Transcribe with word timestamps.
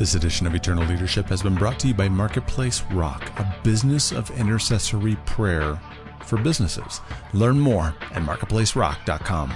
This 0.00 0.14
edition 0.14 0.46
of 0.46 0.54
Eternal 0.54 0.86
Leadership 0.86 1.26
has 1.26 1.42
been 1.42 1.56
brought 1.56 1.78
to 1.80 1.88
you 1.88 1.92
by 1.92 2.08
Marketplace 2.08 2.82
Rock, 2.92 3.38
a 3.38 3.54
business 3.62 4.12
of 4.12 4.30
intercessory 4.30 5.16
prayer 5.26 5.78
for 6.24 6.38
businesses. 6.38 7.02
Learn 7.34 7.60
more 7.60 7.94
at 8.12 8.22
marketplacerock.com. 8.22 9.52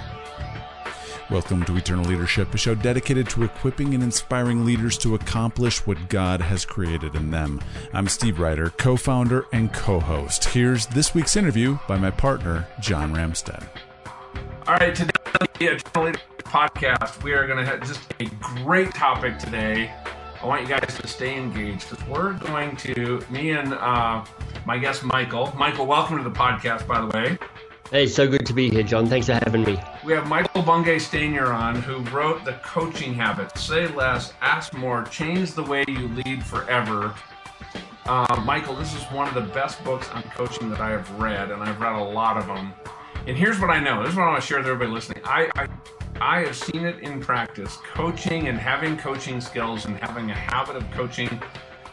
Welcome 1.31 1.65
to 1.65 1.75
Eternal 1.75 2.05
Leadership, 2.05 2.53
a 2.53 2.59
show 2.59 2.75
dedicated 2.75 3.27
to 3.29 3.43
equipping 3.43 3.95
and 3.95 4.03
inspiring 4.03 4.63
leaders 4.63 4.99
to 4.99 5.15
accomplish 5.15 5.79
what 5.87 6.09
God 6.09 6.41
has 6.41 6.63
created 6.63 7.15
in 7.15 7.31
them. 7.31 7.59
I'm 7.91 8.07
Steve 8.07 8.39
Ryder, 8.39 8.69
co 8.69 8.97
founder 8.97 9.47
and 9.51 9.73
co 9.73 9.99
host. 9.99 10.45
Here's 10.45 10.85
this 10.85 11.15
week's 11.15 11.35
interview 11.35 11.79
by 11.87 11.97
my 11.97 12.11
partner, 12.11 12.67
John 12.79 13.15
Ramstead. 13.15 13.67
All 14.67 14.75
right, 14.75 14.93
today 14.93 15.09
on 15.25 15.47
the 15.57 15.65
Eternal 15.65 16.05
Leadership 16.05 16.43
podcast, 16.43 17.23
we 17.23 17.33
are 17.33 17.47
going 17.47 17.57
to 17.57 17.65
have 17.65 17.81
just 17.87 18.13
a 18.19 18.25
great 18.63 18.93
topic 18.93 19.39
today 19.39 19.91
I 20.41 20.45
want 20.45 20.61
you 20.61 20.67
guys 20.67 20.97
to 20.97 21.07
stay 21.07 21.37
engaged 21.37 21.89
because 21.89 22.05
we're 22.07 22.33
going 22.33 22.75
to, 22.77 23.23
me 23.29 23.51
and 23.51 23.73
uh, 23.73 24.23
my 24.65 24.77
guest 24.77 25.03
Michael. 25.03 25.53
Michael, 25.55 25.85
welcome 25.85 26.17
to 26.17 26.23
the 26.23 26.29
podcast, 26.29 26.85
by 26.87 27.01
the 27.01 27.07
way. 27.07 27.37
Hey, 27.91 28.07
so 28.07 28.27
good 28.27 28.45
to 28.45 28.53
be 28.53 28.69
here, 28.69 28.83
John. 28.83 29.07
Thanks 29.07 29.27
for 29.27 29.33
having 29.33 29.63
me. 29.63 29.79
We 30.03 30.13
have 30.13 30.27
Michael 30.27 30.61
Bungay 30.61 30.97
Stanier 30.97 31.53
on, 31.53 31.75
who 31.75 31.99
wrote 32.15 32.43
The 32.43 32.53
Coaching 32.63 33.13
Habit 33.13 33.57
Say 33.57 33.87
Less, 33.87 34.33
Ask 34.41 34.73
More, 34.73 35.03
Change 35.05 35.53
the 35.53 35.63
Way 35.63 35.85
You 35.87 36.07
Lead 36.09 36.43
Forever. 36.43 37.13
Uh, 38.05 38.41
Michael, 38.45 38.75
this 38.75 38.93
is 38.93 39.03
one 39.05 39.27
of 39.27 39.33
the 39.33 39.53
best 39.53 39.83
books 39.83 40.09
on 40.09 40.21
coaching 40.23 40.69
that 40.69 40.79
I 40.79 40.89
have 40.89 41.09
read, 41.19 41.51
and 41.51 41.63
I've 41.63 41.79
read 41.79 41.95
a 41.95 42.03
lot 42.03 42.37
of 42.37 42.45
them. 42.47 42.73
And 43.27 43.35
here's 43.35 43.59
what 43.59 43.71
I 43.71 43.79
know. 43.79 44.03
This 44.03 44.11
is 44.11 44.17
what 44.17 44.25
I 44.25 44.29
want 44.29 44.41
to 44.41 44.47
share 44.47 44.59
with 44.59 44.67
everybody 44.67 44.91
listening. 44.91 45.23
I, 45.25 45.49
I 45.55 45.67
I 46.21 46.41
have 46.41 46.55
seen 46.55 46.85
it 46.85 46.99
in 46.99 47.19
practice. 47.19 47.77
Coaching 47.77 48.47
and 48.47 48.57
having 48.57 48.95
coaching 48.97 49.41
skills 49.41 49.85
and 49.85 49.97
having 49.97 50.29
a 50.29 50.33
habit 50.33 50.75
of 50.75 50.89
coaching 50.91 51.41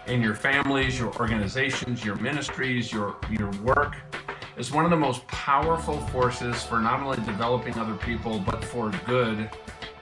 in 0.06 0.20
your 0.20 0.34
families, 0.34 0.98
your 0.98 1.12
organizations, 1.16 2.04
your 2.04 2.16
ministries, 2.16 2.92
your 2.92 3.16
your 3.30 3.50
work 3.62 3.96
is 4.58 4.70
one 4.70 4.84
of 4.84 4.90
the 4.90 4.96
most 4.96 5.26
powerful 5.26 5.98
forces 6.08 6.62
for 6.62 6.80
not 6.80 7.00
only 7.00 7.16
developing 7.24 7.78
other 7.78 7.94
people 7.94 8.38
but 8.38 8.62
for 8.62 8.90
good 9.06 9.50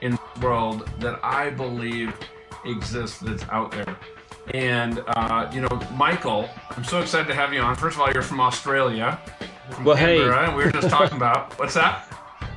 in 0.01 0.11
the 0.11 0.45
world 0.45 0.89
that 0.99 1.17
I 1.23 1.49
believe 1.49 2.13
exists 2.65 3.19
that's 3.19 3.43
out 3.49 3.71
there. 3.71 3.95
And 4.53 5.01
uh, 5.07 5.49
you 5.53 5.61
know, 5.61 5.81
Michael, 5.95 6.49
I'm 6.71 6.83
so 6.83 6.99
excited 6.99 7.27
to 7.27 7.35
have 7.35 7.53
you 7.53 7.61
on. 7.61 7.77
First 7.77 7.95
of 7.95 8.01
all, 8.01 8.11
you're 8.11 8.21
from 8.21 8.41
Australia. 8.41 9.17
Well, 9.83 9.95
hey, 9.95 10.19
we 10.19 10.63
were 10.63 10.71
just 10.71 10.89
talking 10.89 11.17
about 11.17 11.53
what's 11.59 11.73
that? 11.75 12.07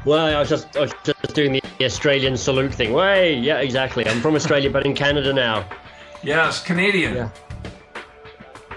Well, 0.04 0.36
I 0.36 0.38
was 0.38 0.48
just 0.48 0.76
I 0.76 0.80
was 0.80 0.92
just 1.02 1.34
doing 1.34 1.52
the 1.52 1.62
Australian 1.84 2.36
salute 2.36 2.74
thing. 2.74 2.92
Way, 2.92 3.38
yeah, 3.38 3.58
exactly. 3.58 4.06
I'm 4.06 4.20
from 4.20 4.34
Australia, 4.34 4.70
but 4.70 4.84
in 4.84 4.94
Canada 4.94 5.32
now. 5.32 5.66
Yes, 6.22 6.62
Canadian. 6.62 7.14
Yeah. 7.14 7.28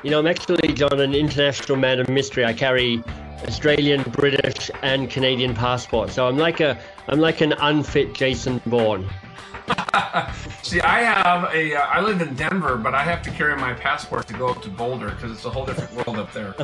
You 0.03 0.11
know, 0.11 0.19
I'm 0.19 0.27
actually, 0.27 0.73
John, 0.73 0.99
an 0.99 1.15
international 1.15 1.77
man 1.77 1.99
of 1.99 2.07
mystery. 2.07 2.45
I 2.45 2.53
carry 2.53 3.03
Australian, 3.45 4.03
British, 4.03 4.69
and 4.81 5.09
Canadian 5.09 5.53
passport. 5.53 6.11
So 6.11 6.27
I'm 6.27 6.37
like 6.37 6.59
a 6.59 6.77
I'm 7.07 7.19
like 7.19 7.41
an 7.41 7.53
unfit 7.53 8.13
Jason 8.13 8.61
Bourne. 8.65 9.07
See, 10.67 10.81
I 10.81 10.99
have 10.99 11.53
a. 11.53 11.75
Uh, 11.75 11.79
I 11.79 12.01
live 12.01 12.19
in 12.19 12.35
Denver, 12.35 12.75
but 12.75 12.93
I 12.93 13.01
have 13.01 13.21
to 13.21 13.31
carry 13.31 13.55
my 13.55 13.73
passport 13.73 14.27
to 14.27 14.33
go 14.33 14.49
up 14.49 14.61
to 14.63 14.69
Boulder 14.69 15.11
because 15.11 15.31
it's 15.31 15.45
a 15.45 15.49
whole 15.49 15.65
different 15.65 15.95
world 15.95 16.19
up 16.19 16.33
there. 16.33 16.55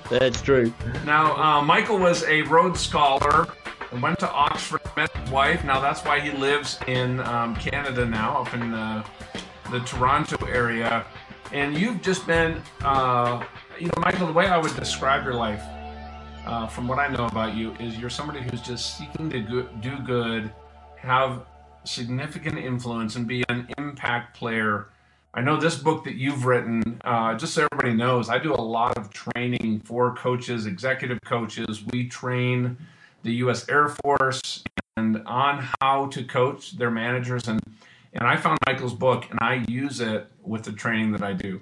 That's 0.10 0.42
true. 0.42 0.74
Now, 1.06 1.36
uh, 1.36 1.62
Michael 1.62 2.00
was 2.00 2.24
a 2.24 2.42
Rhodes 2.42 2.80
Scholar 2.80 3.46
and 3.92 4.02
went 4.02 4.18
to 4.18 4.28
Oxford, 4.28 4.80
met 4.96 5.16
his 5.16 5.30
wife. 5.30 5.62
Now 5.62 5.78
that's 5.78 6.04
why 6.04 6.18
he 6.18 6.32
lives 6.32 6.80
in 6.88 7.20
um, 7.20 7.54
Canada 7.54 8.04
now, 8.04 8.42
up 8.42 8.52
in 8.54 8.72
the, 8.72 9.04
the 9.70 9.78
Toronto 9.80 10.44
area. 10.46 11.06
And 11.52 11.78
you've 11.78 12.02
just 12.02 12.26
been, 12.26 12.60
uh, 12.82 13.44
you 13.78 13.86
know, 13.86 13.92
Michael, 13.98 14.26
the 14.26 14.32
way 14.32 14.48
I 14.48 14.58
would 14.58 14.74
describe 14.74 15.22
your 15.22 15.34
life, 15.34 15.62
uh, 16.44 16.66
from 16.66 16.88
what 16.88 16.98
I 16.98 17.06
know 17.06 17.26
about 17.26 17.54
you, 17.54 17.72
is 17.78 17.96
you're 17.96 18.10
somebody 18.10 18.40
who's 18.40 18.60
just 18.60 18.98
seeking 18.98 19.30
to 19.30 19.40
go- 19.40 19.68
do 19.80 19.96
good, 20.00 20.52
have 20.96 21.46
significant 21.84 22.58
influence, 22.58 23.16
and 23.16 23.26
be 23.26 23.44
an 23.48 23.68
impact 23.78 24.36
player. 24.36 24.88
I 25.32 25.40
know 25.40 25.56
this 25.56 25.76
book 25.76 26.04
that 26.04 26.14
you've 26.14 26.46
written, 26.46 27.00
uh, 27.04 27.34
just 27.34 27.54
so 27.54 27.66
everybody 27.72 27.94
knows, 27.96 28.28
I 28.28 28.38
do 28.38 28.52
a 28.54 28.60
lot 28.60 28.96
of 28.96 29.10
training 29.12 29.80
for 29.80 30.14
coaches, 30.14 30.66
executive 30.66 31.18
coaches. 31.24 31.82
We 31.92 32.08
train 32.08 32.76
the 33.24 33.32
U.S. 33.34 33.68
Air 33.68 33.88
Force 33.88 34.62
and 34.96 35.22
on 35.26 35.66
how 35.80 36.06
to 36.06 36.24
coach 36.24 36.76
their 36.76 36.90
managers. 36.90 37.48
And, 37.48 37.60
and 38.12 38.26
I 38.28 38.36
found 38.36 38.58
Michael's 38.66 38.94
book 38.94 39.26
and 39.30 39.40
I 39.40 39.64
use 39.66 40.00
it 40.00 40.28
with 40.42 40.62
the 40.62 40.72
training 40.72 41.12
that 41.12 41.22
I 41.22 41.32
do. 41.32 41.60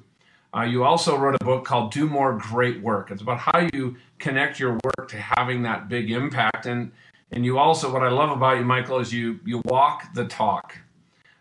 Uh, 0.54 0.65
you 0.65 0.84
also 0.84 1.16
wrote 1.16 1.34
a 1.41 1.44
book 1.44 1.65
called 1.65 1.93
Do 1.93 2.06
More 2.06 2.37
Great 2.37 2.83
Work. 2.83 3.10
It's 3.10 3.22
about 3.22 3.39
how 3.39 3.66
you 3.72 3.97
connect 4.19 4.60
your 4.60 4.78
work 4.84 5.09
to 5.09 5.16
having 5.16 5.62
that 5.62 5.89
big 5.89 6.10
impact. 6.10 6.66
And, 6.66 6.93
and 7.32 7.44
you 7.44 7.59
also, 7.59 7.93
what 7.93 8.03
I 8.03 8.10
love 8.10 8.31
about 8.31 8.59
you, 8.59 8.65
Michael, 8.65 8.98
is 8.98 9.12
you, 9.12 9.41
you 9.44 9.62
walk 9.65 10.12
the 10.15 10.26
talk. 10.26 10.78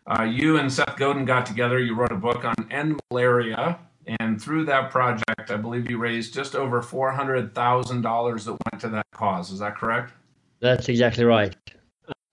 Uh, 0.07 0.23
you 0.23 0.57
and 0.57 0.71
Seth 0.71 0.97
Godin 0.97 1.25
got 1.25 1.45
together. 1.45 1.79
You 1.79 1.95
wrote 1.95 2.11
a 2.11 2.17
book 2.17 2.43
on 2.45 2.55
end 2.71 2.99
malaria. 3.11 3.77
And 4.19 4.41
through 4.41 4.65
that 4.65 4.89
project, 4.89 5.51
I 5.51 5.57
believe 5.57 5.89
you 5.89 5.97
raised 5.97 6.33
just 6.33 6.55
over 6.55 6.81
$400,000 6.81 8.45
that 8.45 8.51
went 8.51 8.81
to 8.81 8.89
that 8.89 9.05
cause. 9.11 9.51
Is 9.51 9.59
that 9.59 9.77
correct? 9.77 10.13
That's 10.59 10.89
exactly 10.89 11.23
right. 11.23 11.55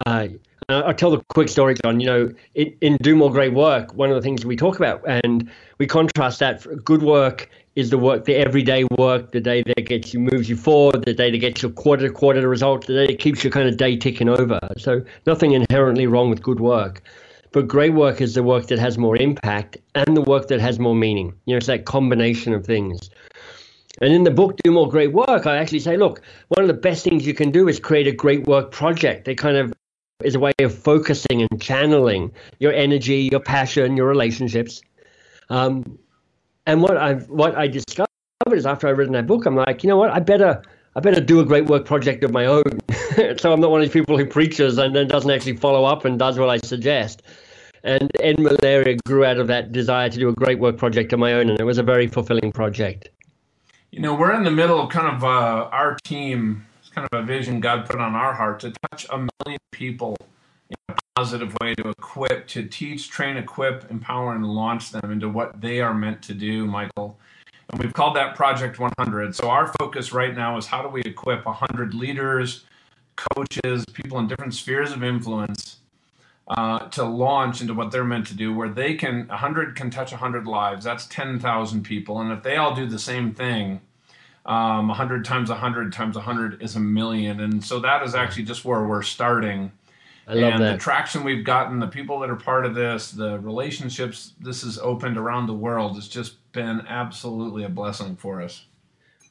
Uh, 0.07 0.29
I'll 0.69 0.95
tell 0.95 1.11
the 1.11 1.23
quick 1.29 1.49
story, 1.49 1.75
John. 1.83 2.01
You 2.01 2.07
know, 2.07 2.33
in, 2.55 2.77
in 2.81 2.97
Do 3.03 3.17
More 3.17 3.31
Great 3.31 3.55
Work, 3.55 3.95
one 3.95 4.11
of 4.11 4.17
the 4.17 4.23
things 4.23 4.45
we 4.45 4.57
talk 4.57 4.77
about, 4.77 5.03
and 5.07 5.51
we 5.79 5.87
contrast 5.87 6.39
that 6.41 6.65
good 6.85 7.03
work 7.03 7.51
is 7.79 7.91
the 7.91 7.99
work, 7.99 8.25
the 8.25 8.35
everyday 8.35 8.83
work, 8.99 9.31
the 9.31 9.41
day 9.41 9.63
that 9.63 9.87
gets 9.87 10.13
you, 10.13 10.19
moves 10.19 10.49
you 10.49 10.57
forward, 10.57 11.05
the 11.05 11.15
day 11.15 11.31
that 11.31 11.39
gets 11.39 11.63
you 11.63 11.71
quarter 11.71 12.09
to 12.09 12.13
quarter 12.13 12.49
result, 12.49 12.85
the 12.89 12.93
day 12.93 13.07
that 13.07 13.21
keeps 13.21 13.45
your 13.45 13.53
kind 13.53 13.69
of 13.69 13.77
day 13.77 13.97
ticking 13.97 14.29
over. 14.29 14.59
So 14.79 15.01
nothing 15.27 15.53
inherently 15.53 16.09
wrong 16.09 16.29
with 16.29 16.43
good 16.43 16.59
work. 16.59 17.03
But 17.53 17.69
great 17.69 17.95
work 17.95 18.21
is 18.21 18.35
the 18.35 18.43
work 18.43 18.67
that 18.67 18.81
has 18.81 18.99
more 18.99 19.17
impact 19.17 19.77
and 19.95 20.17
the 20.17 20.23
work 20.23 20.49
that 20.49 20.61
has 20.61 20.81
more 20.81 20.97
meaning. 20.97 21.33
You 21.47 21.55
know, 21.55 21.59
it's 21.59 21.69
that 21.69 21.85
combination 21.85 22.53
of 22.53 22.67
things. 22.67 23.11
And 24.01 24.13
in 24.13 24.25
the 24.25 24.33
book, 24.33 24.57
Do 24.65 24.73
More 24.73 24.89
Great 24.89 25.13
Work, 25.13 25.47
I 25.47 25.59
actually 25.59 25.79
say, 25.79 25.97
look, 25.97 26.21
one 26.49 26.63
of 26.63 26.67
the 26.69 26.75
best 26.75 27.05
things 27.05 27.29
you 27.29 27.35
can 27.35 27.53
do 27.53 27.69
is 27.69 27.79
create 27.79 28.09
a 28.09 28.13
great 28.13 28.49
work 28.49 28.73
project. 28.73 29.29
It 29.29 29.37
kind 29.37 29.57
of 29.57 29.73
is 30.25 30.35
a 30.35 30.41
way 30.41 30.53
of 30.59 30.77
focusing 30.77 31.43
and 31.43 31.63
channeling 31.63 32.33
your 32.59 32.73
energy, 32.73 33.29
your 33.31 33.41
passion, 33.41 33.97
your 33.97 34.09
relationships. 34.09 34.83
Um, 35.49 35.99
and 36.69 36.83
what 36.83 36.99
I 36.99 37.15
what 37.15 37.57
I 37.57 37.67
discovered 37.67 38.09
is 38.53 38.67
after 38.67 38.87
I 38.89 38.91
read 38.91 39.11
that 39.13 39.27
book, 39.27 39.47
I'm 39.47 39.57
like, 39.57 39.83
you 39.83 39.89
know 39.89 39.97
what, 39.97 40.11
I 40.11 40.21
better 40.21 40.63
I 40.95 41.01
better 41.01 41.21
do 41.21 41.41
a 41.41 41.45
great 41.45 41.65
work 41.67 41.87
project 41.87 42.23
of 42.25 42.31
my 42.31 42.45
own. 42.45 42.79
so 43.39 43.53
I'm 43.53 43.61
not 43.61 43.71
one 43.71 43.81
of 43.81 43.87
these 43.87 43.93
people 43.93 44.19
who 44.19 44.27
preaches 44.27 44.77
and 44.77 44.95
then 44.95 45.09
doesn't 45.09 45.31
actually 45.31 45.57
follow 45.57 45.85
up 45.85 46.05
and 46.05 46.19
does 46.19 46.39
what 46.39 46.51
I 46.51 46.59
suggest. 46.59 47.23
And 47.85 48.11
End 48.21 48.39
Malaria 48.39 48.99
grew 49.07 49.25
out 49.25 49.39
of 49.39 49.47
that 49.47 49.73
desire 49.73 50.11
to 50.11 50.19
do 50.19 50.29
a 50.29 50.35
great 50.35 50.59
work 50.59 50.77
project 50.77 51.13
of 51.13 51.19
my 51.19 51.33
own, 51.33 51.49
and 51.49 51.59
it 51.59 51.65
was 51.65 51.79
a 51.79 51.83
very 51.83 52.07
fulfilling 52.07 52.53
project. 52.53 53.09
You 53.91 54.01
know, 54.01 54.15
we're 54.15 54.35
in 54.35 54.43
the 54.43 54.51
middle 54.51 54.81
of 54.81 54.91
kind 54.91 55.17
of 55.17 55.25
uh, 55.25 55.71
our 55.73 55.97
team, 56.05 56.67
it's 56.81 56.91
kind 56.91 57.09
of 57.11 57.23
a 57.23 57.25
vision 57.25 57.61
God 57.61 57.89
put 57.89 58.01
on 58.01 58.15
our 58.15 58.35
heart 58.35 58.61
to 58.61 58.75
touch 58.91 59.07
a 59.11 59.17
million 59.17 59.61
people 59.71 60.17
in 60.71 60.77
a 60.89 60.95
positive 61.17 61.57
way, 61.61 61.75
to 61.75 61.89
equip, 61.91 62.47
to 62.49 62.67
teach, 62.67 63.11
train, 63.11 63.37
equip, 63.37 63.91
empower, 63.91 64.35
and 64.35 64.45
launch 64.47 64.91
them 64.91 65.11
into 65.11 65.29
what 65.29 65.61
they 65.61 65.81
are 65.81 65.95
meant 65.95 66.23
to 66.23 66.35
do, 66.35 66.67
Michael. 66.67 67.19
And 67.71 67.81
we've 67.81 67.93
called 67.93 68.17
that 68.17 68.35
Project 68.35 68.79
100. 68.79 69.35
So 69.35 69.51
our 69.51 69.67
focus 69.79 70.13
right 70.13 70.35
now 70.35 70.57
is 70.57 70.67
how 70.67 70.83
do 70.83 70.89
we 70.89 71.03
equip 71.03 71.45
100 71.45 71.95
leaders, 71.95 72.65
coaches, 73.17 73.85
people 73.93 74.19
in 74.19 74.27
different 74.27 74.55
spheres 74.55 74.93
of 74.93 75.05
influence 75.05 75.79
uh, 76.49 76.89
to 76.89 77.05
launch 77.05 77.61
into 77.61 77.75
what 77.75 77.91
they're 77.91 78.05
meant 78.05 78.27
to 78.29 78.35
do, 78.35 78.55
where 78.55 78.71
they 78.71 78.95
can 78.95 79.29
100 79.29 79.77
can 79.77 79.91
touch 79.91 80.13
100 80.13 80.47
lives. 80.47 80.85
That's 80.85 81.07
10,000 81.07 81.83
people, 81.83 82.21
and 82.21 82.33
if 82.33 82.43
they 82.43 82.57
all 82.57 82.75
do 82.75 82.87
the 82.87 82.99
same 82.99 83.35
thing, 83.35 83.81
um, 84.47 84.89
100 84.89 85.25
times 85.25 85.51
100 85.51 85.93
times 85.93 86.17
100 86.17 86.63
is 86.63 86.77
a 86.77 86.81
million, 86.81 87.41
and 87.41 87.63
so 87.63 87.81
that 87.81 88.03
is 88.03 88.15
actually 88.15 88.45
just 88.45 88.65
where 88.65 88.83
we're 88.85 89.03
starting. 89.03 89.73
And 90.29 90.63
that. 90.63 90.73
the 90.73 90.79
traction 90.79 91.25
we've 91.25 91.45
gotten, 91.45 91.79
the 91.79 91.87
people 91.87 92.21
that 92.21 92.31
are 92.31 92.37
part 92.37 92.67
of 92.67 92.75
this, 92.75 93.11
the 93.11 93.39
relationships 93.41 94.35
this 94.41 94.63
has 94.63 94.79
opened 94.79 95.17
around 95.17 95.47
the 95.47 95.55
world, 95.55 95.97
it's 95.97 96.09
just 96.09 96.37
been 96.53 96.83
absolutely 96.89 97.65
a 97.65 97.69
blessing 97.69 98.17
for 98.17 98.43
us. 98.43 98.65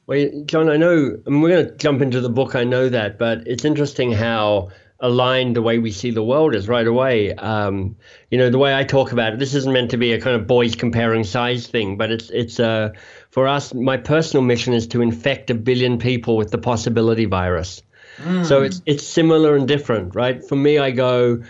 Well, 0.06 0.42
John, 0.46 0.68
I 0.70 0.76
know, 0.76 1.18
I 1.26 1.30
mean, 1.30 1.40
we're 1.40 1.50
going 1.50 1.66
to 1.66 1.76
jump 1.76 2.00
into 2.00 2.20
the 2.20 2.30
book, 2.30 2.54
I 2.54 2.64
know 2.64 2.88
that, 2.88 3.18
but 3.18 3.46
it's 3.46 3.64
interesting 3.64 4.10
how 4.10 4.70
aligned 5.00 5.54
the 5.54 5.62
way 5.62 5.78
we 5.78 5.92
see 5.92 6.10
the 6.10 6.22
world 6.22 6.54
is 6.54 6.66
right 6.66 6.86
away. 6.86 7.34
Um, 7.34 7.96
you 8.30 8.38
know, 8.38 8.50
the 8.50 8.58
way 8.58 8.74
I 8.74 8.84
talk 8.84 9.12
about 9.12 9.34
it, 9.34 9.38
this 9.38 9.54
isn't 9.54 9.72
meant 9.72 9.90
to 9.92 9.96
be 9.96 10.12
a 10.12 10.20
kind 10.20 10.34
of 10.34 10.46
boys 10.46 10.74
comparing 10.74 11.24
size 11.24 11.66
thing, 11.66 11.96
but 11.96 12.10
it's 12.10 12.30
it's 12.30 12.58
uh, 12.58 12.90
for 13.30 13.46
us. 13.46 13.72
My 13.74 13.96
personal 13.96 14.42
mission 14.42 14.72
is 14.72 14.86
to 14.88 15.02
infect 15.02 15.50
a 15.50 15.54
billion 15.54 15.98
people 15.98 16.36
with 16.36 16.50
the 16.50 16.58
possibility 16.58 17.26
virus. 17.26 17.82
Mm. 18.22 18.46
So 18.46 18.62
it's 18.62 18.82
it's 18.86 19.06
similar 19.06 19.56
and 19.56 19.66
different, 19.66 20.14
right? 20.14 20.44
For 20.44 20.56
me, 20.56 20.78
I 20.78 20.90
go, 20.90 21.42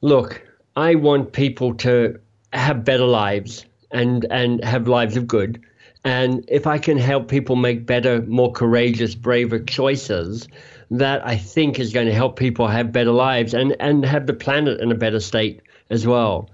look, 0.00 0.42
I 0.76 0.94
want 0.94 1.32
people 1.32 1.74
to 1.74 2.18
have 2.52 2.84
better 2.84 3.04
lives 3.04 3.66
and 3.90 4.26
and 4.30 4.64
have 4.64 4.88
lives 4.88 5.16
of 5.16 5.26
good. 5.26 5.62
And 6.04 6.44
if 6.48 6.66
I 6.66 6.78
can 6.78 6.96
help 6.96 7.28
people 7.28 7.56
make 7.56 7.84
better, 7.84 8.22
more 8.22 8.50
courageous, 8.52 9.14
braver 9.14 9.58
choices, 9.58 10.48
that 10.90 11.26
I 11.26 11.36
think 11.36 11.78
is 11.78 11.92
going 11.92 12.06
to 12.06 12.14
help 12.14 12.38
people 12.38 12.66
have 12.66 12.90
better 12.90 13.12
lives 13.12 13.52
and, 13.52 13.76
and 13.80 14.04
have 14.04 14.26
the 14.26 14.32
planet 14.32 14.80
in 14.80 14.90
a 14.90 14.94
better 14.94 15.20
state 15.20 15.60
as 15.90 16.06
well. 16.06 16.50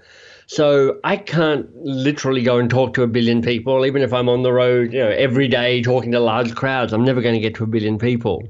So 0.48 1.00
I 1.02 1.16
can't 1.16 1.69
literally 1.84 2.43
go 2.43 2.58
and 2.58 2.70
talk 2.70 2.94
to 2.94 3.02
a 3.02 3.06
billion 3.06 3.43
people, 3.43 3.84
even 3.84 4.02
if 4.02 4.12
I'm 4.12 4.28
on 4.28 4.43
the 4.43 4.52
road, 4.52 4.93
you 4.93 5.00
know, 5.00 5.08
every 5.08 5.48
day 5.48 5.82
talking 5.82 6.12
to 6.12 6.20
large 6.20 6.54
crowds. 6.54 6.93
I'm 6.93 7.04
never 7.04 7.20
going 7.20 7.34
to 7.34 7.40
get 7.40 7.54
to 7.56 7.64
a 7.64 7.66
billion 7.66 7.98
people. 7.98 8.48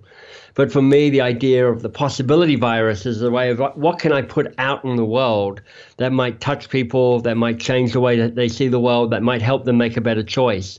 But 0.57 0.73
for 0.73 0.81
me, 0.81 1.11
the 1.11 1.21
idea 1.21 1.71
of 1.71 1.83
the 1.83 1.91
possibility 1.91 2.57
virus 2.57 3.05
is 3.05 3.21
a 3.21 3.31
way 3.31 3.51
of 3.51 3.61
what 3.75 3.99
can 3.99 4.11
I 4.11 4.23
put 4.23 4.55
out 4.57 4.85
in 4.85 4.97
the 4.97 5.05
world 5.05 5.61
that 5.99 6.13
might 6.13 6.41
touch 6.41 6.71
people, 6.71 7.21
that 7.21 7.37
might 7.37 7.61
change 7.61 7.93
the 7.93 8.01
way 8.01 8.17
that 8.17 8.37
they 8.37 8.49
see 8.49 8.69
the 8.69 8.81
world, 8.81 9.11
that 9.13 9.23
might 9.23 9.43
help 9.43 9.67
them 9.67 9.77
make 9.77 9.99
a 9.99 10.01
better 10.01 10.23
choice. 10.23 10.79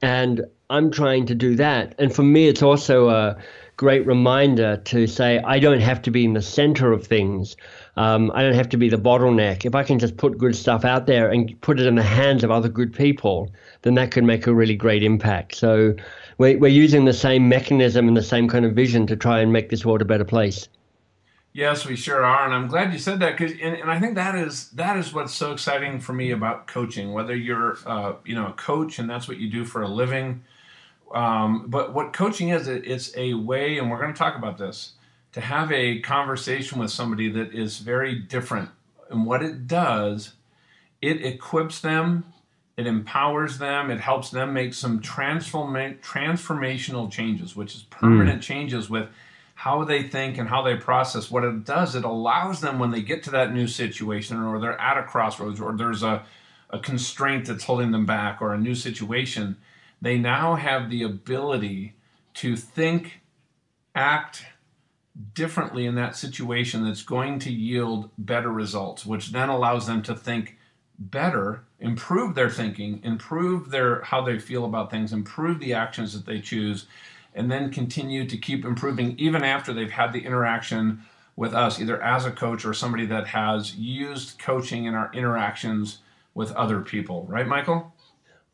And 0.00 0.46
I'm 0.70 0.90
trying 0.90 1.26
to 1.26 1.34
do 1.34 1.56
that. 1.56 1.94
And 1.98 2.14
for 2.14 2.22
me, 2.22 2.48
it's 2.48 2.62
also 2.62 3.10
a 3.10 3.36
great 3.76 4.06
reminder 4.06 4.78
to 4.78 5.06
say, 5.06 5.40
I 5.40 5.58
don't 5.58 5.80
have 5.80 6.00
to 6.02 6.10
be 6.10 6.24
in 6.24 6.32
the 6.32 6.40
center 6.40 6.90
of 6.90 7.06
things. 7.06 7.54
Um, 7.96 8.32
I 8.34 8.42
don't 8.42 8.54
have 8.54 8.70
to 8.70 8.78
be 8.78 8.88
the 8.88 8.96
bottleneck. 8.96 9.66
If 9.66 9.74
I 9.74 9.82
can 9.82 9.98
just 9.98 10.16
put 10.16 10.38
good 10.38 10.56
stuff 10.56 10.86
out 10.86 11.06
there 11.06 11.30
and 11.30 11.60
put 11.60 11.78
it 11.78 11.86
in 11.86 11.96
the 11.96 12.02
hands 12.02 12.44
of 12.44 12.50
other 12.50 12.70
good 12.70 12.94
people, 12.94 13.52
then 13.82 13.94
that 13.96 14.10
could 14.10 14.24
make 14.24 14.46
a 14.46 14.54
really 14.54 14.76
great 14.76 15.02
impact. 15.02 15.54
So 15.54 15.94
we're, 16.38 16.58
we're 16.58 16.68
using 16.68 17.04
the 17.04 17.12
same 17.12 17.48
mechanism 17.48 18.08
and 18.08 18.16
the 18.16 18.22
same 18.22 18.48
kind 18.48 18.64
of 18.64 18.72
vision 18.72 19.06
to 19.06 19.16
try 19.16 19.40
and 19.40 19.52
make 19.52 19.70
this 19.70 19.84
world 19.84 20.02
a 20.02 20.04
better 20.04 20.24
place. 20.24 20.68
Yes, 21.52 21.86
we 21.86 21.96
sure 21.96 22.22
are, 22.22 22.44
and 22.44 22.52
I'm 22.52 22.66
glad 22.66 22.92
you 22.92 22.98
said 22.98 23.20
that 23.20 23.38
because, 23.38 23.52
and, 23.62 23.76
and, 23.76 23.90
I 23.90 23.98
think 23.98 24.14
that 24.16 24.34
is 24.34 24.68
that 24.72 24.98
is 24.98 25.14
what's 25.14 25.32
so 25.32 25.52
exciting 25.52 26.00
for 26.00 26.12
me 26.12 26.30
about 26.30 26.66
coaching. 26.66 27.14
Whether 27.14 27.34
you're, 27.34 27.78
uh, 27.86 28.16
you 28.26 28.34
know, 28.34 28.48
a 28.48 28.52
coach 28.52 28.98
and 28.98 29.08
that's 29.08 29.26
what 29.26 29.38
you 29.38 29.50
do 29.50 29.64
for 29.64 29.80
a 29.80 29.88
living, 29.88 30.42
um, 31.14 31.64
but 31.68 31.94
what 31.94 32.12
coaching 32.12 32.50
is, 32.50 32.68
it, 32.68 32.86
it's 32.86 33.16
a 33.16 33.34
way, 33.34 33.78
and 33.78 33.90
we're 33.90 34.00
going 34.00 34.12
to 34.12 34.18
talk 34.18 34.36
about 34.36 34.58
this, 34.58 34.92
to 35.32 35.40
have 35.40 35.72
a 35.72 36.00
conversation 36.00 36.78
with 36.78 36.90
somebody 36.90 37.30
that 37.30 37.54
is 37.54 37.78
very 37.78 38.14
different. 38.14 38.70
And 39.10 39.24
what 39.24 39.42
it 39.42 39.66
does, 39.66 40.34
it 41.00 41.24
equips 41.24 41.80
them, 41.80 42.24
it 42.76 42.86
empowers 42.86 43.58
them, 43.58 43.90
it 43.90 44.00
helps 44.00 44.30
them 44.30 44.52
make 44.52 44.74
some 44.74 45.00
transform 45.00 45.74
transformational 46.02 47.10
changes, 47.10 47.56
which 47.56 47.74
is 47.74 47.82
permanent 47.84 48.40
mm. 48.40 48.44
changes 48.44 48.90
with 48.90 49.08
how 49.54 49.82
they 49.84 50.02
think 50.02 50.36
and 50.36 50.48
how 50.48 50.62
they 50.62 50.76
process. 50.76 51.30
What 51.30 51.44
it 51.44 51.64
does, 51.64 51.94
it 51.94 52.04
allows 52.04 52.60
them 52.60 52.78
when 52.78 52.90
they 52.90 53.00
get 53.00 53.22
to 53.24 53.30
that 53.30 53.54
new 53.54 53.66
situation 53.66 54.42
or 54.42 54.60
they're 54.60 54.78
at 54.78 54.98
a 54.98 55.02
crossroads 55.02 55.58
or 55.58 55.74
there's 55.74 56.02
a, 56.02 56.24
a 56.68 56.78
constraint 56.78 57.46
that's 57.46 57.64
holding 57.64 57.90
them 57.90 58.04
back 58.04 58.42
or 58.42 58.52
a 58.52 58.58
new 58.58 58.74
situation, 58.74 59.56
they 60.02 60.18
now 60.18 60.56
have 60.56 60.90
the 60.90 61.02
ability 61.02 61.94
to 62.34 62.54
think, 62.54 63.20
act 63.94 64.44
differently 65.32 65.86
in 65.86 65.94
that 65.94 66.14
situation 66.14 66.84
that's 66.84 67.02
going 67.02 67.38
to 67.38 67.50
yield 67.50 68.10
better 68.18 68.52
results, 68.52 69.06
which 69.06 69.32
then 69.32 69.48
allows 69.48 69.86
them 69.86 70.02
to 70.02 70.14
think 70.14 70.58
better, 70.98 71.64
improve 71.80 72.34
their 72.34 72.50
thinking, 72.50 73.00
improve 73.02 73.70
their 73.70 74.00
how 74.02 74.22
they 74.22 74.38
feel 74.38 74.64
about 74.64 74.90
things, 74.90 75.12
improve 75.12 75.60
the 75.60 75.74
actions 75.74 76.12
that 76.12 76.26
they 76.26 76.40
choose 76.40 76.86
and 77.36 77.50
then 77.50 77.70
continue 77.70 78.26
to 78.26 78.36
keep 78.36 78.64
improving 78.64 79.14
even 79.18 79.44
after 79.44 79.72
they've 79.72 79.90
had 79.90 80.12
the 80.12 80.24
interaction 80.24 81.02
with 81.36 81.54
us, 81.54 81.78
either 81.78 82.02
as 82.02 82.24
a 82.24 82.30
coach 82.30 82.64
or 82.64 82.72
somebody 82.72 83.04
that 83.04 83.26
has 83.26 83.76
used 83.76 84.38
coaching 84.38 84.86
in 84.86 84.94
our 84.94 85.10
interactions 85.12 85.98
with 86.34 86.50
other 86.52 86.80
people. 86.80 87.26
Right, 87.28 87.46
Michael? 87.46 87.92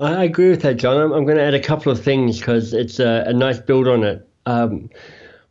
I 0.00 0.24
agree 0.24 0.50
with 0.50 0.62
that, 0.62 0.78
John. 0.78 1.00
I'm, 1.00 1.24
going 1.24 1.36
to 1.36 1.42
add 1.42 1.54
a 1.54 1.60
couple 1.60 1.92
of 1.92 2.02
things 2.02 2.40
because 2.40 2.74
it's 2.74 2.98
a, 2.98 3.24
a, 3.26 3.32
nice 3.32 3.60
build 3.60 3.86
on 3.86 4.02
it. 4.02 4.28
Um, 4.46 4.90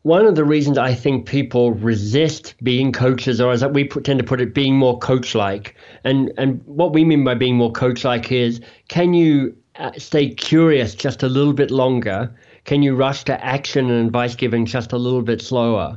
one 0.03 0.25
of 0.25 0.35
the 0.35 0.45
reasons 0.45 0.77
I 0.77 0.93
think 0.93 1.27
people 1.27 1.71
resist 1.71 2.55
being 2.63 2.91
coaches, 2.91 3.39
or 3.39 3.51
as 3.51 3.63
we 3.65 3.87
tend 3.87 4.19
to 4.19 4.25
put 4.25 4.41
it, 4.41 4.53
being 4.53 4.75
more 4.75 4.97
coach-like, 4.97 5.75
and 6.03 6.31
and 6.37 6.61
what 6.65 6.93
we 6.93 7.05
mean 7.05 7.23
by 7.23 7.35
being 7.35 7.57
more 7.57 7.71
coach-like 7.71 8.31
is, 8.31 8.61
can 8.87 9.13
you 9.13 9.55
uh, 9.75 9.91
stay 9.97 10.29
curious 10.29 10.95
just 10.95 11.23
a 11.23 11.29
little 11.29 11.53
bit 11.53 11.71
longer 11.71 12.33
can 12.65 12.83
you 12.83 12.95
rush 12.95 13.23
to 13.25 13.43
action 13.43 13.89
and 13.89 14.05
advice 14.05 14.35
giving 14.35 14.65
just 14.65 14.93
a 14.93 14.97
little 14.97 15.21
bit 15.21 15.41
slower? 15.41 15.95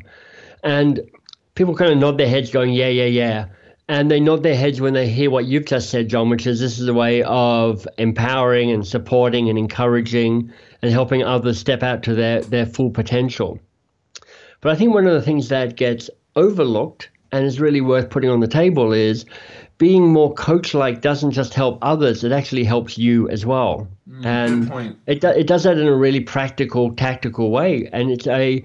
And 0.62 1.00
people 1.54 1.74
kind 1.74 1.92
of 1.92 1.98
nod 1.98 2.18
their 2.18 2.28
heads, 2.28 2.50
going, 2.50 2.72
yeah, 2.72 2.88
yeah, 2.88 3.04
yeah. 3.04 3.46
And 3.86 4.10
they 4.10 4.18
nod 4.18 4.42
their 4.42 4.56
heads 4.56 4.80
when 4.80 4.94
they 4.94 5.08
hear 5.08 5.30
what 5.30 5.44
you've 5.44 5.66
just 5.66 5.90
said, 5.90 6.08
John, 6.08 6.30
which 6.30 6.46
is 6.46 6.58
this 6.58 6.78
is 6.78 6.88
a 6.88 6.94
way 6.94 7.22
of 7.24 7.86
empowering 7.98 8.70
and 8.70 8.86
supporting 8.86 9.50
and 9.50 9.58
encouraging 9.58 10.50
and 10.80 10.90
helping 10.90 11.22
others 11.22 11.58
step 11.58 11.82
out 11.82 12.02
to 12.04 12.14
their, 12.14 12.40
their 12.40 12.64
full 12.64 12.90
potential. 12.90 13.58
But 14.64 14.72
I 14.72 14.76
think 14.76 14.94
one 14.94 15.06
of 15.06 15.12
the 15.12 15.20
things 15.20 15.50
that 15.50 15.76
gets 15.76 16.08
overlooked 16.37 17.11
and 17.32 17.44
is 17.44 17.61
really 17.61 17.82
worth 17.82 18.08
putting 18.08 18.31
on 18.31 18.40
the 18.40 18.49
table 18.49 18.94
is 18.94 19.26
being 19.76 20.08
more 20.08 20.32
coach 20.32 20.72
like 20.72 21.02
doesn't 21.02 21.32
just 21.32 21.52
help 21.52 21.78
others, 21.82 22.25
it 22.25 22.32
actually 22.32 22.64
helps 22.64 22.96
you 22.96 23.28
as 23.28 23.44
well. 23.44 23.87
Mm, 24.08 24.25
and 24.25 24.96
it, 25.06 25.20
do, 25.20 25.28
it 25.28 25.46
does 25.46 25.64
that 25.64 25.76
in 25.76 25.87
a 25.87 25.94
really 25.94 26.20
practical, 26.20 26.94
tactical 26.94 27.50
way. 27.50 27.90
And 27.93 28.11
it's 28.11 28.26
a 28.26 28.64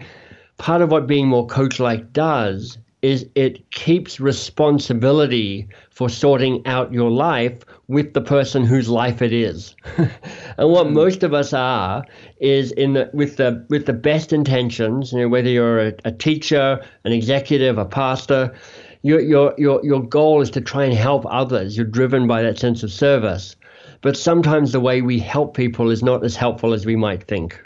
part 0.58 0.82
of 0.82 0.90
what 0.90 1.06
being 1.06 1.28
more 1.28 1.46
coach 1.46 1.82
like 1.82 2.14
does 2.14 2.78
is 3.02 3.28
it 3.36 3.70
keeps 3.72 4.22
responsibility 4.22 5.68
for 5.90 6.08
sorting 6.08 6.66
out 6.66 6.94
your 6.94 7.12
life 7.12 7.60
with 7.90 8.14
the 8.14 8.22
person 8.22 8.64
whose 8.64 8.88
life 8.88 9.22
it 9.22 9.34
is. 9.34 9.76
and 9.98 10.72
what 10.72 10.88
mm. 10.88 10.94
most 10.94 11.24
of 11.24 11.34
us 11.34 11.54
are 11.54 12.06
is 12.40 12.72
in 12.74 12.94
the, 12.94 13.10
with 13.14 13.38
the 13.38 13.66
with 13.68 13.88
the 13.88 13.94
best 13.94 14.32
intentions, 14.32 15.12
you 15.12 15.20
know, 15.20 15.28
whether 15.28 15.50
you're 15.50 15.88
a, 15.88 15.94
a 16.06 16.12
teacher, 16.12 16.80
an 17.04 17.12
executive, 17.12 17.80
a 17.80 17.86
pastor, 17.86 18.56
your, 19.02 19.20
your, 19.20 19.56
your, 19.58 19.84
your 19.84 20.04
goal 20.04 20.42
is 20.42 20.52
to 20.52 20.62
try 20.62 20.84
and 20.84 20.94
help 20.94 21.26
others. 21.28 21.76
You're 21.76 21.86
driven 21.86 22.28
by 22.28 22.44
that 22.44 22.60
sense 22.60 22.84
of 22.84 22.92
service. 22.92 23.56
But 24.02 24.16
sometimes 24.16 24.72
the 24.72 24.80
way 24.80 25.02
we 25.02 25.20
help 25.20 25.56
people 25.56 25.90
is 25.90 26.04
not 26.04 26.24
as 26.24 26.36
helpful 26.36 26.74
as 26.74 26.86
we 26.86 26.96
might 26.96 27.24
think. 27.24 27.60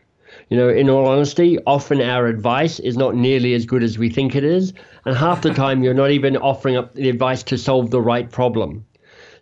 You 0.49 0.57
know, 0.57 0.69
in 0.69 0.89
all 0.89 1.05
honesty, 1.05 1.59
often 1.67 2.01
our 2.01 2.27
advice 2.27 2.79
is 2.79 2.95
not 2.95 3.15
nearly 3.15 3.53
as 3.55 3.65
good 3.65 3.83
as 3.83 3.97
we 3.97 4.09
think 4.09 4.35
it 4.35 4.43
is. 4.43 4.73
And 5.05 5.17
half 5.17 5.41
the 5.41 5.53
time, 5.53 5.83
you're 5.83 5.93
not 5.93 6.11
even 6.11 6.37
offering 6.37 6.77
up 6.77 6.93
the 6.93 7.09
advice 7.09 7.43
to 7.43 7.57
solve 7.57 7.91
the 7.91 8.01
right 8.01 8.31
problem. 8.31 8.85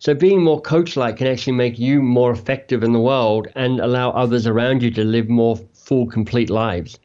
So 0.02 0.16
being 0.16 0.44
more 0.44 0.60
coach 0.60 0.98
like 0.98 1.18
can 1.18 1.28
actually 1.28 1.54
make 1.54 1.78
you 1.78 2.02
more 2.02 2.32
effective 2.32 2.84
in 2.84 2.92
the 2.92 3.00
world 3.00 3.48
and 3.56 3.80
allow 3.80 4.10
others 4.10 4.48
around 4.48 4.82
you 4.82 4.90
to 4.92 5.04
live 5.04 5.30
more 5.30 5.58
full, 5.74 6.08
complete 6.08 6.50
lives. 6.50 6.98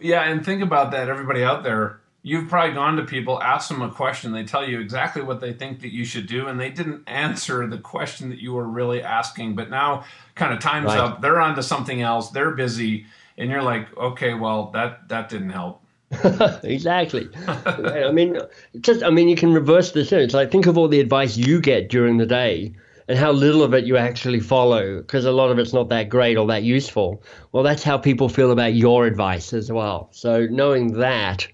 Yeah, 0.00 0.22
and 0.22 0.44
think 0.44 0.62
about 0.62 0.92
that, 0.92 1.08
everybody 1.08 1.44
out 1.44 1.64
there 1.64 2.00
you've 2.22 2.48
probably 2.48 2.74
gone 2.74 2.96
to 2.96 3.04
people, 3.04 3.40
asked 3.42 3.68
them 3.68 3.82
a 3.82 3.90
question, 3.90 4.32
they 4.32 4.44
tell 4.44 4.68
you 4.68 4.80
exactly 4.80 5.22
what 5.22 5.40
they 5.40 5.52
think 5.52 5.80
that 5.80 5.92
you 5.92 6.04
should 6.04 6.26
do, 6.26 6.46
and 6.46 6.60
they 6.60 6.70
didn't 6.70 7.02
answer 7.06 7.66
the 7.66 7.78
question 7.78 8.28
that 8.28 8.38
you 8.38 8.52
were 8.52 8.66
really 8.66 9.02
asking. 9.02 9.54
But 9.54 9.70
now, 9.70 10.04
kind 10.34 10.52
of 10.52 10.60
time's 10.60 10.86
right. 10.86 10.98
up. 10.98 11.22
They're 11.22 11.40
on 11.40 11.54
to 11.56 11.62
something 11.62 12.02
else. 12.02 12.30
They're 12.30 12.50
busy, 12.50 13.06
and 13.36 13.50
you're 13.50 13.62
like, 13.62 13.96
okay, 13.96 14.34
well, 14.34 14.70
that 14.72 15.08
that 15.08 15.28
didn't 15.28 15.50
help. 15.50 15.82
exactly. 16.62 17.28
I 17.46 18.10
mean, 18.12 18.38
just 18.80 19.02
I 19.02 19.10
mean, 19.10 19.28
you 19.28 19.36
can 19.36 19.52
reverse 19.52 19.92
this. 19.92 20.10
It's 20.10 20.34
like 20.34 20.50
think 20.50 20.66
of 20.66 20.78
all 20.78 20.88
the 20.88 21.00
advice 21.00 21.36
you 21.36 21.60
get 21.60 21.90
during 21.90 22.16
the 22.16 22.26
day 22.26 22.72
and 23.08 23.18
how 23.18 23.32
little 23.32 23.62
of 23.62 23.74
it 23.74 23.84
you 23.84 23.96
actually 23.96 24.40
follow 24.40 24.98
because 24.98 25.24
a 25.24 25.32
lot 25.32 25.50
of 25.50 25.58
it's 25.58 25.72
not 25.72 25.88
that 25.90 26.08
great 26.08 26.36
or 26.36 26.46
that 26.46 26.62
useful. 26.62 27.22
Well, 27.52 27.62
that's 27.62 27.82
how 27.82 27.98
people 27.98 28.28
feel 28.28 28.52
about 28.52 28.74
your 28.74 29.06
advice 29.06 29.52
as 29.52 29.70
well. 29.70 30.08
So 30.12 30.46
knowing 30.46 30.92
that 30.94 31.46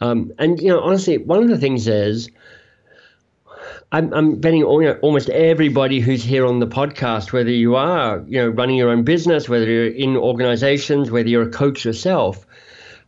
um, 0.00 0.32
and 0.38 0.60
you 0.60 0.68
know, 0.68 0.80
honestly, 0.80 1.18
one 1.18 1.42
of 1.42 1.48
the 1.48 1.58
things 1.58 1.88
is. 1.88 2.30
I'm, 3.92 4.12
I'm 4.12 4.40
betting 4.40 4.64
all, 4.64 4.82
you 4.82 4.88
know, 4.88 4.98
almost 5.00 5.28
everybody 5.30 6.00
who's 6.00 6.22
here 6.24 6.44
on 6.44 6.58
the 6.58 6.66
podcast, 6.66 7.32
whether 7.32 7.50
you 7.50 7.76
are, 7.76 8.22
you 8.26 8.38
know, 8.40 8.48
running 8.48 8.76
your 8.76 8.90
own 8.90 9.04
business, 9.04 9.48
whether 9.48 9.64
you're 9.64 9.86
in 9.86 10.16
organizations, 10.16 11.10
whether 11.12 11.28
you're 11.28 11.48
a 11.48 11.50
coach 11.50 11.84
yourself, 11.84 12.45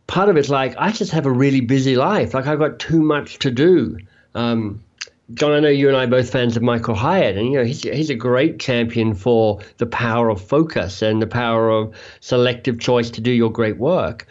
part 0.09 0.27
of 0.27 0.37
it's 0.37 0.49
like 0.49 0.73
I 0.79 0.91
just 0.91 1.11
have 1.11 1.27
a 1.27 1.31
really 1.31 1.61
busy 1.61 1.95
life. 1.95 2.33
Like 2.33 2.47
I've 2.47 2.57
got 2.57 2.79
too 2.79 2.99
much 2.99 3.37
to 3.39 3.51
do. 3.51 3.99
Um, 4.33 4.83
John, 5.35 5.51
I 5.51 5.59
know 5.59 5.69
you 5.69 5.87
and 5.87 5.95
I 5.95 6.05
are 6.05 6.07
both 6.07 6.31
fans 6.31 6.57
of 6.57 6.63
Michael 6.63 6.95
Hyatt, 6.95 7.37
and 7.37 7.45
you 7.45 7.59
know 7.59 7.63
he's 7.63 7.83
he's 7.83 8.09
a 8.09 8.15
great 8.15 8.59
champion 8.59 9.13
for 9.13 9.59
the 9.77 9.85
power 9.85 10.29
of 10.29 10.41
focus 10.41 11.03
and 11.03 11.21
the 11.21 11.27
power 11.27 11.69
of 11.69 11.93
selective 12.21 12.79
choice 12.79 13.11
to 13.11 13.21
do 13.21 13.29
your 13.29 13.51
great 13.51 13.77
work. 13.77 14.25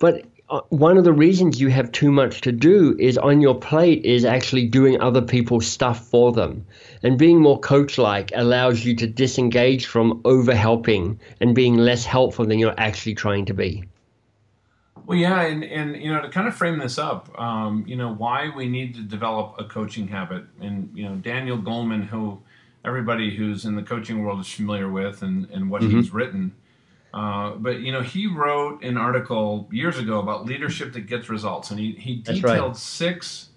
But 0.00 0.24
uh, 0.48 0.62
one 0.70 0.98
of 0.98 1.04
the 1.04 1.12
reasons 1.12 1.60
you 1.60 1.68
have 1.68 1.92
too 1.92 2.10
much 2.10 2.40
to 2.40 2.50
do 2.50 2.96
is 2.98 3.16
on 3.16 3.40
your 3.40 3.54
plate 3.54 4.04
is 4.04 4.24
actually 4.24 4.66
doing 4.66 5.00
other 5.00 5.22
people's 5.22 5.68
stuff 5.68 6.04
for 6.08 6.32
them. 6.32 6.66
And 7.04 7.16
being 7.16 7.40
more 7.40 7.60
coach 7.60 7.98
like 7.98 8.32
allows 8.34 8.84
you 8.84 8.96
to 8.96 9.06
disengage 9.06 9.86
from 9.86 10.20
over 10.24 10.56
helping 10.56 11.20
and 11.40 11.54
being 11.54 11.76
less 11.76 12.04
helpful 12.04 12.46
than 12.46 12.58
you're 12.58 12.74
actually 12.76 13.14
trying 13.14 13.44
to 13.44 13.54
be. 13.54 13.84
Well, 15.10 15.18
yeah, 15.18 15.40
and, 15.40 15.64
and 15.64 16.00
you 16.00 16.14
know 16.14 16.22
to 16.22 16.28
kind 16.28 16.46
of 16.46 16.54
frame 16.54 16.78
this 16.78 16.96
up, 16.96 17.36
um, 17.36 17.84
you 17.84 17.96
know 17.96 18.14
why 18.14 18.48
we 18.54 18.68
need 18.68 18.94
to 18.94 19.00
develop 19.00 19.56
a 19.58 19.64
coaching 19.64 20.06
habit, 20.06 20.44
and 20.60 20.88
you 20.94 21.02
know 21.02 21.16
Daniel 21.16 21.58
Goleman, 21.58 22.06
who 22.06 22.40
everybody 22.84 23.34
who's 23.36 23.64
in 23.64 23.74
the 23.74 23.82
coaching 23.82 24.22
world 24.22 24.38
is 24.38 24.46
familiar 24.46 24.88
with, 24.88 25.22
and 25.22 25.50
and 25.50 25.68
what 25.68 25.82
mm-hmm. 25.82 25.96
he's 25.96 26.12
written. 26.12 26.54
Uh, 27.12 27.56
but 27.56 27.80
you 27.80 27.90
know 27.90 28.02
he 28.02 28.28
wrote 28.28 28.84
an 28.84 28.96
article 28.96 29.68
years 29.72 29.98
ago 29.98 30.20
about 30.20 30.44
leadership 30.44 30.92
that 30.92 31.08
gets 31.08 31.28
results, 31.28 31.72
and 31.72 31.80
he 31.80 31.90
he 31.90 32.14
detailed 32.14 32.44
right. 32.44 32.76
six 32.76 33.48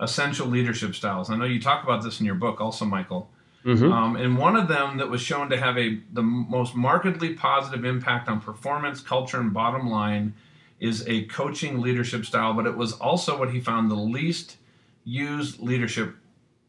essential 0.00 0.48
leadership 0.48 0.96
styles. 0.96 1.30
I 1.30 1.36
know 1.36 1.44
you 1.44 1.60
talk 1.60 1.84
about 1.84 2.02
this 2.02 2.18
in 2.18 2.26
your 2.26 2.34
book, 2.34 2.60
also, 2.60 2.84
Michael. 2.84 3.30
Mm-hmm. 3.64 3.92
Um, 3.92 4.16
and 4.16 4.36
one 4.36 4.56
of 4.56 4.66
them 4.66 4.96
that 4.96 5.08
was 5.08 5.20
shown 5.20 5.48
to 5.50 5.60
have 5.60 5.78
a 5.78 6.00
the 6.12 6.22
most 6.22 6.74
markedly 6.74 7.34
positive 7.34 7.84
impact 7.84 8.28
on 8.28 8.40
performance, 8.40 9.00
culture, 9.00 9.38
and 9.38 9.54
bottom 9.54 9.88
line 9.88 10.34
is 10.80 11.06
a 11.08 11.24
coaching 11.24 11.80
leadership 11.80 12.24
style. 12.24 12.54
But 12.54 12.66
it 12.66 12.76
was 12.76 12.92
also 12.94 13.38
what 13.38 13.52
he 13.52 13.60
found 13.60 13.90
the 13.90 13.96
least 13.96 14.56
used 15.04 15.60
leadership 15.60 16.16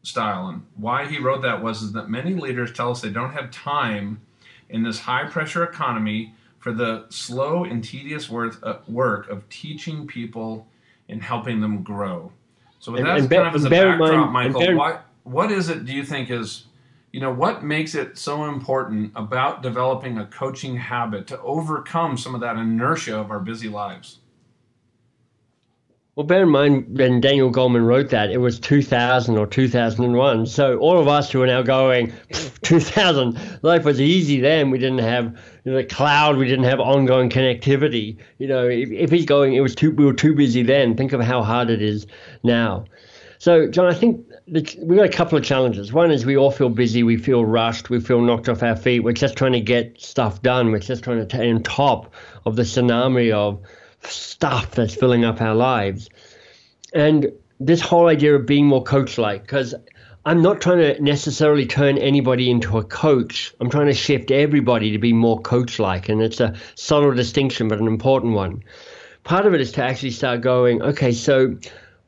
style. 0.02 0.48
And 0.48 0.66
why 0.76 1.06
he 1.06 1.18
wrote 1.18 1.42
that 1.42 1.62
was 1.62 1.82
is 1.82 1.92
that 1.92 2.08
many 2.08 2.34
leaders 2.34 2.72
tell 2.72 2.90
us 2.90 3.00
they 3.00 3.10
don't 3.10 3.32
have 3.32 3.50
time 3.50 4.20
in 4.68 4.82
this 4.82 5.00
high 5.00 5.24
pressure 5.24 5.64
economy 5.64 6.34
for 6.58 6.72
the 6.72 7.06
slow 7.08 7.64
and 7.64 7.82
tedious 7.82 8.28
work, 8.28 8.58
uh, 8.62 8.78
work 8.86 9.28
of 9.28 9.48
teaching 9.48 10.06
people 10.06 10.66
and 11.08 11.22
helping 11.22 11.60
them 11.60 11.82
grow. 11.82 12.32
So 12.78 12.92
with 12.92 13.00
and, 13.00 13.08
that 13.08 13.18
and 13.18 13.30
kind 13.30 13.48
of 13.48 13.54
as 13.54 13.64
a 13.64 13.70
backdrop, 13.70 14.30
mind, 14.30 14.54
Michael, 14.54 14.76
why, 14.76 15.00
what 15.24 15.50
is 15.50 15.68
it 15.68 15.84
do 15.84 15.92
you 15.92 16.04
think 16.04 16.30
is 16.30 16.64
you 17.12 17.20
know 17.20 17.32
what 17.32 17.64
makes 17.64 17.94
it 17.94 18.16
so 18.16 18.44
important 18.44 19.12
about 19.16 19.62
developing 19.62 20.18
a 20.18 20.26
coaching 20.26 20.76
habit 20.76 21.26
to 21.28 21.40
overcome 21.40 22.16
some 22.16 22.34
of 22.34 22.40
that 22.40 22.56
inertia 22.56 23.16
of 23.16 23.30
our 23.30 23.40
busy 23.40 23.68
lives? 23.68 24.18
Well 26.16 26.26
bear 26.26 26.42
in 26.42 26.50
mind 26.50 26.98
when 26.98 27.20
daniel 27.20 27.50
goleman 27.50 27.86
wrote 27.86 28.10
that 28.10 28.30
it 28.30 28.38
was 28.38 28.60
2000 28.60 29.38
or 29.38 29.46
2001 29.46 30.46
so 30.46 30.76
all 30.78 30.98
of 30.98 31.08
us 31.08 31.30
who 31.30 31.40
are 31.40 31.46
now 31.46 31.62
going 31.62 32.12
2000 32.62 33.58
life 33.62 33.84
was 33.84 34.00
easy 34.00 34.40
then. 34.40 34.70
We 34.70 34.78
didn't 34.78 34.98
have 34.98 35.36
you 35.64 35.72
know, 35.72 35.78
the 35.78 35.84
cloud. 35.84 36.36
We 36.36 36.46
didn't 36.46 36.66
have 36.66 36.78
ongoing 36.78 37.30
connectivity. 37.30 38.16
You 38.38 38.48
know 38.48 38.68
if, 38.68 38.90
if 38.90 39.10
he's 39.10 39.24
going 39.24 39.54
it 39.54 39.60
was 39.60 39.74
too 39.74 39.90
we 39.92 40.04
were 40.04 40.12
too 40.12 40.34
busy 40.34 40.62
then. 40.62 40.96
Think 40.96 41.12
of 41.12 41.20
how 41.20 41.42
hard 41.42 41.70
it 41.70 41.82
is 41.82 42.06
now. 42.44 42.84
So 43.38 43.66
john 43.68 43.86
i 43.86 43.94
think 43.94 44.24
we've 44.50 44.96
got 44.96 45.06
a 45.06 45.08
couple 45.08 45.38
of 45.38 45.44
challenges. 45.44 45.92
One 45.92 46.10
is 46.10 46.26
we 46.26 46.36
all 46.36 46.50
feel 46.50 46.68
busy, 46.68 47.02
we 47.02 47.16
feel 47.16 47.44
rushed, 47.44 47.88
we 47.88 48.00
feel 48.00 48.20
knocked 48.20 48.48
off 48.48 48.62
our 48.62 48.76
feet. 48.76 49.00
We're 49.00 49.12
just 49.12 49.36
trying 49.36 49.52
to 49.52 49.60
get 49.60 50.00
stuff 50.00 50.42
done. 50.42 50.72
We're 50.72 50.80
just 50.80 51.04
trying 51.04 51.18
to 51.18 51.24
stay 51.24 51.50
on 51.50 51.62
top 51.62 52.12
of 52.44 52.56
the 52.56 52.62
tsunami 52.62 53.32
of 53.32 53.60
stuff 54.02 54.72
that's 54.72 54.94
filling 54.94 55.24
up 55.24 55.40
our 55.40 55.54
lives. 55.54 56.08
And 56.92 57.32
this 57.60 57.80
whole 57.80 58.08
idea 58.08 58.34
of 58.34 58.46
being 58.46 58.66
more 58.66 58.82
coach 58.82 59.18
like, 59.18 59.42
because 59.42 59.74
I'm 60.24 60.42
not 60.42 60.60
trying 60.60 60.78
to 60.78 61.00
necessarily 61.00 61.66
turn 61.66 61.96
anybody 61.98 62.50
into 62.50 62.78
a 62.78 62.84
coach. 62.84 63.54
I'm 63.60 63.70
trying 63.70 63.86
to 63.86 63.94
shift 63.94 64.30
everybody 64.30 64.90
to 64.90 64.98
be 64.98 65.12
more 65.12 65.40
coach 65.40 65.78
like. 65.78 66.08
And 66.08 66.20
it's 66.20 66.40
a 66.40 66.56
subtle 66.74 67.12
distinction, 67.12 67.68
but 67.68 67.78
an 67.78 67.86
important 67.86 68.34
one. 68.34 68.64
Part 69.22 69.46
of 69.46 69.54
it 69.54 69.60
is 69.60 69.70
to 69.72 69.84
actually 69.84 70.10
start 70.10 70.40
going, 70.40 70.82
okay, 70.82 71.12
so 71.12 71.56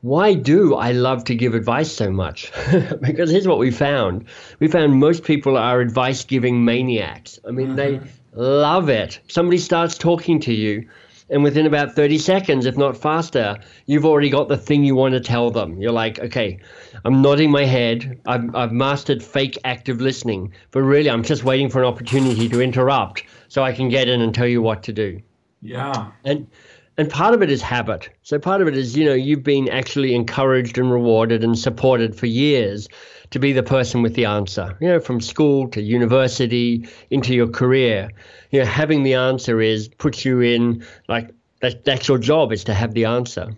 why 0.03 0.33
do 0.33 0.75
I 0.75 0.91
love 0.91 1.23
to 1.25 1.35
give 1.35 1.55
advice 1.55 1.89
so 1.89 2.11
much? 2.11 2.51
because 3.01 3.31
here's 3.31 3.47
what 3.47 3.57
we 3.57 3.71
found. 3.71 4.25
We 4.59 4.67
found 4.67 4.99
most 4.99 5.23
people 5.23 5.57
are 5.57 5.79
advice 5.79 6.25
giving 6.25 6.65
maniacs. 6.65 7.39
I 7.47 7.51
mean, 7.51 7.67
mm-hmm. 7.67 7.75
they 7.77 8.01
love 8.33 8.89
it. 8.89 9.21
Somebody 9.29 9.59
starts 9.59 9.97
talking 9.97 10.41
to 10.41 10.53
you, 10.53 10.89
and 11.29 11.41
within 11.41 11.65
about 11.65 11.95
30 11.95 12.17
seconds, 12.17 12.65
if 12.65 12.75
not 12.75 12.97
faster, 12.97 13.57
you've 13.85 14.03
already 14.03 14.29
got 14.29 14.49
the 14.49 14.57
thing 14.57 14.83
you 14.83 14.93
want 14.93 15.13
to 15.13 15.21
tell 15.21 15.51
them. 15.51 15.81
You're 15.81 15.93
like, 15.93 16.19
okay, 16.19 16.59
I'm 17.05 17.21
nodding 17.21 17.49
my 17.49 17.63
head. 17.63 18.19
I've, 18.25 18.53
I've 18.53 18.73
mastered 18.73 19.23
fake 19.23 19.57
active 19.63 20.01
listening, 20.01 20.51
but 20.71 20.81
really, 20.81 21.09
I'm 21.09 21.23
just 21.23 21.45
waiting 21.45 21.69
for 21.69 21.79
an 21.79 21.87
opportunity 21.87 22.49
to 22.49 22.61
interrupt 22.61 23.23
so 23.47 23.63
I 23.63 23.71
can 23.71 23.87
get 23.87 24.09
in 24.09 24.19
and 24.19 24.35
tell 24.35 24.47
you 24.47 24.61
what 24.61 24.83
to 24.83 24.91
do. 24.91 25.21
Yeah. 25.61 26.11
And 26.25 26.47
and 26.97 27.09
part 27.09 27.33
of 27.33 27.41
it 27.41 27.49
is 27.49 27.61
habit. 27.61 28.09
So 28.21 28.37
part 28.37 28.61
of 28.61 28.67
it 28.67 28.77
is, 28.77 28.95
you 28.95 29.05
know, 29.05 29.13
you've 29.13 29.43
been 29.43 29.67
actually 29.69 30.13
encouraged 30.13 30.77
and 30.77 30.91
rewarded 30.91 31.43
and 31.43 31.57
supported 31.57 32.15
for 32.15 32.27
years 32.27 32.87
to 33.31 33.39
be 33.39 33.51
the 33.51 33.63
person 33.63 34.03
with 34.03 34.13
the 34.13 34.25
answer. 34.25 34.77
You 34.79 34.89
know, 34.89 34.99
from 34.99 35.19
school 35.19 35.67
to 35.69 35.81
university 35.81 36.87
into 37.09 37.33
your 37.33 37.47
career. 37.47 38.11
You 38.51 38.59
know, 38.59 38.65
having 38.65 39.03
the 39.03 39.15
answer 39.15 39.59
is 39.59 39.87
puts 39.87 40.23
you 40.23 40.41
in 40.41 40.85
like 41.07 41.31
that, 41.61 41.83
that's 41.83 42.07
your 42.07 42.19
job 42.19 42.51
is 42.51 42.63
to 42.65 42.73
have 42.73 42.93
the 42.93 43.05
answer. 43.05 43.57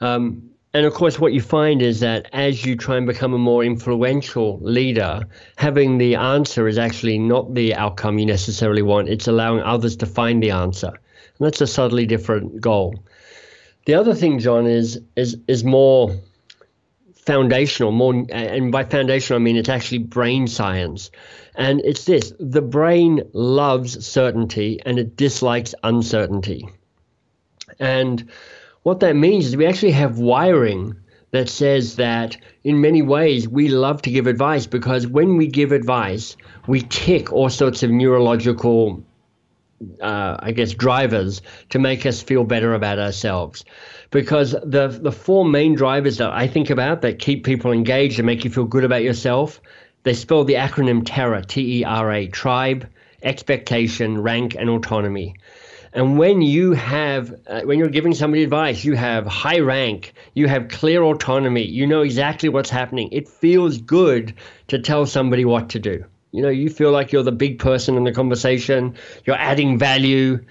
Um, 0.00 0.50
and 0.72 0.86
of 0.86 0.94
course, 0.94 1.18
what 1.18 1.32
you 1.32 1.40
find 1.40 1.82
is 1.82 2.00
that 2.00 2.28
as 2.32 2.64
you 2.64 2.76
try 2.76 2.96
and 2.96 3.06
become 3.06 3.34
a 3.34 3.38
more 3.38 3.64
influential 3.64 4.58
leader, 4.62 5.22
having 5.56 5.98
the 5.98 6.14
answer 6.14 6.68
is 6.68 6.78
actually 6.78 7.18
not 7.18 7.54
the 7.54 7.74
outcome 7.74 8.18
you 8.18 8.26
necessarily 8.26 8.82
want. 8.82 9.08
It's 9.08 9.26
allowing 9.26 9.62
others 9.62 9.96
to 9.96 10.06
find 10.06 10.42
the 10.42 10.50
answer. 10.50 10.92
And 11.38 11.46
that's 11.46 11.60
a 11.60 11.66
subtly 11.66 12.06
different 12.06 12.60
goal. 12.60 13.02
The 13.86 13.94
other 13.94 14.14
thing, 14.14 14.38
John, 14.38 14.66
is 14.66 15.00
is 15.16 15.36
is 15.46 15.64
more 15.64 16.14
foundational, 17.14 17.92
more 17.92 18.26
and 18.30 18.72
by 18.72 18.84
foundational 18.84 19.40
I 19.40 19.44
mean 19.44 19.56
it's 19.56 19.68
actually 19.68 19.98
brain 19.98 20.46
science. 20.46 21.10
And 21.54 21.80
it's 21.84 22.04
this 22.04 22.32
the 22.40 22.62
brain 22.62 23.22
loves 23.32 24.06
certainty 24.06 24.80
and 24.84 24.98
it 24.98 25.16
dislikes 25.16 25.74
uncertainty. 25.82 26.68
And 27.78 28.28
what 28.82 29.00
that 29.00 29.16
means 29.16 29.46
is 29.46 29.56
we 29.56 29.66
actually 29.66 29.92
have 29.92 30.18
wiring 30.18 30.96
that 31.30 31.48
says 31.48 31.96
that 31.96 32.36
in 32.64 32.80
many 32.80 33.02
ways 33.02 33.48
we 33.48 33.68
love 33.68 34.00
to 34.02 34.10
give 34.10 34.26
advice 34.26 34.66
because 34.66 35.06
when 35.06 35.36
we 35.36 35.46
give 35.46 35.72
advice, 35.72 36.36
we 36.66 36.80
tick 36.80 37.32
all 37.32 37.50
sorts 37.50 37.82
of 37.82 37.90
neurological 37.90 39.04
uh, 40.00 40.36
I 40.38 40.52
guess, 40.52 40.72
drivers 40.72 41.42
to 41.70 41.78
make 41.78 42.06
us 42.06 42.22
feel 42.22 42.44
better 42.44 42.74
about 42.74 42.98
ourselves. 42.98 43.64
Because 44.10 44.52
the 44.52 44.88
the 44.88 45.12
four 45.12 45.44
main 45.44 45.74
drivers 45.74 46.18
that 46.18 46.30
I 46.30 46.46
think 46.48 46.70
about 46.70 47.02
that 47.02 47.18
keep 47.18 47.44
people 47.44 47.72
engaged 47.72 48.18
and 48.18 48.26
make 48.26 48.44
you 48.44 48.50
feel 48.50 48.64
good 48.64 48.84
about 48.84 49.02
yourself, 49.02 49.60
they 50.02 50.14
spell 50.14 50.44
the 50.44 50.54
acronym 50.54 51.04
TERA, 51.04 51.44
T 51.44 51.80
E 51.80 51.84
R 51.84 52.12
A, 52.12 52.26
tribe, 52.28 52.88
expectation, 53.22 54.22
rank, 54.22 54.54
and 54.54 54.70
autonomy. 54.70 55.34
And 55.92 56.18
when 56.18 56.42
you 56.42 56.72
have, 56.72 57.34
uh, 57.46 57.62
when 57.62 57.78
you're 57.78 57.88
giving 57.88 58.14
somebody 58.14 58.44
advice, 58.44 58.84
you 58.84 58.94
have 58.94 59.26
high 59.26 59.60
rank, 59.60 60.12
you 60.34 60.46
have 60.46 60.68
clear 60.68 61.02
autonomy, 61.02 61.64
you 61.64 61.86
know 61.86 62.02
exactly 62.02 62.50
what's 62.50 62.70
happening. 62.70 63.08
It 63.10 63.26
feels 63.28 63.78
good 63.78 64.34
to 64.68 64.78
tell 64.78 65.06
somebody 65.06 65.44
what 65.44 65.70
to 65.70 65.78
do. 65.78 66.04
You 66.32 66.42
know, 66.42 66.48
you 66.48 66.68
feel 66.68 66.92
like 66.92 67.12
you're 67.12 67.22
the 67.22 67.32
big 67.32 67.58
person 67.58 67.96
in 67.96 68.04
the 68.04 68.12
conversation, 68.12 68.94
you're 69.24 69.36
adding 69.36 69.78
value. 69.78 70.44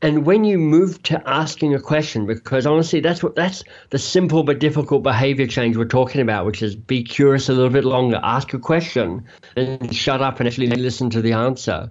And 0.00 0.24
when 0.24 0.44
you 0.44 0.58
move 0.58 1.02
to 1.04 1.20
asking 1.28 1.74
a 1.74 1.80
question, 1.80 2.24
because 2.24 2.66
honestly, 2.66 3.00
that's 3.00 3.20
what 3.20 3.34
that's 3.34 3.64
the 3.90 3.98
simple 3.98 4.44
but 4.44 4.60
difficult 4.60 5.02
behavior 5.02 5.48
change 5.48 5.76
we're 5.76 5.86
talking 5.86 6.20
about, 6.20 6.46
which 6.46 6.62
is 6.62 6.76
be 6.76 7.02
curious 7.02 7.48
a 7.48 7.52
little 7.52 7.70
bit 7.70 7.84
longer, 7.84 8.20
ask 8.22 8.54
a 8.54 8.60
question, 8.60 9.24
and 9.56 9.94
shut 9.94 10.22
up 10.22 10.38
and 10.38 10.46
actually 10.46 10.68
listen 10.68 11.10
to 11.10 11.20
the 11.20 11.32
answer. 11.32 11.88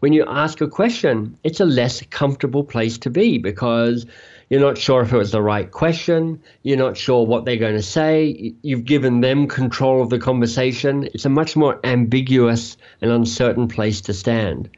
When 0.00 0.12
you 0.12 0.26
ask 0.28 0.60
a 0.60 0.68
question, 0.68 1.38
it's 1.44 1.60
a 1.60 1.64
less 1.64 2.02
comfortable 2.10 2.62
place 2.62 2.98
to 2.98 3.08
be 3.08 3.38
because 3.38 4.04
you're 4.48 4.60
not 4.60 4.78
sure 4.78 5.02
if 5.02 5.12
it 5.12 5.16
was 5.16 5.32
the 5.32 5.42
right 5.42 5.68
question. 5.68 6.40
You're 6.62 6.76
not 6.76 6.96
sure 6.96 7.26
what 7.26 7.44
they're 7.44 7.56
going 7.56 7.74
to 7.74 7.82
say. 7.82 8.54
You've 8.62 8.84
given 8.84 9.20
them 9.20 9.48
control 9.48 10.00
of 10.00 10.10
the 10.10 10.20
conversation. 10.20 11.08
It's 11.12 11.24
a 11.24 11.28
much 11.28 11.56
more 11.56 11.80
ambiguous 11.82 12.76
and 13.00 13.10
uncertain 13.10 13.66
place 13.66 14.00
to 14.02 14.14
stand. 14.14 14.70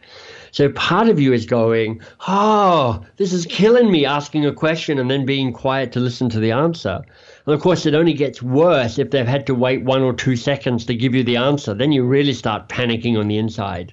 So 0.52 0.70
part 0.70 1.10
of 1.10 1.20
you 1.20 1.34
is 1.34 1.44
going, 1.44 2.00
Oh, 2.26 3.04
this 3.18 3.34
is 3.34 3.44
killing 3.44 3.90
me 3.90 4.06
asking 4.06 4.46
a 4.46 4.54
question 4.54 4.98
and 4.98 5.10
then 5.10 5.26
being 5.26 5.52
quiet 5.52 5.92
to 5.92 6.00
listen 6.00 6.30
to 6.30 6.40
the 6.40 6.52
answer. 6.52 7.02
And 7.44 7.54
of 7.54 7.60
course, 7.60 7.84
it 7.84 7.94
only 7.94 8.14
gets 8.14 8.42
worse 8.42 8.98
if 8.98 9.10
they've 9.10 9.26
had 9.26 9.46
to 9.48 9.54
wait 9.54 9.84
one 9.84 10.00
or 10.00 10.14
two 10.14 10.36
seconds 10.36 10.86
to 10.86 10.94
give 10.94 11.14
you 11.14 11.24
the 11.24 11.36
answer. 11.36 11.74
Then 11.74 11.92
you 11.92 12.04
really 12.04 12.32
start 12.32 12.70
panicking 12.70 13.18
on 13.18 13.28
the 13.28 13.36
inside. 13.36 13.92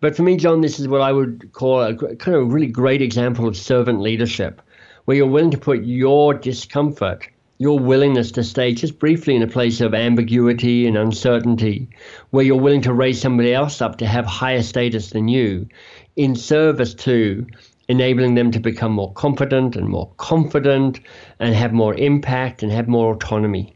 But 0.00 0.14
for 0.14 0.22
me, 0.22 0.36
John, 0.36 0.60
this 0.60 0.78
is 0.78 0.86
what 0.86 1.00
I 1.00 1.10
would 1.10 1.52
call 1.52 1.82
a 1.82 1.96
kind 1.96 2.36
of 2.36 2.42
a 2.42 2.44
really 2.44 2.68
great 2.68 3.02
example 3.02 3.48
of 3.48 3.56
servant 3.56 4.00
leadership 4.00 4.62
where 5.08 5.16
you're 5.16 5.26
willing 5.26 5.50
to 5.50 5.56
put 5.56 5.84
your 5.84 6.34
discomfort, 6.34 7.26
your 7.56 7.78
willingness 7.78 8.30
to 8.30 8.44
stay 8.44 8.74
just 8.74 8.98
briefly 8.98 9.34
in 9.34 9.42
a 9.42 9.46
place 9.46 9.80
of 9.80 9.94
ambiguity 9.94 10.86
and 10.86 10.98
uncertainty, 10.98 11.88
where 12.28 12.44
you're 12.44 12.60
willing 12.60 12.82
to 12.82 12.92
raise 12.92 13.18
somebody 13.18 13.54
else 13.54 13.80
up 13.80 13.96
to 13.96 14.06
have 14.06 14.26
higher 14.26 14.62
status 14.62 15.08
than 15.08 15.26
you, 15.26 15.66
in 16.16 16.36
service 16.36 16.92
to 16.92 17.46
enabling 17.88 18.34
them 18.34 18.50
to 18.50 18.60
become 18.60 18.92
more 18.92 19.10
confident 19.14 19.76
and 19.76 19.88
more 19.88 20.12
confident 20.18 21.00
and 21.40 21.54
have 21.54 21.72
more 21.72 21.94
impact 21.94 22.62
and 22.62 22.70
have 22.70 22.86
more 22.86 23.14
autonomy. 23.14 23.74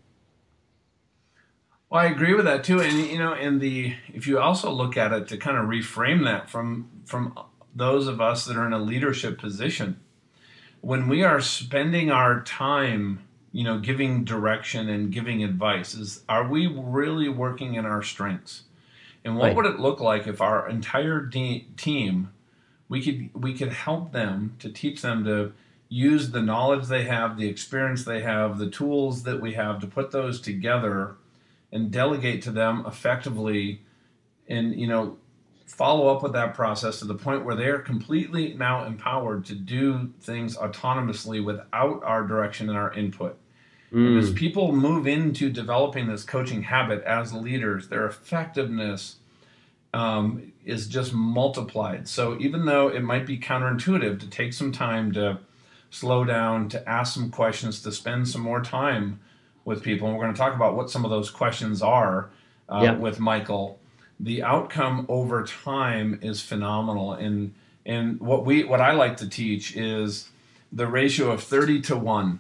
Well, 1.89 2.03
I 2.03 2.09
agree 2.09 2.35
with 2.35 2.45
that 2.45 2.63
too, 2.63 2.83
and 2.83 3.07
you 3.07 3.19
know, 3.19 3.33
in 3.33 3.59
the 3.59 3.95
if 4.13 4.27
you 4.27 4.39
also 4.39 4.71
look 4.71 4.99
at 4.99 5.15
it 5.15 5.29
to 5.29 5.39
kind 5.39 5.57
of 5.57 5.65
reframe 5.65 6.25
that 6.25 6.51
from 6.51 6.91
from 7.07 7.39
those 7.75 8.07
of 8.07 8.21
us 8.21 8.45
that 8.45 8.59
are 8.59 8.67
in 8.67 8.75
a 8.75 8.79
leadership 8.79 9.39
position, 9.39 9.99
when 10.83 11.09
we 11.09 11.23
are 11.23 11.41
spending 11.41 12.11
our 12.11 12.43
time, 12.43 13.21
you 13.53 13.65
know, 13.65 13.79
giving 13.79 14.25
direction 14.25 14.89
and 14.91 15.13
giving 15.13 15.43
advice, 15.43 15.95
is 15.95 16.23
are 16.29 16.47
we 16.47 16.67
really 16.67 17.31
working 17.31 17.75
in 17.75 17.87
our 17.87 18.03
strengths? 18.03 18.65
And 19.25 19.37
what 19.37 19.47
Right. 19.47 19.57
would 19.57 19.67
it 19.67 19.81
look 19.81 20.01
like 20.01 20.27
if 20.27 20.41
our 20.41 20.69
entire 20.69 21.21
de- 21.21 21.67
team 21.77 22.31
we 22.89 23.03
could 23.03 23.31
we 23.43 23.55
could 23.55 23.73
help 23.73 24.13
them 24.13 24.57
to 24.59 24.71
teach 24.71 25.01
them 25.03 25.25
to 25.25 25.53
use 25.89 26.31
the 26.31 26.43
knowledge 26.43 26.89
they 26.89 27.05
have, 27.05 27.37
the 27.39 27.49
experience 27.49 28.05
they 28.05 28.21
have, 28.23 28.59
the 28.59 28.69
tools 28.71 29.23
that 29.23 29.41
we 29.41 29.55
have 29.55 29.81
to 29.81 29.87
put 29.87 30.11
those 30.11 30.41
together 30.41 31.17
and 31.73 31.91
delegate 31.91 32.43
to 32.43 32.51
them 32.51 32.85
effectively 32.87 33.81
and 34.49 34.75
you 34.79 34.87
know 34.87 35.17
follow 35.73 36.15
up 36.15 36.23
with 36.23 36.35
that 36.35 36.53
process 36.55 36.99
to 36.99 37.07
the 37.07 37.15
point 37.15 37.45
where 37.45 37.55
they 37.55 37.67
are 37.67 37.79
completely 37.79 38.53
now 38.55 38.85
empowered 38.85 39.45
to 39.47 39.55
do 39.55 40.13
things 40.21 40.55
autonomously 40.57 41.43
without 41.43 42.03
our 42.05 42.27
direction 42.27 42.69
and 42.69 42.77
our 42.77 42.93
input. 42.93 43.39
And 43.91 44.19
as 44.19 44.31
people 44.33 44.73
move 44.73 45.07
into 45.07 45.51
developing 45.51 46.07
this 46.09 46.25
coaching 46.25 46.63
habit 46.63 47.03
as 47.05 47.33
leaders, 47.35 47.89
their 47.89 48.07
effectiveness 48.07 49.17
um, 49.93 50.53
is 50.65 50.87
just 50.89 51.13
multiplied. 51.13 52.09
So 52.09 52.39
even 52.39 52.65
though 52.65 52.89
it 52.89 53.03
might 53.03 53.27
be 53.27 53.39
counterintuitive 53.39 54.19
to 54.21 54.27
take 54.29 54.55
some 54.55 54.73
time 54.73 55.13
to 55.13 55.41
slow 55.91 56.25
down, 56.25 56.71
to 56.71 56.89
ask 56.89 57.13
some 57.15 57.31
questions, 57.31 57.83
to 57.83 57.93
spend 57.93 58.29
some 58.29 58.41
more 58.41 58.63
time 58.63 59.21
with 59.67 59.83
people, 59.83 60.09
and 60.09 60.17
we're 60.17 60.25
going 60.25 60.35
to 60.35 60.41
talk 60.41 60.55
about 60.55 60.75
what 60.75 60.91
some 60.91 61.05
of 61.05 61.11
those 61.11 61.31
questions 61.31 61.83
are 61.83 62.31
uh, 62.71 62.81
Yeah. 62.83 62.95
with 62.97 63.21
Michael. 63.21 63.79
The 64.23 64.45
outcome 64.45 65.05
over 65.09 65.45
time 65.45 66.21
is 66.23 66.41
phenomenal, 66.41 67.13
and 67.13 67.55
and 67.85 68.21
what 68.21 68.45
we 68.47 68.63
what 68.63 68.81
I 68.81 68.93
like 68.93 69.17
to 69.17 69.29
teach 69.29 69.77
is 69.77 70.29
the 70.71 70.87
ratio 70.87 71.33
of 71.33 71.43
thirty 71.43 71.81
to 71.83 71.97
one. 71.97 72.39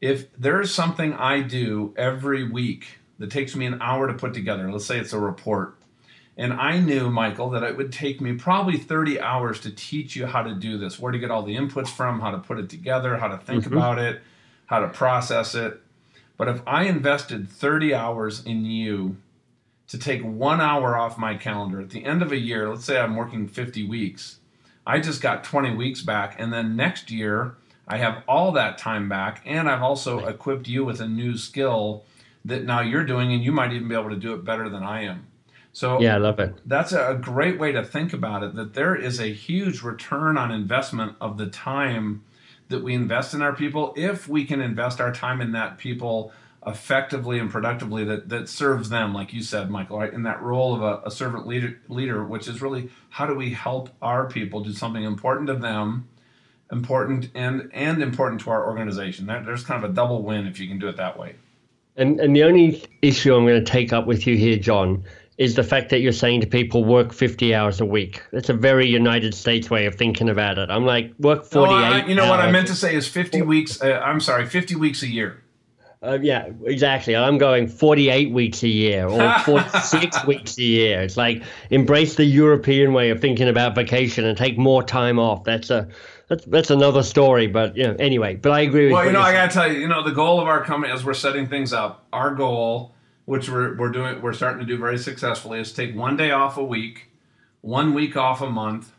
If 0.00 0.32
there's 0.38 0.72
something 0.72 1.12
I 1.12 1.40
do 1.40 1.92
every 1.96 2.48
week 2.48 3.00
that 3.18 3.32
takes 3.32 3.56
me 3.56 3.66
an 3.66 3.82
hour 3.82 4.06
to 4.06 4.14
put 4.14 4.32
together, 4.32 4.70
let's 4.70 4.86
say 4.86 5.00
it's 5.00 5.12
a 5.12 5.18
report, 5.18 5.74
and 6.36 6.52
I 6.52 6.78
knew, 6.78 7.10
Michael, 7.10 7.50
that 7.50 7.64
it 7.64 7.76
would 7.76 7.92
take 7.92 8.20
me 8.20 8.34
probably 8.34 8.76
30 8.76 9.20
hours 9.20 9.58
to 9.62 9.72
teach 9.72 10.14
you 10.14 10.24
how 10.26 10.44
to 10.44 10.54
do 10.54 10.78
this, 10.78 11.00
where 11.00 11.10
to 11.10 11.18
get 11.18 11.32
all 11.32 11.42
the 11.42 11.56
inputs 11.56 11.88
from, 11.88 12.20
how 12.20 12.30
to 12.30 12.38
put 12.38 12.60
it 12.60 12.70
together, 12.70 13.16
how 13.16 13.26
to 13.26 13.38
think 13.38 13.64
mm-hmm. 13.64 13.76
about 13.76 13.98
it, 13.98 14.22
how 14.66 14.78
to 14.78 14.86
process 14.86 15.56
it. 15.56 15.82
But 16.36 16.46
if 16.46 16.62
I 16.64 16.84
invested 16.84 17.50
30 17.50 17.92
hours 17.92 18.44
in 18.44 18.64
you 18.64 19.16
to 19.88 19.98
take 19.98 20.22
one 20.22 20.60
hour 20.60 20.96
off 20.96 21.18
my 21.18 21.34
calendar 21.34 21.80
at 21.80 21.90
the 21.90 22.04
end 22.04 22.22
of 22.22 22.30
a 22.32 22.36
year, 22.36 22.68
let's 22.68 22.84
say 22.84 22.98
I'm 22.98 23.16
working 23.16 23.48
50 23.48 23.86
weeks, 23.88 24.38
I 24.86 25.00
just 25.00 25.20
got 25.20 25.44
20 25.44 25.74
weeks 25.74 26.02
back. 26.02 26.36
And 26.38 26.52
then 26.52 26.76
next 26.76 27.10
year, 27.10 27.56
I 27.86 27.98
have 27.98 28.22
all 28.28 28.52
that 28.52 28.78
time 28.78 29.08
back. 29.08 29.42
And 29.44 29.68
I've 29.68 29.82
also 29.82 30.26
equipped 30.26 30.68
you 30.68 30.84
with 30.84 31.00
a 31.00 31.08
new 31.08 31.36
skill 31.36 32.04
that 32.44 32.64
now 32.64 32.80
you're 32.80 33.04
doing, 33.04 33.32
and 33.32 33.42
you 33.42 33.52
might 33.52 33.72
even 33.72 33.88
be 33.88 33.94
able 33.94 34.10
to 34.10 34.16
do 34.16 34.32
it 34.34 34.44
better 34.44 34.68
than 34.68 34.82
I 34.82 35.04
am. 35.04 35.26
So 35.72 36.00
Yeah, 36.00 36.14
I 36.14 36.18
love 36.18 36.38
it. 36.40 36.54
that's 36.66 36.92
a 36.92 37.18
great 37.20 37.58
way 37.58 37.72
to 37.72 37.84
think 37.84 38.12
about 38.12 38.42
it 38.42 38.54
that 38.54 38.74
there 38.74 38.94
is 38.96 39.20
a 39.20 39.26
huge 39.32 39.82
return 39.82 40.36
on 40.38 40.50
investment 40.50 41.16
of 41.20 41.36
the 41.36 41.46
time 41.46 42.24
that 42.68 42.82
we 42.82 42.94
invest 42.94 43.34
in 43.34 43.42
our 43.42 43.54
people 43.54 43.92
if 43.96 44.28
we 44.28 44.44
can 44.44 44.60
invest 44.60 45.00
our 45.00 45.12
time 45.12 45.40
in 45.40 45.52
that 45.52 45.78
people 45.78 46.32
effectively 46.68 47.38
and 47.38 47.50
productively 47.50 48.04
that, 48.04 48.28
that 48.28 48.48
serves 48.48 48.88
them 48.90 49.14
like 49.14 49.32
you 49.32 49.42
said 49.42 49.70
michael 49.70 49.98
right 49.98 50.12
in 50.12 50.22
that 50.22 50.40
role 50.42 50.74
of 50.74 50.82
a, 50.82 51.06
a 51.06 51.10
servant 51.10 51.46
leader, 51.46 51.80
leader 51.88 52.24
which 52.24 52.46
is 52.48 52.60
really 52.60 52.90
how 53.10 53.26
do 53.26 53.34
we 53.34 53.50
help 53.50 53.88
our 54.02 54.28
people 54.28 54.60
do 54.60 54.72
something 54.72 55.04
important 55.04 55.46
to 55.46 55.54
them 55.54 56.08
important 56.70 57.30
and 57.34 57.70
and 57.72 58.02
important 58.02 58.40
to 58.40 58.50
our 58.50 58.66
organization 58.66 59.26
there, 59.26 59.42
there's 59.42 59.64
kind 59.64 59.82
of 59.82 59.90
a 59.90 59.92
double 59.94 60.22
win 60.22 60.46
if 60.46 60.60
you 60.60 60.68
can 60.68 60.78
do 60.78 60.88
it 60.88 60.96
that 60.96 61.18
way 61.18 61.34
And 61.96 62.20
and 62.20 62.36
the 62.36 62.44
only 62.44 62.84
issue 63.02 63.34
I'm 63.34 63.44
going 63.46 63.64
to 63.64 63.70
take 63.70 63.92
up 63.92 64.06
with 64.06 64.26
you 64.26 64.36
here, 64.36 64.56
John, 64.58 65.02
is 65.36 65.54
the 65.56 65.64
fact 65.64 65.90
that 65.90 66.00
you're 66.00 66.12
saying 66.12 66.40
to 66.42 66.46
people 66.46 66.84
work 66.84 67.12
50 67.12 67.54
hours 67.54 67.80
a 67.80 67.84
week. 67.84 68.22
That's 68.32 68.48
a 68.48 68.54
very 68.54 68.86
United 68.88 69.34
States 69.34 69.68
way 69.70 69.86
of 69.86 69.94
thinking 69.96 70.28
about 70.28 70.58
it. 70.58 70.70
I'm 70.70 70.84
like 70.86 71.12
work 71.18 71.44
48. 71.44 71.74
No, 71.74 71.76
I- 71.76 72.06
you 72.06 72.14
know 72.14 72.28
what 72.30 72.40
i 72.40 72.50
meant 72.50 72.68
to 72.68 72.74
say 72.74 72.94
is 72.94 73.08
50 73.08 73.42
weeks 73.42 73.82
uh, 73.82 74.00
i'm 74.04 74.20
sorry 74.20 74.46
50 74.46 74.76
weeks 74.76 75.02
a 75.02 75.08
year 75.08 75.42
Uh, 76.00 76.18
yeah, 76.22 76.48
exactly. 76.64 77.16
I'm 77.16 77.38
going 77.38 77.66
48 77.66 78.30
weeks 78.30 78.62
a 78.62 78.68
year 78.68 79.08
or 79.08 79.38
46 79.44 80.26
weeks 80.26 80.56
a 80.58 80.62
year. 80.62 81.00
It's 81.00 81.16
like 81.16 81.42
embrace 81.70 82.14
the 82.14 82.24
European 82.24 82.92
way 82.92 83.10
of 83.10 83.20
thinking 83.20 83.48
about 83.48 83.74
vacation 83.74 84.24
and 84.24 84.38
take 84.38 84.56
more 84.56 84.82
time 84.82 85.18
off. 85.18 85.42
That's 85.42 85.70
a 85.70 85.88
that's 86.28 86.44
that's 86.44 86.70
another 86.70 87.02
story. 87.02 87.48
But 87.48 87.76
you 87.76 87.84
know, 87.84 87.96
anyway. 87.98 88.36
But 88.36 88.52
I 88.52 88.60
agree 88.60 88.84
with 88.84 88.90
you. 88.90 88.96
Well, 88.96 89.06
you 89.06 89.12
know, 89.12 89.20
I 89.20 89.32
got 89.32 89.50
to 89.50 89.54
tell 89.54 89.72
you, 89.72 89.80
you 89.80 89.88
know, 89.88 90.04
the 90.04 90.12
goal 90.12 90.40
of 90.40 90.46
our 90.46 90.62
company 90.64 90.92
as 90.92 91.04
we're 91.04 91.14
setting 91.14 91.48
things 91.48 91.72
up, 91.72 92.06
our 92.12 92.32
goal, 92.32 92.94
which 93.24 93.48
we're 93.48 93.76
we're 93.76 93.90
doing, 93.90 94.22
we're 94.22 94.32
starting 94.32 94.60
to 94.60 94.66
do 94.66 94.78
very 94.78 94.98
successfully, 94.98 95.58
is 95.58 95.72
take 95.72 95.96
one 95.96 96.16
day 96.16 96.30
off 96.30 96.56
a 96.56 96.64
week, 96.64 97.10
one 97.60 97.92
week 97.92 98.16
off 98.16 98.40
a 98.40 98.48
month, 98.48 98.92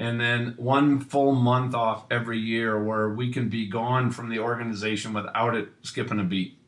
and 0.00 0.18
then 0.18 0.54
one 0.56 0.98
full 0.98 1.32
month 1.32 1.74
off 1.74 2.06
every 2.10 2.38
year, 2.38 2.82
where 2.82 3.10
we 3.10 3.30
can 3.30 3.48
be 3.50 3.68
gone 3.68 4.10
from 4.10 4.30
the 4.30 4.38
organization 4.38 5.12
without 5.12 5.54
it 5.54 5.68
skipping 5.82 6.18
a 6.18 6.24
beat. 6.24 6.58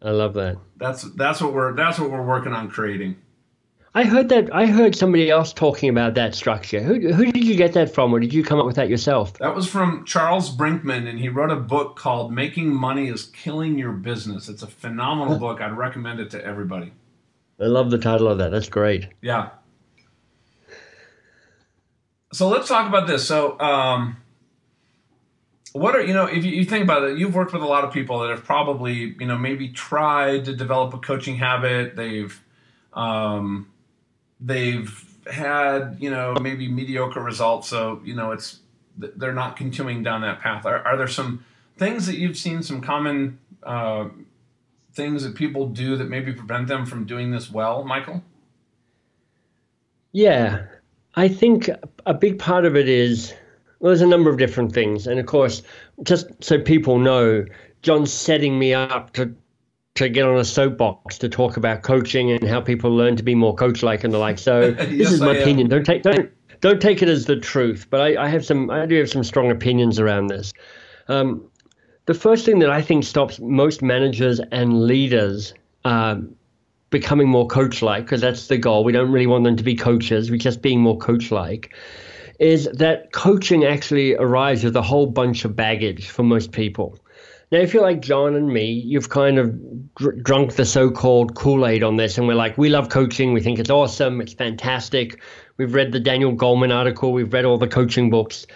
I 0.00 0.10
love 0.10 0.34
that. 0.34 0.56
That's 0.78 1.02
that's 1.02 1.40
what 1.40 1.52
we're 1.52 1.74
that's 1.74 1.98
what 1.98 2.10
we're 2.10 2.24
working 2.24 2.54
on 2.54 2.70
creating. 2.70 3.16
I 3.94 4.04
heard 4.04 4.30
that. 4.30 4.54
I 4.54 4.66
heard 4.66 4.96
somebody 4.96 5.28
else 5.28 5.52
talking 5.52 5.90
about 5.90 6.14
that 6.14 6.34
structure. 6.34 6.80
Who 6.80 7.12
who 7.12 7.30
did 7.30 7.44
you 7.44 7.56
get 7.56 7.74
that 7.74 7.92
from, 7.92 8.12
or 8.12 8.20
did 8.20 8.32
you 8.32 8.42
come 8.42 8.58
up 8.58 8.64
with 8.64 8.76
that 8.76 8.88
yourself? 8.88 9.34
That 9.34 9.54
was 9.54 9.68
from 9.68 10.04
Charles 10.06 10.54
Brinkman, 10.54 11.08
and 11.08 11.18
he 11.18 11.28
wrote 11.28 11.50
a 11.50 11.56
book 11.56 11.96
called 11.96 12.32
"Making 12.32 12.72
Money 12.72 13.08
Is 13.08 13.26
Killing 13.26 13.78
Your 13.78 13.92
Business." 13.92 14.48
It's 14.48 14.62
a 14.62 14.66
phenomenal 14.66 15.38
book. 15.40 15.60
I'd 15.60 15.76
recommend 15.76 16.20
it 16.20 16.30
to 16.30 16.42
everybody. 16.44 16.92
I 17.60 17.64
love 17.64 17.90
the 17.90 17.98
title 17.98 18.28
of 18.28 18.38
that. 18.38 18.50
That's 18.50 18.68
great. 18.68 19.08
Yeah. 19.20 19.50
So 22.32 22.48
let's 22.48 22.68
talk 22.68 22.86
about 22.88 23.06
this. 23.06 23.26
So, 23.26 23.58
um, 23.60 24.18
what 25.72 25.94
are 25.94 26.02
you 26.02 26.14
know 26.14 26.26
if 26.26 26.44
you, 26.44 26.52
you 26.52 26.64
think 26.64 26.84
about 26.84 27.04
it, 27.04 27.18
you've 27.18 27.34
worked 27.34 27.52
with 27.52 27.62
a 27.62 27.66
lot 27.66 27.84
of 27.84 27.92
people 27.92 28.20
that 28.20 28.30
have 28.30 28.44
probably 28.44 29.14
you 29.18 29.26
know 29.26 29.38
maybe 29.38 29.68
tried 29.68 30.44
to 30.46 30.54
develop 30.54 30.94
a 30.94 30.98
coaching 30.98 31.36
habit. 31.36 31.96
They've 31.96 32.38
um, 32.92 33.70
they've 34.40 35.04
had 35.30 35.96
you 36.00 36.10
know 36.10 36.34
maybe 36.40 36.68
mediocre 36.68 37.20
results. 37.20 37.68
So 37.68 38.00
you 38.04 38.14
know 38.14 38.32
it's 38.32 38.60
they're 38.96 39.32
not 39.32 39.56
continuing 39.56 40.02
down 40.02 40.22
that 40.22 40.40
path. 40.40 40.66
Are, 40.66 40.84
are 40.84 40.96
there 40.96 41.08
some 41.08 41.44
things 41.76 42.06
that 42.06 42.16
you've 42.16 42.36
seen 42.36 42.62
some 42.62 42.80
common 42.80 43.38
uh, 43.62 44.08
things 44.92 45.22
that 45.22 45.34
people 45.34 45.68
do 45.68 45.96
that 45.96 46.08
maybe 46.08 46.32
prevent 46.32 46.66
them 46.66 46.84
from 46.84 47.04
doing 47.04 47.30
this 47.30 47.50
well, 47.50 47.84
Michael? 47.84 48.22
Yeah, 50.12 50.66
I 51.18 51.26
think 51.26 51.68
a 52.06 52.14
big 52.14 52.38
part 52.38 52.64
of 52.64 52.76
it 52.76 52.88
is 52.88 53.34
well, 53.80 53.90
there's 53.90 54.02
a 54.02 54.06
number 54.06 54.30
of 54.30 54.38
different 54.38 54.72
things, 54.72 55.08
and 55.08 55.18
of 55.18 55.26
course, 55.26 55.64
just 56.04 56.28
so 56.40 56.60
people 56.60 57.00
know, 57.00 57.44
John's 57.82 58.12
setting 58.12 58.56
me 58.56 58.72
up 58.72 59.12
to 59.14 59.34
to 59.96 60.08
get 60.08 60.24
on 60.24 60.38
a 60.38 60.44
soapbox 60.44 61.18
to 61.18 61.28
talk 61.28 61.56
about 61.56 61.82
coaching 61.82 62.30
and 62.30 62.48
how 62.48 62.60
people 62.60 62.94
learn 62.94 63.16
to 63.16 63.24
be 63.24 63.34
more 63.34 63.52
coach-like 63.52 64.04
and 64.04 64.14
the 64.14 64.18
like. 64.18 64.38
So 64.38 64.70
this 64.72 65.10
is 65.10 65.20
my 65.20 65.34
opinion. 65.34 65.68
Don't 65.68 65.84
take 65.84 66.04
don't 66.04 66.30
don't 66.60 66.80
take 66.80 67.02
it 67.02 67.08
as 67.08 67.24
the 67.24 67.34
truth, 67.34 67.88
but 67.90 68.00
I, 68.00 68.26
I 68.26 68.28
have 68.28 68.46
some 68.46 68.70
I 68.70 68.86
do 68.86 68.96
have 68.98 69.10
some 69.10 69.24
strong 69.24 69.50
opinions 69.50 69.98
around 69.98 70.28
this. 70.28 70.52
Um, 71.08 71.50
the 72.06 72.14
first 72.14 72.46
thing 72.46 72.60
that 72.60 72.70
I 72.70 72.80
think 72.80 73.02
stops 73.02 73.40
most 73.40 73.82
managers 73.82 74.40
and 74.52 74.84
leaders 74.84 75.52
um, 75.84 76.36
becoming 76.90 77.28
more 77.28 77.46
coach 77.46 77.82
like, 77.82 78.04
because 78.04 78.20
that's 78.20 78.46
the 78.48 78.58
goal. 78.58 78.84
We 78.84 78.92
don't 78.92 79.12
really 79.12 79.26
want 79.26 79.44
them 79.44 79.56
to 79.56 79.64
be 79.64 79.74
coaches, 79.74 80.30
we're 80.30 80.38
just 80.38 80.62
being 80.62 80.80
more 80.80 80.98
coach 80.98 81.30
like, 81.30 81.74
is 82.38 82.68
that 82.74 83.12
coaching 83.12 83.64
actually 83.64 84.14
arrives 84.14 84.64
with 84.64 84.76
a 84.76 84.82
whole 84.82 85.06
bunch 85.06 85.44
of 85.44 85.56
baggage 85.56 86.08
for 86.08 86.22
most 86.22 86.52
people. 86.52 86.98
Now, 87.50 87.58
if 87.58 87.72
you're 87.72 87.82
like 87.82 88.00
John 88.00 88.34
and 88.34 88.52
me, 88.52 88.70
you've 88.72 89.08
kind 89.08 89.38
of 89.38 89.94
dr- 89.94 90.22
drunk 90.22 90.52
the 90.52 90.66
so 90.66 90.90
called 90.90 91.34
Kool 91.34 91.66
Aid 91.66 91.82
on 91.82 91.96
this, 91.96 92.18
and 92.18 92.28
we're 92.28 92.34
like, 92.34 92.58
we 92.58 92.68
love 92.68 92.90
coaching, 92.90 93.32
we 93.32 93.40
think 93.40 93.58
it's 93.58 93.70
awesome, 93.70 94.20
it's 94.20 94.34
fantastic. 94.34 95.22
We've 95.56 95.72
read 95.72 95.92
the 95.92 96.00
Daniel 96.00 96.34
Goleman 96.34 96.74
article, 96.74 97.12
we've 97.12 97.32
read 97.32 97.46
all 97.46 97.56
the 97.56 97.66
coaching 97.66 98.10
books. 98.10 98.46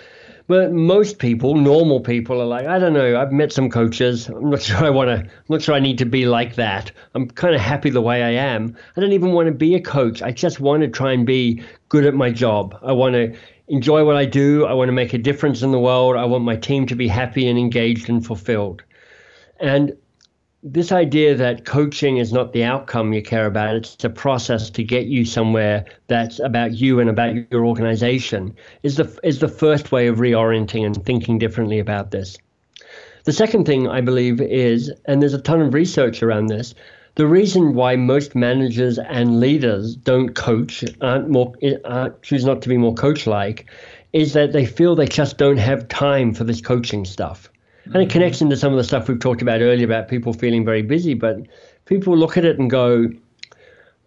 But 0.46 0.72
most 0.72 1.18
people, 1.18 1.55
normal 1.55 2.00
people, 2.00 2.40
are 2.40 2.46
like, 2.46 2.66
I 2.66 2.78
don't 2.78 2.92
know. 2.92 3.20
I've 3.20 3.33
met 3.33 3.52
some 3.52 3.70
coaches. 3.70 4.28
I'm 4.28 4.50
not 4.50 4.62
sure 4.68 4.85
I 4.85 4.90
want 4.90 5.09
to. 5.09 5.16
I'm 5.16 5.31
not 5.48 5.62
sure 5.62 5.74
I 5.74 5.81
need 5.81 5.98
to 5.98 6.07
be 6.07 6.26
like 6.26 6.57
that. 6.57 6.92
I'm 7.14 7.28
kind 7.28 7.55
of 7.55 7.61
happy 7.61 7.90
the 7.90 8.00
way 8.00 8.22
I 8.22 8.31
am. 8.31 8.76
I 8.96 9.00
don't 9.00 9.12
even 9.12 9.33
want 9.33 9.46
to 9.46 9.52
be 9.52 9.74
a 9.74 9.81
coach. 9.81 10.22
I 10.22 10.33
just 10.33 10.61
want 10.61 10.83
to 10.83 10.88
try 10.88 11.12
and 11.12 11.26
be 11.26 11.62
good 11.88 12.07
at 12.07 12.14
my 12.14 12.31
job. 12.31 12.76
I 12.83 12.92
want 12.92 13.14
to 13.14 13.37
enjoy 13.68 14.05
what 14.05 14.16
I 14.16 14.24
do. 14.24 14.66
I 14.66 14.74
want 14.74 14.88
to 14.88 14.92
make 14.92 15.14
a 15.14 15.18
difference 15.18 15.62
in 15.62 15.70
the 15.70 15.78
world. 15.78 16.16
I 16.16 16.24
want 16.24 16.44
my 16.44 16.57
team 16.57 16.87
to 16.87 16.94
be 16.94 17.09
happy 17.09 17.48
and 17.48 17.59
engaged 17.59 18.09
and 18.09 18.24
fulfilled. 18.24 18.83
And 19.61 19.96
this 20.62 20.92
idea 20.92 21.35
that 21.35 21.64
coaching 21.64 22.18
is 22.18 22.33
not 22.33 22.53
the 22.53 22.62
outcome 22.62 23.12
you 23.12 23.22
care 23.22 23.46
about, 23.46 23.75
it's 23.75 24.05
a 24.05 24.11
process 24.11 24.70
to 24.70 24.85
get 24.85 25.07
you 25.07 25.25
somewhere 25.25 25.85
that's 26.07 26.38
about 26.38 26.75
you 26.75 27.01
and 27.01 27.11
about 27.11 27.35
your 27.51 27.66
organization 27.66 28.55
is 28.85 28.96
the 28.96 29.18
is 29.25 29.40
the 29.40 29.48
first 29.48 29.90
way 29.90 30.07
of 30.07 30.18
reorienting 30.18 30.87
and 30.87 31.05
thinking 31.05 31.38
differently 31.38 31.81
about 31.81 32.12
this. 32.12 32.38
The 33.25 33.33
second 33.33 33.66
thing 33.66 33.88
I 33.88 34.01
believe 34.01 34.40
is, 34.40 34.90
and 35.07 35.20
there's 35.20 35.35
a 35.35 35.40
ton 35.40 35.61
of 35.61 35.75
research 35.75 36.22
around 36.22 36.46
this, 36.46 36.75
the 37.16 37.27
reason 37.27 37.75
why 37.75 37.96
most 37.96 38.35
managers 38.35 38.98
and 38.98 39.38
leaders 39.38 39.96
don't 39.96 40.35
coach, 40.35 40.85
aren't 41.01 41.29
more, 41.29 41.53
uh, 41.85 42.11
choose 42.22 42.44
not 42.44 42.62
to 42.62 42.68
be 42.68 42.79
more 42.79 42.94
coach-like, 42.94 43.66
is 44.12 44.33
that 44.33 44.53
they 44.53 44.64
feel 44.64 44.94
they 44.94 45.07
just 45.07 45.38
don't 45.38 45.59
have 45.59 45.88
time 45.88 46.33
for 46.35 46.44
this 46.44 46.61
coaching 46.61 47.05
stuff. 47.05 47.52
And 47.85 47.97
it 47.97 48.11
connects 48.11 48.40
into 48.40 48.57
some 48.57 48.73
of 48.73 48.79
the 48.79 48.85
stuff 48.85 49.09
we've 49.09 49.18
talked 49.18 49.42
about 49.42 49.61
earlier 49.61 49.85
about 49.85 50.09
people 50.09 50.33
feeling 50.33 50.64
very 50.64 50.83
busy, 50.83 51.14
but 51.14 51.38
people 51.85 52.16
look 52.16 52.37
at 52.37 52.45
it 52.45 52.59
and 52.59 52.71
go, 52.71 53.11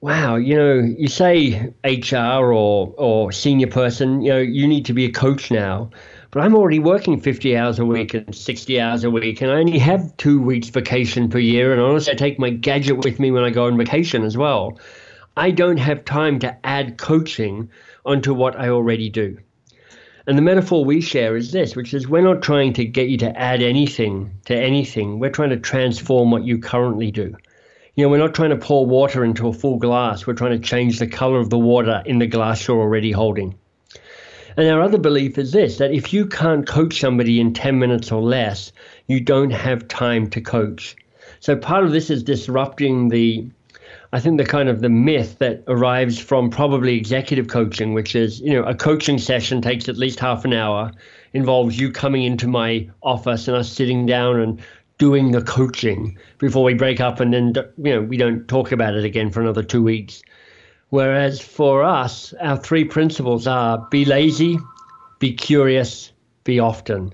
wow, 0.01 0.35
you 0.35 0.55
know, 0.55 0.75
you 0.75 1.07
say 1.07 1.73
HR 1.83 2.53
or, 2.53 2.93
or 2.97 3.31
senior 3.31 3.67
person, 3.67 4.21
you 4.21 4.31
know, 4.31 4.39
you 4.39 4.67
need 4.67 4.85
to 4.85 4.93
be 4.93 5.05
a 5.05 5.11
coach 5.11 5.51
now, 5.51 5.89
but 6.31 6.41
I'm 6.41 6.55
already 6.55 6.79
working 6.79 7.19
50 7.19 7.57
hours 7.57 7.79
a 7.79 7.85
week 7.85 8.13
and 8.13 8.35
60 8.35 8.79
hours 8.79 9.03
a 9.03 9.09
week, 9.09 9.41
and 9.41 9.51
I 9.51 9.55
only 9.55 9.79
have 9.79 10.15
two 10.17 10.41
weeks 10.41 10.69
vacation 10.69 11.29
per 11.29 11.39
year, 11.39 11.73
and 11.73 11.81
honestly, 11.81 12.13
I 12.13 12.15
take 12.15 12.37
my 12.39 12.51
gadget 12.51 13.03
with 13.03 13.19
me 13.19 13.31
when 13.31 13.43
I 13.43 13.49
go 13.49 13.65
on 13.65 13.77
vacation 13.77 14.23
as 14.23 14.37
well. 14.37 14.77
I 15.37 15.51
don't 15.51 15.77
have 15.77 16.05
time 16.05 16.39
to 16.39 16.55
add 16.65 16.97
coaching 16.97 17.69
onto 18.05 18.33
what 18.33 18.55
I 18.57 18.69
already 18.69 19.09
do. 19.09 19.37
And 20.27 20.37
the 20.37 20.41
metaphor 20.41 20.83
we 20.83 21.01
share 21.01 21.35
is 21.35 21.51
this, 21.51 21.75
which 21.75 21.93
is 21.93 22.07
we're 22.07 22.21
not 22.21 22.41
trying 22.41 22.73
to 22.73 22.85
get 22.85 23.09
you 23.09 23.17
to 23.19 23.37
add 23.37 23.61
anything 23.61 24.31
to 24.45 24.55
anything. 24.55 25.19
We're 25.19 25.29
trying 25.29 25.51
to 25.51 25.57
transform 25.57 26.31
what 26.31 26.43
you 26.43 26.57
currently 26.57 27.11
do. 27.11 27.35
You 27.93 28.03
know, 28.03 28.09
we're 28.09 28.17
not 28.17 28.33
trying 28.33 28.49
to 28.49 28.57
pour 28.57 28.87
water 28.87 29.23
into 29.23 29.47
a 29.47 29.53
full 29.53 29.77
glass. 29.77 30.25
We're 30.25 30.33
trying 30.33 30.59
to 30.59 30.67
change 30.67 30.97
the 30.97 31.07
color 31.07 31.39
of 31.39 31.51
the 31.51 31.59
water 31.59 32.01
in 32.05 32.17
the 32.17 32.27
glass 32.27 32.67
you're 32.67 32.81
already 32.81 33.11
holding. 33.11 33.55
And 34.57 34.67
our 34.67 34.81
other 34.81 34.97
belief 34.97 35.37
is 35.37 35.51
this 35.51 35.77
that 35.77 35.93
if 35.93 36.11
you 36.11 36.25
can't 36.25 36.65
coach 36.65 36.99
somebody 36.99 37.39
in 37.39 37.53
10 37.53 37.77
minutes 37.77 38.11
or 38.11 38.21
less, 38.21 38.71
you 39.07 39.19
don't 39.19 39.51
have 39.51 39.87
time 39.87 40.29
to 40.31 40.41
coach. 40.41 40.95
So 41.39 41.55
part 41.55 41.83
of 41.83 41.91
this 41.91 42.09
is 42.09 42.23
disrupting 42.23 43.09
the 43.09 43.47
I 44.15 44.19
think 44.21 44.37
the 44.37 44.45
kind 44.45 44.69
of 44.69 44.79
the 44.79 44.87
myth 44.87 45.39
that 45.39 45.61
arrives 45.67 46.17
from 46.17 46.49
probably 46.49 46.95
executive 46.95 47.49
coaching, 47.49 47.93
which 47.93 48.15
is, 48.15 48.39
you 48.39 48.53
know, 48.53 48.63
a 48.63 48.73
coaching 48.73 49.17
session 49.17 49.61
takes 49.61 49.89
at 49.89 49.97
least 49.97 50.21
half 50.21 50.45
an 50.45 50.53
hour, 50.53 50.93
involves 51.33 51.77
you 51.77 51.91
coming 51.91 52.23
into 52.23 52.47
my 52.47 52.89
office 53.03 53.49
and 53.49 53.57
us 53.57 53.69
sitting 53.69 54.05
down 54.05 54.39
and 54.39 54.61
doing 54.99 55.31
the 55.31 55.41
coaching 55.41 56.17
before 56.37 56.63
we 56.63 56.73
break 56.73 57.01
up 57.01 57.19
and 57.19 57.33
then, 57.33 57.53
you 57.83 57.93
know, 57.93 58.01
we 58.03 58.15
don't 58.15 58.47
talk 58.47 58.71
about 58.71 58.95
it 58.95 59.03
again 59.03 59.31
for 59.31 59.41
another 59.41 59.61
two 59.61 59.83
weeks. 59.83 60.21
Whereas 60.91 61.41
for 61.41 61.83
us, 61.83 62.33
our 62.39 62.55
three 62.55 62.85
principles 62.85 63.47
are 63.47 63.85
be 63.91 64.05
lazy, 64.05 64.57
be 65.19 65.33
curious, 65.33 66.13
be 66.45 66.57
often. 66.57 67.13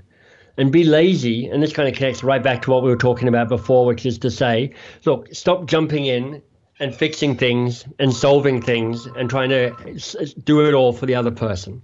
And 0.56 0.72
be 0.72 0.84
lazy, 0.84 1.48
and 1.48 1.64
this 1.64 1.74
kind 1.74 1.90
of 1.90 1.96
connects 1.96 2.24
right 2.24 2.44
back 2.44 2.62
to 2.62 2.70
what 2.70 2.84
we 2.84 2.92
were 2.92 2.96
talking 2.96 3.28
about 3.28 3.50
before, 3.50 3.88
which 3.88 4.06
is 4.06 4.20
to 4.20 4.30
say, 4.30 4.76
look, 5.04 5.34
stop 5.34 5.66
jumping 5.66 6.06
in 6.06 6.44
and 6.82 6.96
fixing 6.96 7.38
things 7.38 7.86
and 8.00 8.12
solving 8.12 8.60
things 8.60 9.06
and 9.06 9.30
trying 9.30 9.50
to 9.50 9.72
do 10.44 10.68
it 10.68 10.74
all 10.74 10.92
for 10.92 11.06
the 11.06 11.14
other 11.16 11.32
person. 11.32 11.82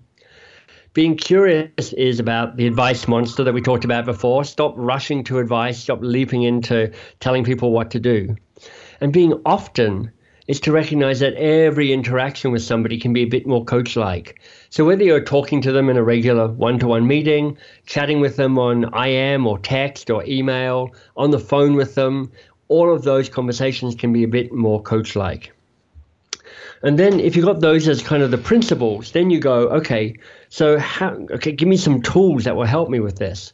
Being 0.94 1.16
curious 1.16 1.94
is 1.94 2.20
about 2.20 2.58
the 2.58 2.66
advice 2.66 3.08
monster 3.08 3.44
that 3.44 3.54
we 3.54 3.62
talked 3.62 3.86
about 3.86 4.06
before. 4.06 4.44
Stop 4.44 4.74
rushing 4.76 5.24
to 5.26 5.38
advice, 5.38 5.78
stop 5.78 6.00
leaping 6.02 6.42
into 6.42 6.92
telling 7.20 7.44
people 7.44 7.72
what 7.72 7.92
to 7.92 8.00
do. 8.00 8.36
And 9.00 9.14
being 9.14 9.40
often 9.46 10.12
is 10.48 10.60
to 10.62 10.72
recognize 10.72 11.20
that 11.20 11.36
every 11.36 11.94
interaction 11.94 12.52
with 12.52 12.64
somebody 12.64 12.98
can 13.00 13.14
be 13.14 13.22
a 13.22 13.28
bit 13.28 13.46
more 13.46 13.64
coach 13.66 13.96
like. 13.96 14.42
So, 14.70 14.86
whether 14.86 15.04
you're 15.04 15.24
talking 15.24 15.62
to 15.62 15.72
them 15.72 15.90
in 15.90 15.98
a 15.98 16.04
regular 16.04 16.48
one 16.48 16.80
to 16.80 16.88
one 16.88 17.06
meeting, 17.06 17.58
chatting 17.86 18.20
with 18.20 18.38
them 18.38 18.58
on 18.58 18.92
IM 18.96 19.46
or 19.46 19.60
text 19.60 20.10
or 20.10 20.26
email, 20.26 20.96
on 21.16 21.30
the 21.32 21.40
phone 21.40 21.76
with 21.76 21.94
them, 21.94 22.32
all 22.70 22.94
of 22.94 23.04
those 23.04 23.30
conversations 23.30 23.96
can 23.96 24.14
be 24.14 24.24
a 24.24 24.28
bit 24.28 24.52
more 24.52 24.82
coach 24.82 25.16
like. 25.16 25.54
And 26.84 27.00
then 27.00 27.20
if 27.20 27.36
you've 27.36 27.46
got 27.46 27.60
those 27.60 27.88
as 27.88 28.04
kind 28.04 28.22
of 28.22 28.32
the 28.32 28.38
principles, 28.38 29.12
then 29.12 29.30
you 29.30 29.40
go, 29.40 29.70
okay, 29.70 30.16
so 30.50 30.78
how, 30.78 31.12
okay, 31.32 31.52
give 31.52 31.68
me 31.68 31.78
some 31.78 32.02
tools 32.02 32.44
that 32.44 32.56
will 32.56 32.66
help 32.66 32.90
me 32.90 33.00
with 33.00 33.18
this. 33.18 33.52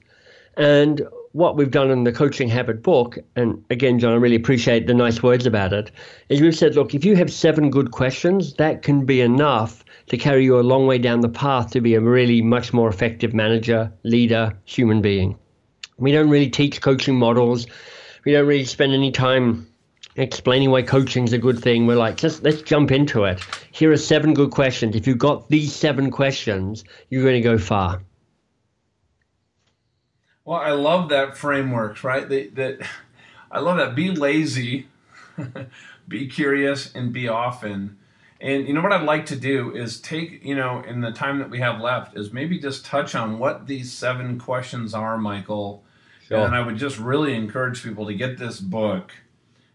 And 0.57 1.01
what 1.31 1.55
we've 1.55 1.71
done 1.71 1.89
in 1.89 2.03
the 2.03 2.11
coaching 2.11 2.47
habit 2.47 2.83
book, 2.83 3.17
and 3.35 3.63
again, 3.69 3.97
John, 3.97 4.13
I 4.13 4.17
really 4.17 4.35
appreciate 4.35 4.85
the 4.85 4.93
nice 4.93 5.23
words 5.23 5.45
about 5.45 5.73
it, 5.73 5.89
is 6.29 6.41
we've 6.41 6.55
said, 6.55 6.75
look, 6.75 6.93
if 6.93 7.03
you 7.05 7.15
have 7.15 7.31
seven 7.31 7.71
good 7.71 7.91
questions, 7.91 8.53
that 8.55 8.83
can 8.83 9.05
be 9.05 9.21
enough 9.21 9.83
to 10.07 10.17
carry 10.17 10.43
you 10.43 10.59
a 10.59 10.61
long 10.61 10.85
way 10.85 10.97
down 10.97 11.21
the 11.21 11.29
path 11.29 11.71
to 11.71 11.81
be 11.81 11.95
a 11.95 12.01
really 12.01 12.41
much 12.41 12.73
more 12.73 12.89
effective 12.89 13.33
manager, 13.33 13.91
leader, 14.03 14.53
human 14.65 15.01
being. 15.01 15.35
We 15.97 16.11
don't 16.11 16.29
really 16.29 16.49
teach 16.49 16.81
coaching 16.81 17.15
models 17.15 17.65
we 18.25 18.31
don't 18.31 18.47
really 18.47 18.65
spend 18.65 18.93
any 18.93 19.11
time 19.11 19.67
explaining 20.15 20.69
why 20.71 20.81
coaching 20.81 21.23
is 21.23 21.33
a 21.33 21.37
good 21.37 21.59
thing. 21.59 21.87
We're 21.87 21.95
like, 21.95 22.17
just 22.17 22.43
let's 22.43 22.61
jump 22.61 22.91
into 22.91 23.25
it. 23.25 23.41
Here 23.71 23.91
are 23.91 23.97
seven 23.97 24.33
good 24.33 24.51
questions. 24.51 24.95
If 24.95 25.07
you've 25.07 25.17
got 25.17 25.49
these 25.49 25.73
seven 25.73 26.11
questions, 26.11 26.83
you're 27.09 27.23
going 27.23 27.41
to 27.41 27.41
go 27.41 27.57
far. 27.57 28.01
Well, 30.45 30.59
I 30.59 30.71
love 30.71 31.09
that 31.09 31.37
framework, 31.37 32.03
right? 32.03 32.27
That, 32.27 32.55
that 32.55 32.87
I 33.51 33.59
love 33.59 33.77
that. 33.77 33.95
Be 33.95 34.11
lazy, 34.11 34.87
be 36.07 36.27
curious, 36.27 36.93
and 36.93 37.13
be 37.13 37.27
often. 37.27 37.97
And 38.41 38.67
you 38.67 38.73
know 38.73 38.81
what 38.81 38.91
I'd 38.91 39.05
like 39.05 39.25
to 39.27 39.37
do 39.37 39.73
is 39.73 40.01
take, 40.01 40.43
you 40.43 40.53
know, 40.53 40.81
in 40.81 40.99
the 40.99 41.13
time 41.13 41.39
that 41.39 41.49
we 41.49 41.59
have 41.59 41.79
left, 41.79 42.17
is 42.17 42.33
maybe 42.33 42.59
just 42.59 42.85
touch 42.85 43.15
on 43.15 43.39
what 43.39 43.67
these 43.67 43.93
seven 43.93 44.37
questions 44.37 44.93
are, 44.93 45.17
Michael 45.17 45.81
And 46.45 46.55
I 46.55 46.61
would 46.61 46.77
just 46.77 46.97
really 46.97 47.33
encourage 47.33 47.83
people 47.83 48.05
to 48.05 48.13
get 48.13 48.37
this 48.37 48.59
book 48.59 49.11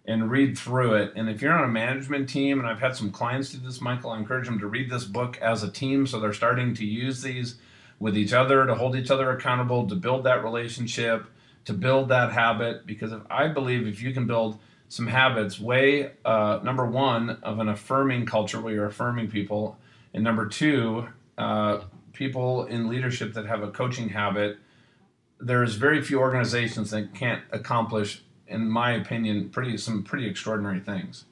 and 0.04 0.30
read 0.30 0.56
through 0.56 0.94
it. 0.94 1.12
And 1.14 1.28
if 1.28 1.42
you're 1.42 1.52
on 1.52 1.64
a 1.64 1.68
management 1.68 2.30
team, 2.30 2.58
and 2.58 2.66
I've 2.66 2.80
had 2.80 2.96
some 2.96 3.10
clients 3.10 3.50
do 3.50 3.58
this, 3.58 3.80
Michael, 3.80 4.10
I 4.10 4.18
encourage 4.18 4.46
them 4.46 4.58
to 4.60 4.66
read 4.66 4.90
this 4.90 5.04
book 5.04 5.36
as 5.42 5.62
a 5.62 5.70
team 5.70 6.06
so 6.06 6.18
they're 6.18 6.32
starting 6.32 6.74
to 6.74 6.84
use 6.84 7.20
these 7.20 7.56
with 8.00 8.16
each 8.16 8.32
other 8.32 8.64
to 8.64 8.74
hold 8.74 8.96
each 8.96 9.10
other 9.10 9.30
accountable, 9.30 9.86
to 9.86 9.94
build 9.94 10.24
that 10.24 10.42
relationship, 10.42 11.26
to 11.66 11.74
build 11.74 12.08
that 12.08 12.32
habit. 12.32 12.86
Because 12.86 13.12
if, 13.12 13.20
I 13.28 13.48
believe 13.48 13.86
if 13.86 14.00
you 14.00 14.14
can 14.14 14.26
build 14.26 14.58
some 14.88 15.08
habits, 15.08 15.60
way 15.60 16.12
uh, 16.24 16.60
number 16.62 16.86
one 16.86 17.38
of 17.42 17.58
an 17.58 17.68
affirming 17.68 18.24
culture 18.24 18.60
where 18.60 18.72
you're 18.72 18.86
affirming 18.86 19.28
people, 19.28 19.76
and 20.14 20.24
number 20.24 20.46
two, 20.46 21.06
uh, 21.36 21.80
people 22.14 22.64
in 22.64 22.88
leadership 22.88 23.34
that 23.34 23.44
have 23.44 23.62
a 23.62 23.70
coaching 23.70 24.08
habit 24.08 24.56
there's 25.40 25.74
very 25.74 26.02
few 26.02 26.20
organizations 26.20 26.90
that 26.90 27.14
can't 27.14 27.42
accomplish, 27.52 28.22
in 28.46 28.68
my 28.68 28.92
opinion, 28.92 29.50
pretty 29.50 29.76
some 29.76 30.02
pretty 30.02 30.28
extraordinary 30.28 30.80
things. 30.80 31.24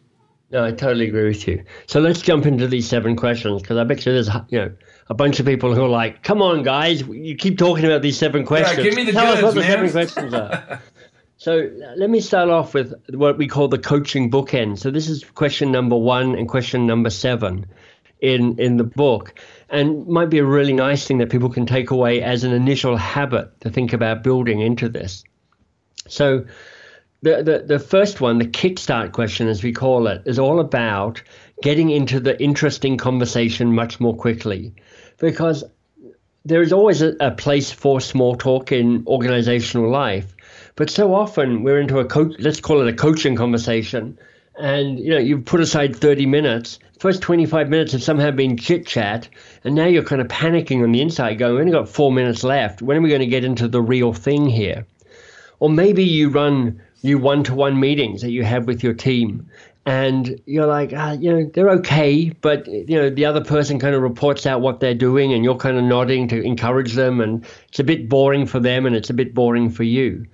No, 0.51 0.65
I 0.65 0.71
totally 0.71 1.09
agree 1.09 1.27
with 1.27 1.49
you. 1.49 1.65
So 1.87 1.99
let's 1.99 2.23
jump 2.23 2.47
into 2.47 2.69
these 2.69 2.89
seven 2.89 3.17
questions 3.17 3.63
because 3.63 3.79
I 3.79 3.85
bet 3.85 4.07
you 4.07 4.13
there's 4.13 4.29
you 4.49 4.59
know 4.59 4.73
a 5.09 5.15
bunch 5.15 5.41
of 5.41 5.47
people 5.47 5.75
who 5.75 5.85
are 5.85 5.89
like, 5.89 6.23
"Come 6.23 6.41
on, 6.41 6.63
guys, 6.63 7.03
you 7.03 7.35
keep 7.35 7.59
talking 7.59 7.85
about 7.85 8.03
these 8.03 8.17
seven 8.17 8.45
questions. 8.45 8.79
Yeah, 8.79 8.85
give 8.85 8.95
me 8.95 9.05
the 9.05 9.13
Tell 9.13 9.35
goods, 9.35 9.39
us 9.39 9.55
what 9.55 9.55
man. 9.57 9.83
the 9.83 9.89
seven 9.89 9.91
questions 9.91 10.35
are." 10.35 10.81
so 11.37 11.69
let 11.97 12.11
me 12.11 12.21
start 12.21 12.49
off 12.49 12.75
with 12.75 12.95
what 13.11 13.39
we 13.39 13.49
call 13.49 13.67
the 13.67 13.79
coaching 13.79 14.31
bookend. 14.31 14.79
So 14.79 14.93
this 14.93 15.09
is 15.09 15.25
question 15.25 15.73
number 15.73 15.97
one 15.97 16.37
and 16.37 16.49
question 16.49 16.87
number 16.87 17.11
seven 17.11 17.67
in 18.21 18.59
in 18.59 18.77
the 18.77 18.85
book 18.85 19.35
and 19.69 20.07
might 20.07 20.31
be 20.31 20.39
a 20.39 20.45
really 20.45 20.73
nice 20.73 21.07
thing 21.07 21.19
that 21.19 21.31
people 21.31 21.51
can 21.51 21.67
take 21.67 21.91
away 21.91 22.23
as 22.23 22.45
an 22.45 22.53
initial 22.53 22.97
habit 22.97 23.61
to 23.61 23.71
think 23.71 23.93
about 23.93 24.23
building 24.23 24.61
into 24.61 24.89
this. 24.89 25.25
So, 26.09 26.47
the, 27.23 27.43
the, 27.43 27.65
the 27.67 27.79
first 27.79 28.21
one, 28.21 28.39
the 28.39 28.47
kickstart 28.47 29.13
question, 29.13 29.49
as 29.49 29.63
we 29.63 29.73
call 29.73 30.07
it, 30.07 30.23
is 30.25 30.39
all 30.39 30.61
about 30.61 31.23
getting 31.63 31.91
into 31.91 32.21
the 32.21 32.41
interesting 32.41 32.97
conversation 32.97 33.75
much 33.75 33.99
more 33.99 34.15
quickly. 34.15 34.75
Because 35.19 35.65
there 36.45 36.63
is 36.63 36.73
always 36.73 37.03
a, 37.03 37.17
a 37.19 37.33
place 37.33 37.73
for 37.73 38.01
small 38.01 38.37
talk 38.37 38.71
in 38.71 39.05
organizational 39.09 39.91
life. 39.91 40.37
But 40.77 40.91
so 40.91 41.15
often 41.15 41.65
we're 41.65 41.81
into 41.81 41.99
a 41.99 42.05
coach, 42.05 42.35
let's 42.39 42.61
call 42.61 42.81
it 42.83 42.89
a 42.89 42.97
coaching 42.97 43.35
conversation, 43.35 44.17
and 44.59 45.01
you 45.01 45.11
know 45.11 45.19
you've 45.19 45.45
put 45.45 45.61
aside 45.61 45.97
30 45.97 46.27
minutes 46.27 46.79
first 46.99 47.23
25 47.23 47.69
minutes 47.69 47.93
have 47.93 48.03
somehow 48.03 48.31
been 48.31 48.57
chit 48.57 48.87
chat 48.87 49.29
and 49.65 49.75
now 49.75 49.87
you're 49.87 50.03
kind 50.03 50.21
of 50.21 50.29
panicking 50.29 50.83
on 50.83 50.93
the 50.93 51.01
inside 51.01 51.39
going 51.39 51.55
we 51.55 51.61
only 51.61 51.73
got 51.73 51.89
four 51.89 52.13
minutes 52.13 52.45
left. 52.45 52.83
When 52.83 52.97
are 52.97 53.01
we 53.01 53.09
going 53.09 53.21
to 53.21 53.27
get 53.27 53.45
into 53.45 53.69
the 53.69 53.83
real 53.83 54.13
thing 54.13 54.47
here? 54.47 54.87
Or 55.59 55.71
maybe 55.71 56.05
you 56.05 56.29
run 56.29 56.83
you 57.03 57.19
one-to-one 57.19 57.79
meetings 57.79 58.23
that 58.23 58.31
you 58.31 58.45
have 58.45 58.67
with 58.67 58.83
your 58.83 58.95
team 58.95 59.49
and 59.85 60.41
you're 60.47 60.67
like 60.67 60.93
ah, 60.95 61.13
you 61.13 61.31
know 61.31 61.51
they're 61.55 61.71
okay 61.71 62.31
but 62.41 62.67
you 62.67 62.97
know 62.97 63.09
the 63.09 63.25
other 63.25 63.45
person 63.45 63.79
kind 63.79 63.95
of 63.95 64.03
reports 64.03 64.45
out 64.45 64.61
what 64.61 64.81
they're 64.81 64.95
doing 64.95 65.33
and 65.33 65.45
you're 65.45 65.57
kind 65.57 65.77
of 65.79 65.85
nodding 65.85 66.27
to 66.27 66.43
encourage 66.43 66.95
them 66.95 67.21
and 67.21 67.47
it's 67.69 67.79
a 67.79 67.85
bit 67.85 68.09
boring 68.09 68.47
for 68.47 68.59
them 68.59 68.85
and 68.85 68.97
it's 68.97 69.11
a 69.11 69.15
bit 69.15 69.33
boring 69.33 69.71
for 69.71 69.85
you. 69.85 70.27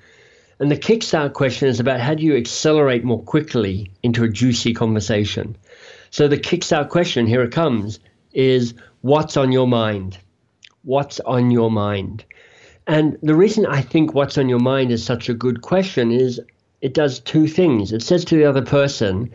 And 0.58 0.70
the 0.70 0.76
kickstart 0.76 1.32
question 1.32 1.68
is 1.68 1.80
about 1.80 2.00
how 2.00 2.14
do 2.14 2.22
you 2.22 2.36
accelerate 2.36 3.04
more 3.04 3.20
quickly 3.20 3.90
into 4.02 4.22
a 4.22 4.28
juicy 4.28 4.74
conversation. 4.74 5.56
So 6.12 6.28
the 6.28 6.36
kickstart 6.36 6.90
question, 6.90 7.26
here 7.26 7.42
it 7.42 7.52
comes, 7.52 7.98
is 8.34 8.74
what's 9.00 9.38
on 9.38 9.50
your 9.50 9.66
mind? 9.66 10.18
What's 10.82 11.20
on 11.20 11.50
your 11.50 11.70
mind? 11.70 12.22
And 12.86 13.16
the 13.22 13.34
reason 13.34 13.64
I 13.64 13.80
think 13.80 14.12
what's 14.12 14.36
on 14.36 14.46
your 14.50 14.58
mind 14.58 14.92
is 14.92 15.02
such 15.02 15.30
a 15.30 15.34
good 15.34 15.62
question 15.62 16.12
is 16.12 16.38
it 16.82 16.92
does 16.92 17.18
two 17.18 17.48
things. 17.48 17.92
It 17.92 18.02
says 18.02 18.26
to 18.26 18.36
the 18.36 18.44
other 18.44 18.60
person, 18.60 19.30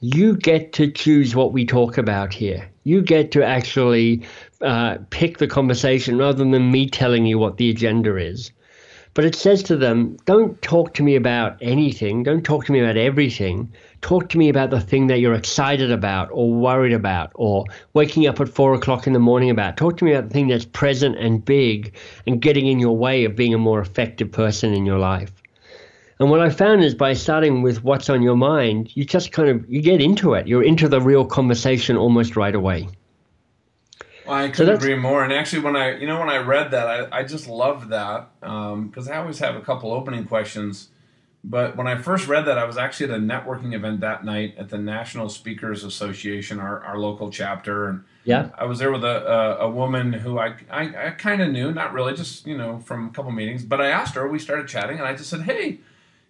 you 0.00 0.36
get 0.36 0.74
to 0.74 0.90
choose 0.90 1.34
what 1.34 1.54
we 1.54 1.64
talk 1.64 1.96
about 1.96 2.34
here. 2.34 2.68
You 2.84 3.00
get 3.00 3.32
to 3.32 3.42
actually 3.42 4.26
uh, 4.60 4.98
pick 5.08 5.38
the 5.38 5.46
conversation 5.46 6.18
rather 6.18 6.44
than 6.44 6.70
me 6.70 6.90
telling 6.90 7.24
you 7.24 7.38
what 7.38 7.56
the 7.56 7.70
agenda 7.70 8.16
is. 8.16 8.52
But 9.14 9.24
it 9.24 9.34
says 9.34 9.62
to 9.64 9.76
them, 9.76 10.18
don't 10.26 10.60
talk 10.60 10.92
to 10.94 11.02
me 11.02 11.16
about 11.16 11.56
anything. 11.62 12.22
Don't 12.22 12.44
talk 12.44 12.66
to 12.66 12.72
me 12.72 12.80
about 12.80 12.98
everything. 12.98 13.72
Talk 14.00 14.28
to 14.30 14.38
me 14.38 14.48
about 14.48 14.70
the 14.70 14.80
thing 14.80 15.08
that 15.08 15.18
you're 15.18 15.34
excited 15.34 15.90
about 15.90 16.28
or 16.32 16.52
worried 16.52 16.92
about 16.92 17.32
or 17.34 17.64
waking 17.94 18.26
up 18.26 18.40
at 18.40 18.48
four 18.48 18.74
o'clock 18.74 19.06
in 19.06 19.12
the 19.12 19.18
morning 19.18 19.50
about. 19.50 19.76
Talk 19.76 19.96
to 19.98 20.04
me 20.04 20.12
about 20.12 20.28
the 20.28 20.34
thing 20.34 20.48
that's 20.48 20.64
present 20.64 21.18
and 21.18 21.44
big 21.44 21.96
and 22.26 22.40
getting 22.40 22.66
in 22.66 22.78
your 22.78 22.96
way 22.96 23.24
of 23.24 23.34
being 23.34 23.54
a 23.54 23.58
more 23.58 23.80
effective 23.80 24.30
person 24.30 24.72
in 24.72 24.86
your 24.86 24.98
life. 24.98 25.32
And 26.20 26.30
what 26.30 26.40
I 26.40 26.50
found 26.50 26.82
is 26.82 26.94
by 26.94 27.12
starting 27.12 27.62
with 27.62 27.84
what's 27.84 28.10
on 28.10 28.22
your 28.22 28.36
mind, 28.36 28.90
you 28.94 29.04
just 29.04 29.30
kind 29.30 29.48
of 29.48 29.68
you 29.68 29.80
get 29.80 30.00
into 30.00 30.34
it. 30.34 30.48
You're 30.48 30.64
into 30.64 30.88
the 30.88 31.00
real 31.00 31.24
conversation 31.24 31.96
almost 31.96 32.36
right 32.36 32.54
away. 32.54 32.88
Well, 34.26 34.36
I 34.36 34.48
couldn't 34.48 34.80
so 34.80 34.84
agree 34.84 34.96
more. 34.96 35.22
And 35.24 35.32
actually, 35.32 35.62
when 35.62 35.76
I 35.76 35.96
you 35.96 36.06
know 36.06 36.18
when 36.18 36.28
I 36.28 36.38
read 36.38 36.72
that, 36.72 36.86
I, 36.86 37.20
I 37.20 37.22
just 37.22 37.48
loved 37.48 37.90
that 37.90 38.28
because 38.40 39.08
um, 39.08 39.12
I 39.12 39.16
always 39.16 39.38
have 39.38 39.54
a 39.54 39.60
couple 39.60 39.92
opening 39.92 40.24
questions. 40.24 40.88
But 41.50 41.76
when 41.76 41.86
I 41.86 41.96
first 41.96 42.28
read 42.28 42.44
that, 42.44 42.58
I 42.58 42.64
was 42.64 42.76
actually 42.76 43.10
at 43.10 43.18
a 43.18 43.22
networking 43.22 43.74
event 43.74 44.00
that 44.00 44.22
night 44.22 44.54
at 44.58 44.68
the 44.68 44.76
National 44.76 45.30
Speakers 45.30 45.82
Association, 45.82 46.60
our, 46.60 46.84
our 46.84 46.98
local 46.98 47.30
chapter, 47.30 47.88
and 47.88 48.04
yeah, 48.24 48.50
I 48.58 48.66
was 48.66 48.78
there 48.78 48.92
with 48.92 49.04
a 49.04 49.26
a, 49.26 49.66
a 49.66 49.70
woman 49.70 50.12
who 50.12 50.38
I 50.38 50.56
I, 50.70 51.06
I 51.06 51.10
kind 51.10 51.40
of 51.40 51.50
knew, 51.50 51.72
not 51.72 51.94
really, 51.94 52.14
just 52.14 52.46
you 52.46 52.56
know 52.56 52.80
from 52.80 53.08
a 53.08 53.10
couple 53.10 53.30
meetings. 53.30 53.64
But 53.64 53.80
I 53.80 53.88
asked 53.88 54.14
her, 54.16 54.28
we 54.28 54.38
started 54.38 54.68
chatting, 54.68 54.98
and 54.98 55.08
I 55.08 55.14
just 55.14 55.30
said, 55.30 55.42
"Hey, 55.42 55.78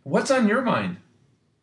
what's 0.09 0.31
on 0.31 0.49
your 0.49 0.63
mind? 0.63 0.99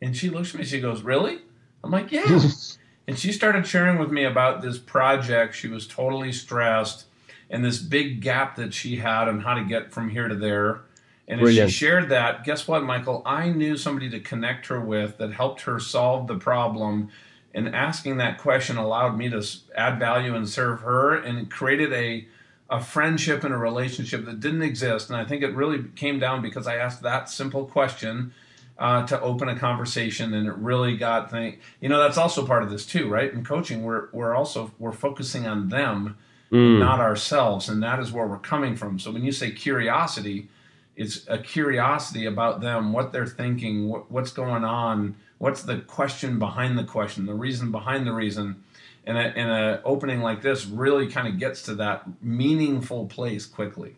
And 0.01 0.15
she 0.15 0.29
looks 0.29 0.53
at 0.53 0.59
me, 0.59 0.65
she 0.65 0.79
goes, 0.79 1.01
really? 1.01 1.39
I'm 1.83 1.91
like, 1.91 2.11
yeah. 2.11 2.39
and 3.07 3.17
she 3.17 3.31
started 3.31 3.67
sharing 3.67 3.97
with 3.97 4.11
me 4.11 4.23
about 4.23 4.61
this 4.61 4.77
project. 4.77 5.55
She 5.55 5.67
was 5.67 5.87
totally 5.87 6.31
stressed 6.31 7.05
and 7.49 7.63
this 7.63 7.79
big 7.79 8.21
gap 8.21 8.55
that 8.55 8.73
she 8.73 8.97
had 8.97 9.27
on 9.27 9.41
how 9.41 9.53
to 9.53 9.63
get 9.63 9.91
from 9.91 10.09
here 10.09 10.27
to 10.27 10.35
there. 10.35 10.81
And 11.27 11.39
Brilliant. 11.39 11.67
as 11.67 11.71
she 11.71 11.85
shared 11.85 12.09
that, 12.09 12.43
guess 12.43 12.67
what, 12.67 12.83
Michael? 12.83 13.23
I 13.25 13.49
knew 13.49 13.77
somebody 13.77 14.09
to 14.11 14.19
connect 14.19 14.67
her 14.67 14.79
with 14.79 15.17
that 15.17 15.33
helped 15.33 15.61
her 15.61 15.79
solve 15.79 16.27
the 16.27 16.37
problem. 16.37 17.09
And 17.53 17.73
asking 17.73 18.17
that 18.17 18.37
question 18.37 18.77
allowed 18.77 19.17
me 19.17 19.29
to 19.29 19.43
add 19.75 19.97
value 19.97 20.35
and 20.35 20.47
serve 20.47 20.81
her 20.81 21.15
and 21.15 21.49
created 21.49 21.93
a 21.93 22.27
a 22.67 22.81
friendship 22.81 23.43
and 23.43 23.53
a 23.53 23.57
relationship 23.57 24.25
that 24.25 24.39
didn't 24.39 24.63
exist. 24.63 25.09
And 25.09 25.17
I 25.17 25.23
think 25.23 25.43
it 25.43 25.53
really 25.53 25.83
came 25.95 26.17
down 26.17 26.41
because 26.41 26.65
I 26.65 26.77
asked 26.77 27.03
that 27.03 27.29
simple 27.29 27.65
question 27.65 28.33
uh, 28.77 29.05
to 29.07 29.21
open 29.21 29.47
a 29.47 29.57
conversation, 29.57 30.33
and 30.33 30.47
it 30.47 30.55
really 30.55 30.97
got 30.97 31.31
thing. 31.31 31.59
You 31.79 31.89
know, 31.89 31.99
that's 31.99 32.17
also 32.17 32.45
part 32.45 32.63
of 32.63 32.69
this 32.69 32.85
too, 32.85 33.07
right? 33.07 33.31
In 33.31 33.43
coaching, 33.43 33.83
we're 33.83 34.09
we're 34.11 34.35
also 34.35 34.71
we're 34.79 34.91
focusing 34.91 35.47
on 35.47 35.69
them, 35.69 36.17
mm. 36.51 36.79
not 36.79 36.99
ourselves, 36.99 37.69
and 37.69 37.81
that 37.83 37.99
is 37.99 38.11
where 38.11 38.27
we're 38.27 38.39
coming 38.39 38.75
from. 38.75 38.99
So 38.99 39.11
when 39.11 39.23
you 39.23 39.31
say 39.31 39.51
curiosity, 39.51 40.49
it's 40.95 41.25
a 41.27 41.37
curiosity 41.37 42.25
about 42.25 42.61
them, 42.61 42.93
what 42.93 43.11
they're 43.11 43.25
thinking, 43.25 43.89
what, 43.89 44.09
what's 44.11 44.31
going 44.31 44.63
on, 44.63 45.15
what's 45.37 45.63
the 45.63 45.79
question 45.79 46.39
behind 46.39 46.77
the 46.77 46.83
question, 46.83 47.25
the 47.25 47.33
reason 47.33 47.71
behind 47.71 48.07
the 48.07 48.13
reason 48.13 48.63
and 49.05 49.17
a, 49.17 49.21
and 49.21 49.51
a 49.51 49.81
opening 49.83 50.21
like 50.21 50.41
this 50.41 50.65
really 50.65 51.07
kind 51.07 51.27
of 51.27 51.39
gets 51.39 51.61
to 51.63 51.75
that 51.75 52.03
meaningful 52.21 53.05
place 53.05 53.45
quickly. 53.45 53.95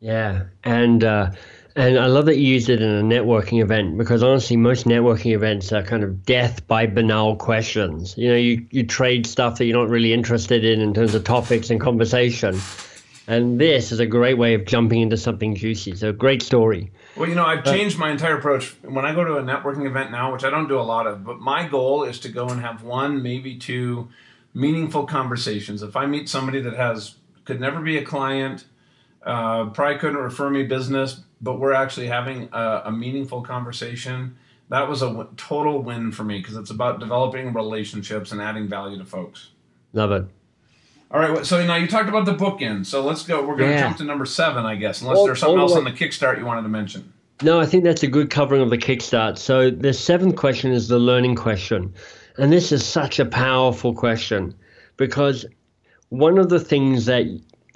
Yeah, 0.00 0.44
and 0.64 1.02
uh, 1.02 1.30
and 1.76 1.98
I 1.98 2.06
love 2.06 2.26
that 2.26 2.36
you 2.36 2.46
used 2.46 2.68
it 2.68 2.82
in 2.82 2.90
a 2.90 3.02
networking 3.02 3.62
event 3.62 3.96
because 3.96 4.22
honestly, 4.22 4.56
most 4.56 4.84
networking 4.86 5.34
events 5.34 5.72
are 5.72 5.82
kind 5.82 6.04
of 6.04 6.24
death 6.24 6.66
by 6.66 6.86
banal 6.86 7.36
questions. 7.36 8.16
You 8.18 8.30
know, 8.30 8.36
you 8.36 8.66
you 8.70 8.84
trade 8.84 9.26
stuff 9.26 9.56
that 9.58 9.64
you're 9.64 9.78
not 9.78 9.88
really 9.88 10.12
interested 10.12 10.64
in 10.64 10.80
in 10.80 10.92
terms 10.92 11.14
of 11.14 11.24
topics 11.24 11.70
and 11.70 11.80
conversation. 11.80 12.60
And 13.26 13.58
this 13.58 13.90
is 13.90 14.00
a 14.00 14.06
great 14.06 14.36
way 14.36 14.54
of 14.54 14.66
jumping 14.66 15.00
into 15.00 15.16
something 15.16 15.54
juicy. 15.54 15.94
So, 15.96 16.12
great 16.12 16.42
story. 16.42 16.92
Well, 17.16 17.28
you 17.28 17.34
know, 17.34 17.44
I've 17.44 17.64
changed 17.64 17.98
my 17.98 18.10
entire 18.10 18.36
approach. 18.36 18.74
When 18.82 19.06
I 19.06 19.14
go 19.14 19.24
to 19.24 19.36
a 19.36 19.42
networking 19.42 19.86
event 19.86 20.10
now, 20.10 20.32
which 20.32 20.44
I 20.44 20.50
don't 20.50 20.68
do 20.68 20.78
a 20.78 20.82
lot 20.82 21.06
of, 21.06 21.24
but 21.24 21.40
my 21.40 21.66
goal 21.66 22.04
is 22.04 22.18
to 22.20 22.28
go 22.28 22.48
and 22.48 22.60
have 22.60 22.82
one, 22.82 23.22
maybe 23.22 23.56
two 23.56 24.08
meaningful 24.52 25.06
conversations. 25.06 25.82
If 25.82 25.96
I 25.96 26.06
meet 26.06 26.28
somebody 26.28 26.60
that 26.60 26.74
has 26.74 27.16
could 27.44 27.60
never 27.60 27.80
be 27.80 27.98
a 27.98 28.04
client, 28.04 28.64
uh, 29.22 29.66
probably 29.66 29.98
couldn't 29.98 30.18
refer 30.18 30.50
me 30.50 30.64
business, 30.64 31.20
but 31.40 31.58
we're 31.58 31.72
actually 31.72 32.06
having 32.06 32.48
a, 32.52 32.82
a 32.86 32.92
meaningful 32.92 33.42
conversation. 33.42 34.36
That 34.70 34.88
was 34.88 35.02
a 35.02 35.08
w- 35.08 35.28
total 35.36 35.82
win 35.82 36.10
for 36.12 36.24
me 36.24 36.38
because 36.38 36.56
it's 36.56 36.70
about 36.70 37.00
developing 37.00 37.52
relationships 37.52 38.32
and 38.32 38.40
adding 38.40 38.68
value 38.68 38.98
to 38.98 39.04
folks. 39.04 39.50
Love 39.92 40.12
it. 40.12 40.24
All 41.10 41.20
right, 41.20 41.46
so 41.46 41.64
now 41.64 41.76
you 41.76 41.86
talked 41.86 42.08
about 42.08 42.24
the 42.24 42.34
bookend, 42.34 42.86
so 42.86 43.04
let's 43.04 43.24
go. 43.24 43.40
We're 43.46 43.56
going 43.56 43.70
to 43.70 43.76
yeah. 43.76 43.82
jump 43.82 43.98
to 43.98 44.04
number 44.04 44.26
seven, 44.26 44.64
I 44.64 44.74
guess, 44.74 45.00
unless 45.00 45.24
there's 45.24 45.38
something 45.38 45.58
else 45.58 45.76
on 45.76 45.84
the 45.84 45.92
kickstart 45.92 46.38
you 46.38 46.44
wanted 46.44 46.62
to 46.62 46.68
mention. 46.68 47.12
No, 47.42 47.60
I 47.60 47.66
think 47.66 47.84
that's 47.84 48.02
a 48.02 48.08
good 48.08 48.30
covering 48.30 48.62
of 48.62 48.70
the 48.70 48.78
kickstart. 48.78 49.38
So 49.38 49.70
the 49.70 49.92
seventh 49.92 50.36
question 50.36 50.72
is 50.72 50.88
the 50.88 50.98
learning 50.98 51.36
question. 51.36 51.92
And 52.38 52.52
this 52.52 52.72
is 52.72 52.84
such 52.84 53.18
a 53.18 53.24
powerful 53.24 53.94
question 53.94 54.54
because 54.96 55.46
one 56.08 56.38
of 56.38 56.48
the 56.48 56.60
things 56.60 57.06
that 57.06 57.26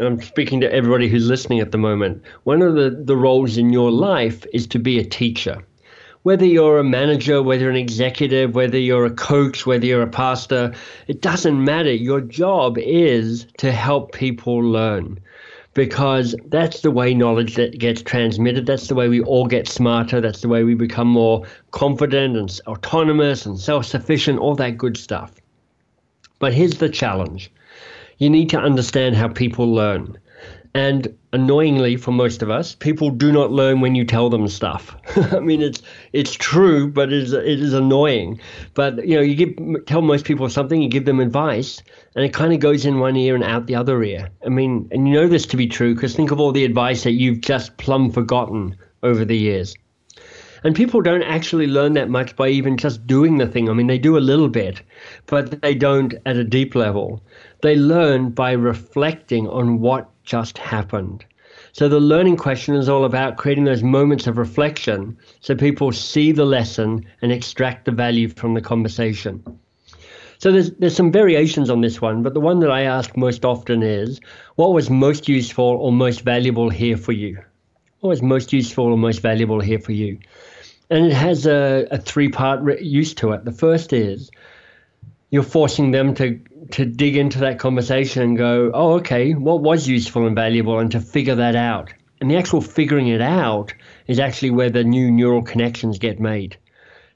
I'm 0.01 0.21
speaking 0.21 0.61
to 0.61 0.73
everybody 0.73 1.09
who's 1.09 1.29
listening 1.29 1.61
at 1.61 1.73
the 1.73 1.79
moment, 1.79 2.23
one 2.45 2.63
of 2.63 2.75
the, 2.75 2.91
the 2.91 3.17
roles 3.17 3.57
in 3.57 3.73
your 3.73 3.91
life 3.91 4.47
is 4.53 4.67
to 4.69 4.79
be 4.79 4.99
a 4.99 5.05
teacher. 5.05 5.65
Whether 6.29 6.45
you're 6.45 6.77
a 6.77 6.85
manager, 6.85 7.43
whether 7.43 7.63
you're 7.63 7.71
an 7.71 7.77
executive, 7.77 8.55
whether 8.55 8.77
you're 8.77 9.07
a 9.07 9.11
coach, 9.11 9.65
whether 9.65 9.87
you're 9.87 10.03
a 10.03 10.07
pastor, 10.07 10.75
it 11.07 11.23
doesn't 11.23 11.65
matter. 11.65 11.91
Your 11.91 12.21
job 12.21 12.77
is 12.77 13.47
to 13.57 13.73
help 13.73 14.13
people 14.13 14.59
learn 14.59 15.19
because 15.73 16.35
that's 16.49 16.83
the 16.83 16.91
way 16.91 17.15
knowledge 17.15 17.55
that 17.55 17.79
gets 17.79 18.03
transmitted. 18.03 18.67
That's 18.67 18.89
the 18.89 18.95
way 18.95 19.09
we 19.09 19.23
all 19.23 19.47
get 19.47 19.67
smarter. 19.69 20.21
That's 20.21 20.43
the 20.43 20.49
way 20.49 20.65
we 20.65 20.75
become 20.75 21.09
more 21.09 21.47
confident 21.71 22.37
and 22.37 22.61
autonomous 22.67 23.47
and 23.47 23.59
self 23.59 23.87
sufficient, 23.87 24.39
all 24.39 24.55
that 24.57 24.77
good 24.77 24.99
stuff. 24.99 25.33
But 26.41 26.53
here's 26.53 26.77
the 26.77 26.91
challenge 26.91 27.51
you 28.19 28.29
need 28.29 28.51
to 28.51 28.59
understand 28.59 29.17
how 29.17 29.29
people 29.29 29.73
learn. 29.73 30.19
And 30.75 31.17
annoyingly 31.33 31.97
for 31.97 32.13
most 32.13 32.43
of 32.43 32.51
us, 32.51 32.75
people 32.75 33.11
do 33.11 33.33
not 33.33 33.51
learn 33.51 33.81
when 33.81 33.95
you 33.95 34.05
tell 34.05 34.29
them 34.29 34.49
stuff. 34.49 34.97
I 35.33 35.41
mean, 35.41 35.63
it's 35.63 35.83
it's 36.13 36.35
true, 36.35 36.91
but 36.91 37.13
it 37.13 37.23
is, 37.23 37.33
it 37.33 37.61
is 37.61 37.73
annoying. 37.73 38.41
But 38.75 39.07
you 39.07 39.17
know, 39.17 39.23
you 39.23 39.35
give 39.35 39.87
tell 39.87 40.03
most 40.03 40.25
people 40.25 40.49
something, 40.49 40.83
you 40.83 40.89
give 40.89 41.05
them 41.05 41.21
advice, 41.21 41.83
and 42.15 42.25
it 42.25 42.33
kind 42.33 42.53
of 42.53 42.61
goes 42.61 42.85
in 42.85 42.99
one 42.99 43.17
ear 43.17 43.35
and 43.35 43.45
out 43.45 43.67
the 43.67 43.77
other 43.77 44.03
ear. 44.03 44.29
I 44.45 44.49
mean, 44.49 44.89
and 44.93 45.09
you 45.09 45.15
know 45.15 45.29
this 45.29 45.47
to 45.47 45.57
be 45.57 45.67
true 45.67 45.95
because 45.95 46.15
think 46.15 46.31
of 46.31 46.41
all 46.41 46.53
the 46.53 46.65
advice 46.65 47.05
that 47.05 47.13
you've 47.13 47.41
just 47.41 47.77
plumb 47.79 48.11
forgotten 48.11 48.77
over 49.03 49.25
the 49.25 49.37
years. 49.37 49.75
And 50.65 50.75
people 50.75 51.01
don't 51.01 51.23
actually 51.23 51.69
learn 51.69 51.93
that 51.93 52.11
much 52.11 52.35
by 52.35 52.49
even 52.49 52.77
just 52.77 53.07
doing 53.07 53.39
the 53.39 53.47
thing. 53.47 53.69
I 53.69 53.73
mean, 53.75 53.87
they 53.87 53.99
do 53.99 54.19
a 54.19 54.21
little 54.21 54.49
bit, 54.49 54.83
but 55.27 55.63
they 55.63 55.75
don't 55.75 56.15
at 56.27 56.37
a 56.37 56.45
deep 56.45 56.75
level. 56.75 57.23
They 57.63 57.77
learn 57.77 58.31
by 58.31 58.53
reflecting 58.53 59.49
on 59.49 59.81
what 59.81 60.11
just 60.29 60.59
happened. 60.59 61.25
So 61.73 61.89
the 61.89 62.01
learning 62.01 62.37
question 62.37 62.75
is 62.75 62.89
all 62.89 63.05
about 63.05 63.39
creating 63.39 63.65
those 63.65 63.83
moments 63.83 64.27
of 64.27 64.37
reflection 64.37 65.17
so 65.41 65.55
people 65.55 65.91
see 65.91 66.33
the 66.33 66.45
lesson 66.45 67.07
and 67.23 67.33
extract 67.33 67.87
the 67.87 67.93
value 67.93 68.29
from 68.29 68.53
the 68.53 68.61
conversation. 68.61 69.43
So 70.39 70.53
there's 70.53 70.71
there's 70.73 70.95
some 70.95 71.11
variations 71.11 71.71
on 71.71 71.81
this 71.81 72.01
one, 72.01 72.23
but 72.23 72.35
the 72.35 72.41
one 72.41 72.61
that 72.61 72.71
I 72.71 72.83
ask 72.83 73.17
most 73.17 73.45
often 73.45 73.83
is, 73.83 74.21
what 74.57 74.73
was 74.73 74.91
most 74.91 75.29
useful 75.29 75.65
or 75.65 75.91
most 75.91 76.21
valuable 76.21 76.69
here 76.69 76.97
for 76.97 77.13
you? 77.13 77.39
What 78.01 78.11
was 78.11 78.23
most 78.23 78.53
useful 78.53 78.85
or 78.85 78.99
most 78.99 79.21
valuable 79.21 79.61
here 79.61 79.81
for 79.81 79.93
you? 79.93 80.19
And 80.91 81.07
it 81.07 81.15
has 81.15 81.47
a, 81.47 81.89
a 81.91 81.99
three 81.99 82.29
part 82.29 82.61
re- 82.61 82.81
use 82.81 83.15
to 83.15 83.33
it. 83.33 83.45
The 83.45 83.53
first 83.53 83.93
is 83.93 84.31
you're 85.31 85.43
forcing 85.43 85.91
them 85.91 86.15
to 86.15 86.39
to 86.73 86.85
dig 86.85 87.17
into 87.17 87.39
that 87.41 87.59
conversation 87.59 88.23
and 88.23 88.37
go, 88.37 88.71
oh, 88.75 88.95
okay, 88.95 89.33
what 89.33 89.63
was 89.63 89.89
useful 89.89 90.27
and 90.27 90.35
valuable, 90.35 90.79
and 90.79 90.91
to 90.93 91.01
figure 91.01 91.35
that 91.37 91.57
out. 91.57 91.93
And 92.21 92.31
the 92.31 92.37
actual 92.37 92.61
figuring 92.61 93.09
it 93.09 93.21
out 93.21 93.73
is 94.07 94.19
actually 94.19 94.51
where 94.51 94.71
the 94.71 94.85
new 94.85 95.11
neural 95.11 95.43
connections 95.43 95.99
get 95.99 96.21
made. 96.21 96.57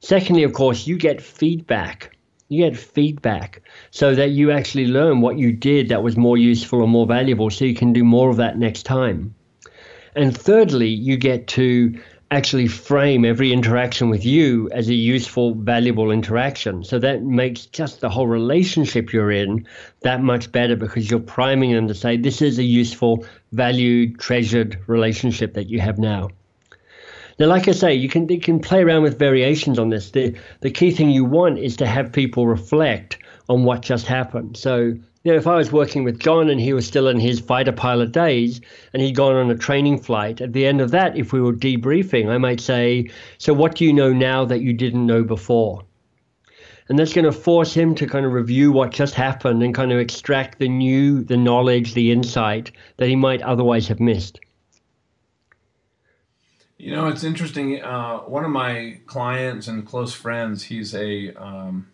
Secondly, 0.00 0.42
of 0.42 0.52
course, 0.52 0.86
you 0.86 0.96
get 0.96 1.20
feedback 1.20 2.12
you 2.52 2.68
get 2.68 2.78
feedback 2.78 3.62
so 3.90 4.14
that 4.14 4.30
you 4.30 4.50
actually 4.50 4.86
learn 4.86 5.22
what 5.22 5.38
you 5.38 5.52
did 5.52 5.88
that 5.88 6.02
was 6.02 6.16
more 6.16 6.36
useful 6.36 6.82
or 6.82 6.88
more 6.88 7.06
valuable 7.06 7.48
so 7.48 7.64
you 7.64 7.74
can 7.74 7.92
do 7.92 8.04
more 8.04 8.28
of 8.28 8.36
that 8.36 8.58
next 8.58 8.82
time. 8.82 9.34
And 10.14 10.36
thirdly, 10.36 10.88
you 10.88 11.16
get 11.16 11.46
to 11.48 11.98
actually 12.32 12.66
frame 12.66 13.26
every 13.26 13.52
interaction 13.52 14.08
with 14.08 14.24
you 14.24 14.66
as 14.72 14.88
a 14.88 14.94
useful, 14.94 15.54
valuable 15.54 16.10
interaction. 16.10 16.82
So 16.82 16.98
that 16.98 17.22
makes 17.22 17.66
just 17.66 18.00
the 18.00 18.08
whole 18.08 18.26
relationship 18.26 19.12
you're 19.12 19.30
in 19.30 19.66
that 20.00 20.22
much 20.22 20.50
better 20.50 20.74
because 20.74 21.10
you're 21.10 21.20
priming 21.20 21.72
them 21.72 21.88
to 21.88 21.94
say, 21.94 22.16
this 22.16 22.40
is 22.40 22.58
a 22.58 22.62
useful, 22.62 23.26
valued, 23.52 24.18
treasured 24.18 24.78
relationship 24.86 25.52
that 25.52 25.68
you 25.68 25.80
have 25.80 25.98
now. 25.98 26.30
Now, 27.38 27.48
like 27.48 27.68
I 27.68 27.72
say, 27.72 27.94
you 27.94 28.08
can 28.08 28.28
you 28.28 28.40
can 28.40 28.60
play 28.60 28.82
around 28.82 29.02
with 29.02 29.18
variations 29.18 29.78
on 29.78 29.90
this. 29.90 30.10
The 30.10 30.34
the 30.60 30.70
key 30.70 30.90
thing 30.90 31.10
you 31.10 31.24
want 31.24 31.58
is 31.58 31.76
to 31.76 31.86
have 31.86 32.12
people 32.12 32.46
reflect 32.46 33.18
on 33.48 33.64
what 33.64 33.82
just 33.82 34.06
happened. 34.06 34.56
So 34.56 34.94
you 35.24 35.30
know, 35.30 35.38
if 35.38 35.46
I 35.46 35.54
was 35.54 35.70
working 35.70 36.02
with 36.02 36.18
John 36.18 36.50
and 36.50 36.60
he 36.60 36.72
was 36.72 36.86
still 36.86 37.06
in 37.06 37.20
his 37.20 37.38
fighter 37.38 37.72
pilot 37.72 38.10
days 38.10 38.60
and 38.92 39.00
he'd 39.00 39.14
gone 39.14 39.36
on 39.36 39.50
a 39.50 39.56
training 39.56 39.98
flight, 39.98 40.40
at 40.40 40.52
the 40.52 40.66
end 40.66 40.80
of 40.80 40.90
that, 40.90 41.16
if 41.16 41.32
we 41.32 41.40
were 41.40 41.52
debriefing, 41.52 42.28
I 42.28 42.38
might 42.38 42.60
say, 42.60 43.08
So, 43.38 43.54
what 43.54 43.76
do 43.76 43.84
you 43.84 43.92
know 43.92 44.12
now 44.12 44.44
that 44.44 44.62
you 44.62 44.72
didn't 44.72 45.06
know 45.06 45.22
before? 45.22 45.84
And 46.88 46.98
that's 46.98 47.12
going 47.12 47.24
to 47.24 47.32
force 47.32 47.72
him 47.72 47.94
to 47.94 48.06
kind 48.06 48.26
of 48.26 48.32
review 48.32 48.72
what 48.72 48.90
just 48.90 49.14
happened 49.14 49.62
and 49.62 49.72
kind 49.72 49.92
of 49.92 50.00
extract 50.00 50.58
the 50.58 50.68
new, 50.68 51.22
the 51.22 51.36
knowledge, 51.36 51.94
the 51.94 52.10
insight 52.10 52.72
that 52.96 53.08
he 53.08 53.14
might 53.14 53.40
otherwise 53.42 53.86
have 53.88 54.00
missed. 54.00 54.40
You 56.78 56.96
know, 56.96 57.06
it's 57.06 57.22
interesting. 57.22 57.80
Uh, 57.80 58.18
one 58.18 58.44
of 58.44 58.50
my 58.50 59.00
clients 59.06 59.68
and 59.68 59.86
close 59.86 60.12
friends, 60.12 60.64
he's 60.64 60.96
a 60.96 61.32
um, 61.34 61.91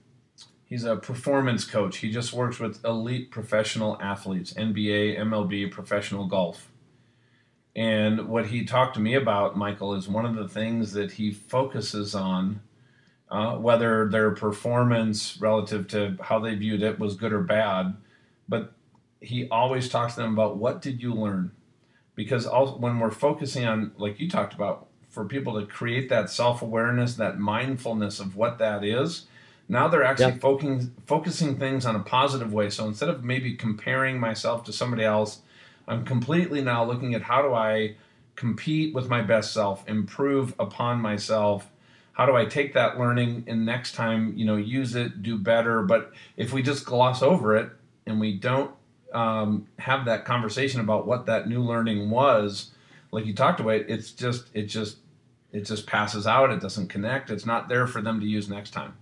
He's 0.69 0.85
a 0.85 0.97
performance 0.97 1.65
coach. 1.65 1.99
He 1.99 2.11
just 2.11 2.35
works 2.35 2.59
with 2.59 2.85
elite 2.85 3.31
professional 3.31 3.97
athletes, 4.03 4.53
NBA, 4.53 5.19
MLB, 5.19 5.71
professional 5.71 6.27
golf. 6.27 6.69
And 7.75 8.29
what 8.29 8.47
he 8.47 8.65
talked 8.65 8.95
to 8.95 9.01
me 9.01 9.15
about, 9.15 9.57
Michael, 9.57 9.95
is 9.95 10.09
one 10.09 10.27
of 10.27 10.35
the 10.35 10.49
things 10.49 10.93
that 10.93 11.13
he 11.13 11.33
focuses 11.33 12.15
on, 12.15 12.61
uh, 13.31 13.57
whether 13.57 14.09
their 14.11 14.33
performance 14.33 15.39
relative 15.41 15.89
to 15.89 16.19
how 16.21 16.39
they 16.39 16.55
viewed 16.55 16.83
it 16.83 16.99
was 16.99 17.15
good 17.15 17.33
or 17.33 17.43
bad, 17.43 17.97
but 18.47 18.75
he 19.21 19.49
always 19.49 19.89
talks 19.89 20.15
to 20.15 20.21
them 20.21 20.35
about 20.35 20.59
what 20.59 20.83
did 20.83 21.03
you 21.03 21.15
learn? 21.15 21.53
Because 22.15 22.47
also, 22.47 22.77
when 22.77 22.99
we're 22.99 23.11
focusing 23.11 23.65
on, 23.65 23.93
like 23.97 24.21
you 24.21 24.29
talked 24.29 24.55
about, 24.55 24.89
for 25.09 25.25
people 25.25 25.59
to 25.59 25.67
create 25.67 26.09
that 26.11 26.31
self 26.31 26.61
awareness, 26.61 27.15
that 27.15 27.39
mindfulness 27.39 28.21
of 28.21 28.37
what 28.37 28.59
that 28.59 28.85
is, 28.85 29.27
now 29.69 29.89
they're 29.89 30.05
actually 30.05 30.39
focusing 30.39 30.95
focusing 31.07 31.57
things 31.59 31.85
on 31.85 31.95
a 31.95 32.01
positive 32.01 32.53
way. 32.53 32.71
So 32.71 32.87
instead 32.87 33.09
of 33.09 33.23
maybe 33.23 33.55
comparing 33.55 34.19
myself 34.19 34.65
to 34.65 34.73
somebody 34.73 35.05
else, 35.05 35.41
I'm 35.87 36.05
completely 36.05 36.63
now 36.63 36.85
looking 36.85 37.15
at 37.15 37.23
how 37.23 37.43
do 37.43 37.55
I 37.55 37.97
compete 38.35 38.95
with 38.95 39.09
my 39.09 39.21
best 39.21 39.53
self, 39.53 39.87
improve 39.89 40.55
upon 40.59 41.01
myself. 41.01 41.71
How 42.13 42.27
do 42.27 42.35
I 42.35 42.47
take 42.47 42.75
that 42.75 42.99
learning 42.99 43.45
and 43.47 43.65
next 43.65 43.93
time, 43.95 44.33
you 44.37 44.45
know, 44.45 44.57
use 44.57 44.95
it, 44.95 45.23
do 45.23 45.39
better? 45.39 45.83
But 45.83 46.13
if 46.37 46.53
we 46.53 46.63
just 46.63 46.85
gloss 46.85 47.23
over 47.23 47.57
it 47.57 47.71
and 48.07 48.19
we 48.19 48.37
don't 48.37 48.73
um, 49.13 49.67
have 49.79 50.05
that 50.07 50.25
conversation 50.25 50.81
about 50.81 51.07
what 51.07 51.27
that 51.27 51.49
new 51.49 51.63
learning 51.63 52.11
was, 52.11 52.71
like 53.13 53.27
you 53.27 53.35
talked 53.35 53.61
about, 53.61 53.83
it's 53.89 54.13
just 54.13 54.47
it 54.55 54.65
just 54.65 54.97
it 55.53 55.63
just 55.63 55.87
passes 55.87 56.27
out. 56.27 56.51
It 56.51 56.61
doesn't 56.61 56.89
connect. 56.89 57.31
It's 57.31 57.47
not 57.47 57.69
there 57.69 57.87
for 57.87 58.03
them 58.03 58.21
to 58.21 58.27
use 58.27 58.49
next 58.49 58.71
time. 58.71 58.95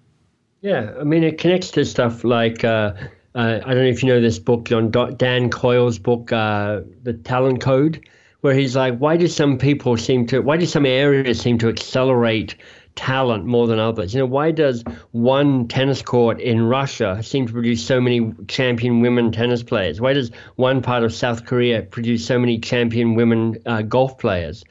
Yeah, 0.61 0.95
I 0.99 1.05
mean, 1.05 1.23
it 1.23 1.39
connects 1.39 1.71
to 1.73 1.85
stuff 1.85 2.25
like 2.25 2.65
uh, 2.65 2.95
uh, 3.37 3.61
I 3.67 3.75
don't 3.75 3.85
know 3.85 3.91
if 3.91 4.03
you 4.03 4.09
know 4.09 4.21
this 4.23 4.39
book, 4.39 4.65
John 4.65 4.91
Dan 4.91 5.51
Coyle's 5.51 5.99
book, 5.99 6.33
uh, 6.33 6.81
The 7.03 7.13
Talent 7.13 7.61
Code, 7.61 8.09
where 8.41 8.55
he's 8.55 8.75
like, 8.75 8.97
why 8.97 9.19
do 9.19 9.29
some 9.29 9.59
people 9.59 9.99
seem 9.99 10.27
to, 10.29 10.41
why 10.41 10.57
do 10.57 10.65
some 10.65 10.87
areas 10.87 11.39
seem 11.39 11.59
to 11.59 11.69
accelerate 11.69 12.57
talent 12.95 13.45
more 13.45 13.67
than 13.67 13.79
others? 13.79 14.15
You 14.15 14.21
know, 14.21 14.27
why 14.27 14.53
does 14.53 14.85
one 15.13 15.69
tennis 15.69 16.01
court 16.01 16.41
in 16.41 16.63
Russia 16.63 17.23
seem 17.23 17.47
to 17.47 17.53
produce 17.53 17.87
so 17.87 18.01
many 18.01 18.33
champion 18.49 19.03
women 19.03 19.33
tennis 19.33 19.63
players? 19.63 20.01
Why 20.01 20.15
does 20.15 20.31
one 20.55 20.81
part 20.81 21.05
of 21.05 21.13
South 21.13 21.45
Korea 21.45 21.83
produce 21.83 22.27
so 22.27 22.39
many 22.39 22.59
champion 22.59 23.17
women 23.17 23.59
uh, 23.67 23.83
golf 23.83 24.17
players? 24.17 24.65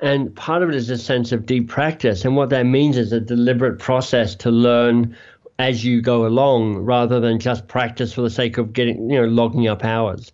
And 0.00 0.34
part 0.34 0.62
of 0.62 0.68
it 0.68 0.74
is 0.74 0.90
a 0.90 0.98
sense 0.98 1.32
of 1.32 1.46
deep 1.46 1.68
practice. 1.68 2.24
And 2.24 2.36
what 2.36 2.50
that 2.50 2.64
means 2.64 2.96
is 2.96 3.12
a 3.12 3.20
deliberate 3.20 3.78
process 3.78 4.34
to 4.36 4.50
learn 4.50 5.16
as 5.58 5.84
you 5.84 6.00
go 6.00 6.24
along 6.26 6.76
rather 6.78 7.18
than 7.18 7.40
just 7.40 7.66
practice 7.66 8.12
for 8.12 8.22
the 8.22 8.30
sake 8.30 8.58
of 8.58 8.72
getting, 8.72 9.10
you 9.10 9.20
know, 9.20 9.26
logging 9.26 9.66
up 9.66 9.84
hours. 9.84 10.32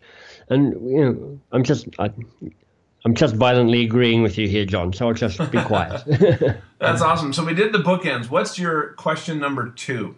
And, 0.50 0.72
you 0.90 1.04
know, 1.04 1.40
I'm 1.52 1.64
just, 1.64 1.88
I, 1.98 2.10
I'm 3.06 3.14
just 3.14 3.34
violently 3.34 3.84
agreeing 3.84 4.22
with 4.22 4.36
you 4.36 4.48
here, 4.48 4.66
John. 4.66 4.92
So 4.92 5.08
I'll 5.08 5.14
just 5.14 5.38
be 5.50 5.60
quiet. 5.62 6.02
That's 6.78 7.00
awesome. 7.00 7.32
So 7.32 7.44
we 7.44 7.54
did 7.54 7.72
the 7.72 7.78
bookends. 7.78 8.28
What's 8.28 8.58
your 8.58 8.92
question 8.94 9.38
number 9.38 9.70
two? 9.70 10.16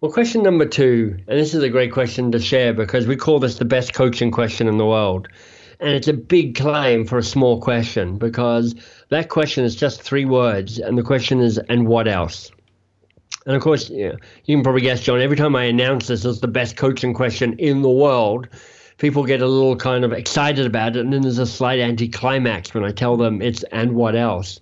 Well, 0.00 0.12
question 0.12 0.42
number 0.42 0.66
two, 0.66 1.16
and 1.26 1.38
this 1.38 1.54
is 1.54 1.62
a 1.62 1.70
great 1.70 1.90
question 1.90 2.30
to 2.32 2.38
share 2.38 2.74
because 2.74 3.06
we 3.06 3.16
call 3.16 3.40
this 3.40 3.56
the 3.56 3.64
best 3.64 3.94
coaching 3.94 4.30
question 4.30 4.68
in 4.68 4.76
the 4.76 4.84
world. 4.84 5.26
And 5.80 5.90
it's 5.90 6.08
a 6.08 6.12
big 6.12 6.54
claim 6.54 7.04
for 7.04 7.18
a 7.18 7.22
small 7.22 7.60
question 7.60 8.16
because 8.16 8.74
that 9.10 9.28
question 9.28 9.64
is 9.64 9.76
just 9.76 10.02
three 10.02 10.24
words. 10.24 10.78
And 10.78 10.96
the 10.96 11.02
question 11.02 11.40
is, 11.40 11.58
and 11.58 11.86
what 11.86 12.08
else? 12.08 12.50
And 13.46 13.54
of 13.54 13.62
course, 13.62 13.90
you, 13.90 14.16
can 14.46 14.62
probably 14.62 14.80
guess, 14.80 15.02
John, 15.02 15.20
every 15.20 15.36
time 15.36 15.54
I 15.54 15.64
announce 15.64 16.08
this 16.08 16.24
as 16.24 16.40
the 16.40 16.48
best 16.48 16.76
coaching 16.76 17.14
question 17.14 17.58
in 17.58 17.82
the 17.82 17.90
world, 17.90 18.48
people 18.98 19.24
get 19.24 19.42
a 19.42 19.46
little 19.46 19.76
kind 19.76 20.04
of 20.04 20.12
excited 20.12 20.66
about 20.66 20.96
it. 20.96 21.00
And 21.00 21.12
then 21.12 21.22
there's 21.22 21.38
a 21.38 21.46
slight 21.46 21.78
anticlimax 21.78 22.74
when 22.74 22.84
I 22.84 22.90
tell 22.90 23.16
them 23.16 23.42
it's, 23.42 23.62
and 23.64 23.92
what 23.92 24.16
else? 24.16 24.58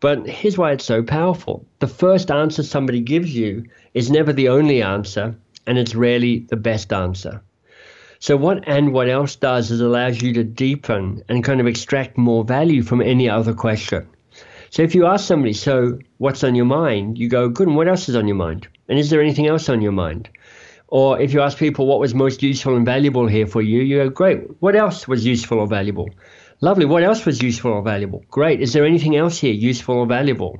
But 0.00 0.26
here's 0.26 0.58
why 0.58 0.72
it's 0.72 0.84
so 0.84 1.02
powerful 1.02 1.64
the 1.78 1.86
first 1.86 2.30
answer 2.30 2.62
somebody 2.62 3.00
gives 3.00 3.34
you 3.34 3.64
is 3.94 4.10
never 4.10 4.32
the 4.32 4.48
only 4.48 4.82
answer, 4.82 5.34
and 5.66 5.78
it's 5.78 5.94
rarely 5.94 6.40
the 6.40 6.56
best 6.56 6.92
answer. 6.92 7.42
So 8.24 8.38
what 8.38 8.66
and 8.66 8.94
what 8.94 9.10
else 9.10 9.36
does 9.36 9.70
is 9.70 9.82
allows 9.82 10.22
you 10.22 10.32
to 10.32 10.44
deepen 10.44 11.22
and 11.28 11.44
kind 11.44 11.60
of 11.60 11.66
extract 11.66 12.16
more 12.16 12.42
value 12.42 12.82
from 12.82 13.02
any 13.02 13.28
other 13.28 13.52
question. 13.52 14.08
So 14.70 14.80
if 14.80 14.94
you 14.94 15.04
ask 15.04 15.26
somebody, 15.26 15.52
so 15.52 15.98
what's 16.16 16.42
on 16.42 16.54
your 16.54 16.64
mind? 16.64 17.18
You 17.18 17.28
go, 17.28 17.50
good, 17.50 17.68
and 17.68 17.76
what 17.76 17.86
else 17.86 18.08
is 18.08 18.16
on 18.16 18.26
your 18.26 18.38
mind? 18.38 18.66
And 18.88 18.98
is 18.98 19.10
there 19.10 19.20
anything 19.20 19.46
else 19.46 19.68
on 19.68 19.82
your 19.82 19.92
mind? 19.92 20.30
Or 20.88 21.20
if 21.20 21.34
you 21.34 21.42
ask 21.42 21.58
people 21.58 21.86
what 21.86 22.00
was 22.00 22.14
most 22.14 22.42
useful 22.42 22.76
and 22.76 22.86
valuable 22.86 23.26
here 23.26 23.46
for 23.46 23.60
you, 23.60 23.82
you 23.82 23.98
go, 23.98 24.08
great, 24.08 24.38
what 24.62 24.74
else 24.74 25.06
was 25.06 25.26
useful 25.26 25.58
or 25.58 25.66
valuable? 25.66 26.08
Lovely, 26.62 26.86
what 26.86 27.02
else 27.02 27.26
was 27.26 27.42
useful 27.42 27.72
or 27.72 27.82
valuable? 27.82 28.24
Great, 28.30 28.62
is 28.62 28.72
there 28.72 28.86
anything 28.86 29.16
else 29.16 29.36
here 29.36 29.52
useful 29.52 29.96
or 29.96 30.06
valuable? 30.06 30.58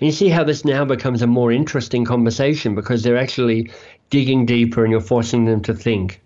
And 0.00 0.06
you 0.06 0.12
see 0.12 0.30
how 0.30 0.44
this 0.44 0.64
now 0.64 0.86
becomes 0.86 1.20
a 1.20 1.26
more 1.26 1.52
interesting 1.52 2.06
conversation 2.06 2.74
because 2.74 3.02
they're 3.02 3.18
actually 3.18 3.70
digging 4.08 4.46
deeper 4.46 4.82
and 4.82 4.90
you're 4.90 5.02
forcing 5.02 5.44
them 5.44 5.60
to 5.64 5.74
think. 5.74 6.22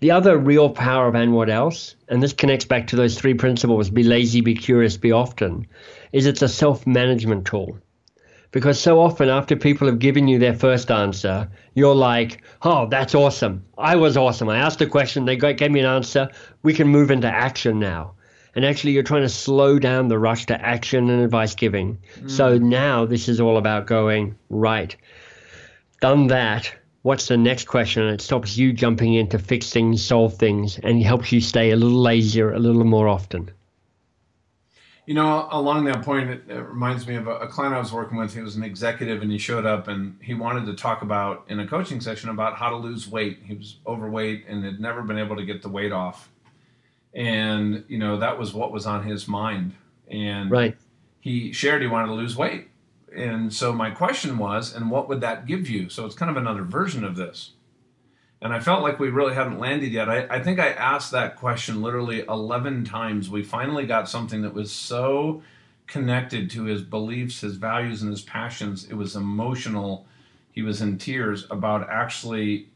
The 0.00 0.12
other 0.12 0.38
real 0.38 0.70
power 0.70 1.08
of 1.08 1.14
and 1.14 1.34
what 1.34 1.50
else, 1.50 1.94
and 2.08 2.22
this 2.22 2.32
connects 2.32 2.64
back 2.64 2.86
to 2.88 2.96
those 2.96 3.18
three 3.18 3.34
principles 3.34 3.90
be 3.90 4.02
lazy, 4.02 4.40
be 4.40 4.54
curious, 4.54 4.96
be 4.96 5.12
often, 5.12 5.66
is 6.12 6.24
it's 6.24 6.40
a 6.40 6.48
self 6.48 6.86
management 6.86 7.46
tool. 7.46 7.78
Because 8.50 8.80
so 8.80 8.98
often, 8.98 9.28
after 9.28 9.54
people 9.54 9.86
have 9.86 9.98
given 9.98 10.26
you 10.26 10.38
their 10.38 10.54
first 10.54 10.90
answer, 10.90 11.48
you're 11.74 11.94
like, 11.94 12.42
oh, 12.62 12.88
that's 12.88 13.14
awesome. 13.14 13.64
I 13.78 13.94
was 13.96 14.16
awesome. 14.16 14.48
I 14.48 14.56
asked 14.56 14.80
a 14.80 14.86
question, 14.86 15.24
they 15.26 15.36
gave 15.36 15.70
me 15.70 15.80
an 15.80 15.86
answer. 15.86 16.30
We 16.62 16.74
can 16.74 16.88
move 16.88 17.10
into 17.10 17.28
action 17.28 17.78
now. 17.78 18.14
And 18.56 18.64
actually, 18.64 18.92
you're 18.92 19.04
trying 19.04 19.22
to 19.22 19.28
slow 19.28 19.78
down 19.78 20.08
the 20.08 20.18
rush 20.18 20.46
to 20.46 20.60
action 20.60 21.10
and 21.10 21.22
advice 21.22 21.54
giving. 21.54 21.98
Mm. 22.18 22.30
So 22.30 22.58
now 22.58 23.04
this 23.04 23.28
is 23.28 23.40
all 23.40 23.56
about 23.56 23.86
going, 23.86 24.36
right, 24.48 24.96
done 26.00 26.26
that 26.28 26.74
what's 27.02 27.28
the 27.28 27.36
next 27.36 27.66
question? 27.66 28.02
And 28.02 28.12
it 28.12 28.20
stops 28.20 28.56
you 28.56 28.72
jumping 28.72 29.14
in 29.14 29.28
to 29.28 29.38
fix 29.38 29.70
things 29.70 30.04
solve 30.04 30.36
things 30.36 30.78
and 30.78 31.02
helps 31.02 31.32
you 31.32 31.40
stay 31.40 31.70
a 31.70 31.76
little 31.76 32.00
lazier 32.00 32.52
a 32.52 32.58
little 32.58 32.84
more 32.84 33.08
often. 33.08 33.50
You 35.06 35.14
know 35.14 35.48
along 35.50 35.86
that 35.86 36.02
point 36.02 36.30
it, 36.30 36.42
it 36.48 36.60
reminds 36.60 37.06
me 37.06 37.16
of 37.16 37.26
a, 37.26 37.38
a, 37.38 37.48
client 37.48 37.74
i 37.74 37.78
was 37.78 37.92
working 37.92 38.16
with. 38.16 38.32
He 38.32 38.42
was 38.42 38.54
an 38.54 38.62
executive 38.62 39.22
and 39.22 39.32
he 39.32 39.38
showed 39.38 39.66
up 39.66 39.88
and 39.88 40.16
he 40.22 40.34
wanted 40.34 40.66
to 40.66 40.74
talk 40.74 41.02
about 41.02 41.44
in 41.48 41.58
a 41.58 41.66
coaching 41.66 42.00
session 42.00 42.28
about 42.28 42.56
how 42.56 42.70
to 42.70 42.76
lose 42.76 43.08
weight. 43.08 43.40
He 43.44 43.54
was 43.54 43.78
overweight 43.86 44.44
and 44.46 44.64
had 44.64 44.78
never 44.78 45.02
been 45.02 45.18
able 45.18 45.34
to 45.36 45.44
get 45.44 45.62
the 45.62 45.68
weight 45.68 45.90
off. 45.90 46.30
And 47.12 47.84
you 47.88 47.98
know 47.98 48.18
that 48.18 48.38
was 48.38 48.54
what 48.54 48.70
was 48.70 48.86
on 48.86 49.02
his 49.02 49.26
mind. 49.26 49.74
And 50.08 50.50
right. 50.50 50.76
he 51.20 51.52
shared 51.52 51.82
he 51.82 51.88
wanted 51.88 52.08
to 52.08 52.14
lose 52.14 52.36
weight 52.36 52.68
and 53.16 53.52
so 53.52 53.72
my 53.72 53.90
question 53.90 54.38
was, 54.38 54.74
and 54.74 54.90
what 54.90 55.08
would 55.08 55.20
that 55.20 55.46
give 55.46 55.68
you? 55.68 55.88
So 55.88 56.06
it's 56.06 56.14
kind 56.14 56.30
of 56.30 56.36
another 56.36 56.62
version 56.62 57.04
of 57.04 57.16
this. 57.16 57.52
And 58.42 58.54
I 58.54 58.60
felt 58.60 58.82
like 58.82 58.98
we 58.98 59.10
really 59.10 59.34
hadn't 59.34 59.58
landed 59.58 59.92
yet. 59.92 60.08
I, 60.08 60.26
I 60.30 60.42
think 60.42 60.58
I 60.58 60.68
asked 60.68 61.12
that 61.12 61.36
question 61.36 61.82
literally 61.82 62.20
11 62.20 62.84
times. 62.84 63.28
We 63.28 63.42
finally 63.42 63.84
got 63.84 64.08
something 64.08 64.42
that 64.42 64.54
was 64.54 64.72
so 64.72 65.42
connected 65.86 66.48
to 66.50 66.64
his 66.64 66.82
beliefs, 66.82 67.40
his 67.40 67.56
values, 67.56 68.00
and 68.00 68.10
his 68.10 68.22
passions. 68.22 68.84
It 68.88 68.94
was 68.94 69.14
emotional. 69.14 70.06
He 70.52 70.62
was 70.62 70.80
in 70.80 70.96
tears 70.96 71.46
about 71.50 71.90
actually 71.90 72.68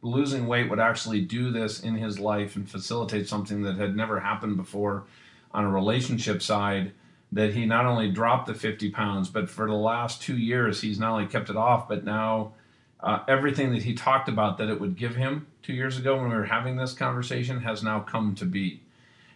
losing 0.00 0.46
weight 0.46 0.68
would 0.68 0.78
actually 0.78 1.22
do 1.22 1.50
this 1.50 1.80
in 1.80 1.96
his 1.96 2.20
life 2.20 2.56
and 2.56 2.70
facilitate 2.70 3.26
something 3.26 3.62
that 3.62 3.76
had 3.76 3.96
never 3.96 4.20
happened 4.20 4.56
before 4.56 5.04
on 5.52 5.64
a 5.64 5.70
relationship 5.70 6.42
side 6.42 6.92
that 7.34 7.52
he 7.52 7.66
not 7.66 7.84
only 7.84 8.08
dropped 8.08 8.46
the 8.46 8.54
50 8.54 8.90
pounds, 8.90 9.28
but 9.28 9.50
for 9.50 9.66
the 9.66 9.74
last 9.74 10.22
two 10.22 10.36
years, 10.36 10.80
he's 10.80 11.00
not 11.00 11.10
only 11.10 11.26
kept 11.26 11.50
it 11.50 11.56
off, 11.56 11.88
but 11.88 12.04
now 12.04 12.52
uh, 13.00 13.18
everything 13.26 13.72
that 13.72 13.82
he 13.82 13.92
talked 13.92 14.28
about 14.28 14.56
that 14.58 14.70
it 14.70 14.80
would 14.80 14.96
give 14.96 15.16
him 15.16 15.46
two 15.60 15.72
years 15.72 15.98
ago 15.98 16.16
when 16.16 16.30
we 16.30 16.36
were 16.36 16.44
having 16.44 16.76
this 16.76 16.92
conversation 16.92 17.60
has 17.60 17.82
now 17.82 17.98
come 17.98 18.36
to 18.36 18.44
be. 18.44 18.80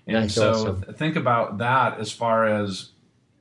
And 0.07 0.24
That's 0.24 0.34
so 0.34 0.53
awesome. 0.53 0.94
think 0.94 1.16
about 1.16 1.59
that 1.59 1.99
as 1.99 2.12
far 2.12 2.46
as 2.46 2.90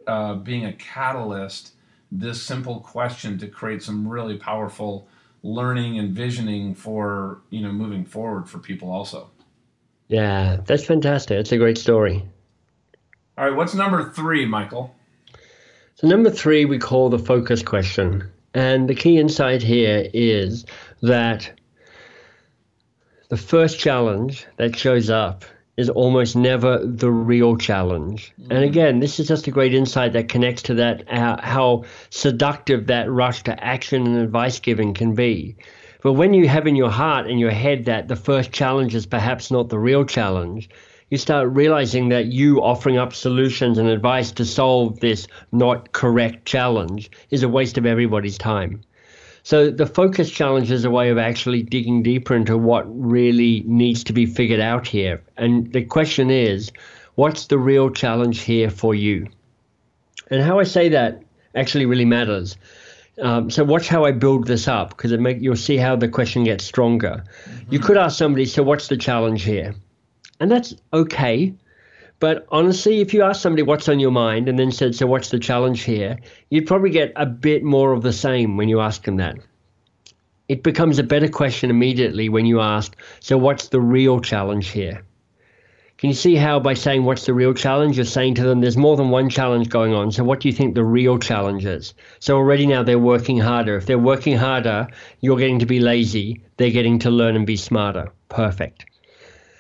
uh, 0.08 0.34
being 0.34 0.66
a 0.66 0.74
catalyst, 0.74 1.74
this 2.12 2.42
simple 2.42 2.80
question 2.80 3.38
to 3.38 3.48
create 3.48 3.84
some 3.84 4.08
really 4.08 4.38
powerful 4.38 5.08
learning 5.44 6.00
and 6.00 6.16
visioning 6.16 6.74
for, 6.74 7.42
you 7.52 7.62
know, 7.62 7.72
moving 7.72 8.06
forward 8.06 8.50
for 8.50 8.58
people 8.58 8.92
also. 8.92 9.30
Yeah, 10.08 10.58
that's 10.66 10.84
fantastic. 10.84 11.38
It's 11.38 11.52
a 11.52 11.58
great 11.58 11.78
story. 11.78 12.26
All 13.38 13.46
right, 13.46 13.56
what's 13.56 13.76
number 13.76 14.10
three, 14.10 14.48
Michael? 14.48 14.96
So, 15.96 16.08
number 16.08 16.32
three, 16.32 16.66
we 16.66 16.80
call 16.80 17.10
the 17.10 17.20
focus 17.20 17.62
question. 17.62 18.32
And 18.56 18.90
the 18.90 18.96
key 18.96 19.20
insight 19.20 19.62
here 19.62 20.10
is 20.12 20.66
that 21.04 21.52
the 23.30 23.38
first 23.38 23.80
challenge 23.80 24.48
that 24.58 24.76
shows 24.76 25.12
up 25.12 25.46
is 25.76 25.88
almost 25.88 26.36
never 26.36 26.84
the 26.84 27.12
real 27.12 27.56
challenge. 27.58 28.34
Mm-hmm. 28.42 28.52
And 28.54 28.64
again, 28.64 29.00
this 29.02 29.20
is 29.20 29.28
just 29.28 29.46
a 29.46 29.52
great 29.52 29.76
insight 29.76 30.14
that 30.14 30.30
connects 30.30 30.64
to 30.64 30.74
that 30.76 31.08
how, 31.08 31.40
how 31.40 31.84
seductive 32.10 32.88
that 32.88 33.12
rush 33.12 33.44
to 33.44 33.64
action 33.64 34.08
and 34.08 34.18
advice 34.18 34.60
giving 34.60 34.96
can 34.96 35.14
be. 35.14 35.58
But 36.02 36.14
when 36.14 36.34
you 36.34 36.48
have 36.48 36.66
in 36.66 36.76
your 36.76 36.90
heart 36.90 37.28
and 37.28 37.40
your 37.40 37.52
head 37.52 37.86
that 37.86 38.08
the 38.08 38.16
first 38.16 38.52
challenge 38.52 38.96
is 38.96 39.06
perhaps 39.06 39.52
not 39.52 39.70
the 39.70 39.78
real 39.78 40.06
challenge, 40.06 40.70
you 41.10 41.18
start 41.18 41.50
realizing 41.50 42.10
that 42.10 42.28
you 42.28 42.62
offering 42.62 42.98
up 42.98 43.14
solutions 43.14 43.78
and 43.78 43.88
advice 43.88 44.32
to 44.34 44.46
solve 44.46 45.00
this 45.00 45.28
not 45.52 45.94
correct 45.94 46.46
challenge 46.46 47.10
is 47.30 47.44
a 47.44 47.50
waste 47.50 47.78
of 47.78 47.86
everybody's 47.86 48.38
time. 48.38 48.82
So 49.44 49.72
the 49.72 49.86
focus 49.86 50.30
challenge 50.30 50.72
is 50.72 50.84
a 50.84 50.92
way 50.92 51.10
of 51.10 51.18
actually 51.18 51.64
digging 51.64 52.04
deeper 52.04 52.36
into 52.36 52.58
what 52.58 52.84
really 52.88 53.64
needs 53.66 54.04
to 54.06 54.14
be 54.14 54.26
figured 54.26 54.60
out 54.60 54.86
here. 54.86 55.22
And 55.38 55.72
the 55.72 55.86
question 55.86 56.30
is, 56.30 56.74
what's 57.16 57.48
the 57.48 57.58
real 57.58 57.90
challenge 57.90 58.42
here 58.42 58.70
for 58.70 58.94
you? 58.94 59.28
And 60.30 60.44
how 60.44 60.60
I 60.60 60.64
say 60.64 60.90
that 60.90 61.24
actually 61.56 61.86
really 61.86 62.04
matters. 62.04 62.58
Um, 63.22 63.50
so 63.50 63.64
watch 63.64 63.88
how 63.88 64.04
I 64.04 64.12
build 64.12 64.48
this 64.48 64.68
up 64.68 64.90
because 64.90 65.14
you'll 65.40 65.56
see 65.56 65.78
how 65.78 65.96
the 65.96 66.10
question 66.10 66.44
gets 66.44 66.66
stronger. 66.66 67.24
You 67.70 67.80
could 67.80 67.96
ask 67.96 68.18
somebody, 68.18 68.46
so 68.46 68.64
what's 68.64 68.90
the 68.90 68.98
challenge 68.98 69.44
here? 69.44 69.74
And 70.40 70.52
that's 70.52 70.76
okay. 70.94 71.54
But 72.20 72.48
honestly, 72.50 73.02
if 73.02 73.14
you 73.14 73.22
ask 73.22 73.42
somebody 73.42 73.62
what's 73.62 73.90
on 73.90 74.00
your 74.00 74.12
mind 74.12 74.50
and 74.50 74.58
then 74.58 74.72
said, 74.72 74.96
So 74.96 75.06
what's 75.06 75.30
the 75.30 75.40
challenge 75.40 75.82
here? 75.82 76.18
You'd 76.50 76.68
probably 76.68 76.90
get 76.90 77.14
a 77.16 77.26
bit 77.26 77.64
more 77.64 77.92
of 77.94 78.02
the 78.02 78.14
same 78.14 78.58
when 78.58 78.70
you 78.70 78.80
ask 78.80 79.04
them 79.04 79.18
that. 79.18 79.38
It 80.48 80.64
becomes 80.64 80.98
a 80.98 81.04
better 81.04 81.28
question 81.28 81.70
immediately 81.70 82.30
when 82.30 82.46
you 82.46 82.60
ask, 82.60 82.96
So 83.20 83.38
what's 83.38 83.68
the 83.68 83.82
real 83.82 84.20
challenge 84.20 84.70
here? 84.70 85.04
Can 85.98 86.10
you 86.10 86.16
see 86.16 86.36
how 86.36 86.60
by 86.60 86.76
saying 86.76 87.06
what's 87.06 87.26
the 87.26 87.34
real 87.34 87.56
challenge, 87.56 87.98
you're 87.98 88.06
saying 88.06 88.36
to 88.36 88.44
them 88.44 88.62
there's 88.62 88.78
more 88.78 88.96
than 88.96 89.10
one 89.10 89.30
challenge 89.30 89.70
going 89.70 89.96
on. 89.96 90.12
So 90.12 90.24
what 90.24 90.40
do 90.40 90.48
you 90.48 90.54
think 90.54 90.76
the 90.76 90.86
real 90.86 91.18
challenge 91.18 91.66
is? 91.66 91.96
So 92.20 92.36
already 92.36 92.68
now 92.68 92.84
they're 92.84 93.00
working 93.00 93.40
harder. 93.40 93.78
If 93.78 93.88
they're 93.88 93.98
working 93.98 94.38
harder, 94.38 94.88
you're 95.22 95.38
getting 95.38 95.58
to 95.60 95.66
be 95.66 95.80
lazy. 95.80 96.44
They're 96.58 96.70
getting 96.70 97.00
to 97.00 97.10
learn 97.10 97.36
and 97.36 97.48
be 97.48 97.58
smarter. 97.58 98.12
Perfect. 98.30 98.86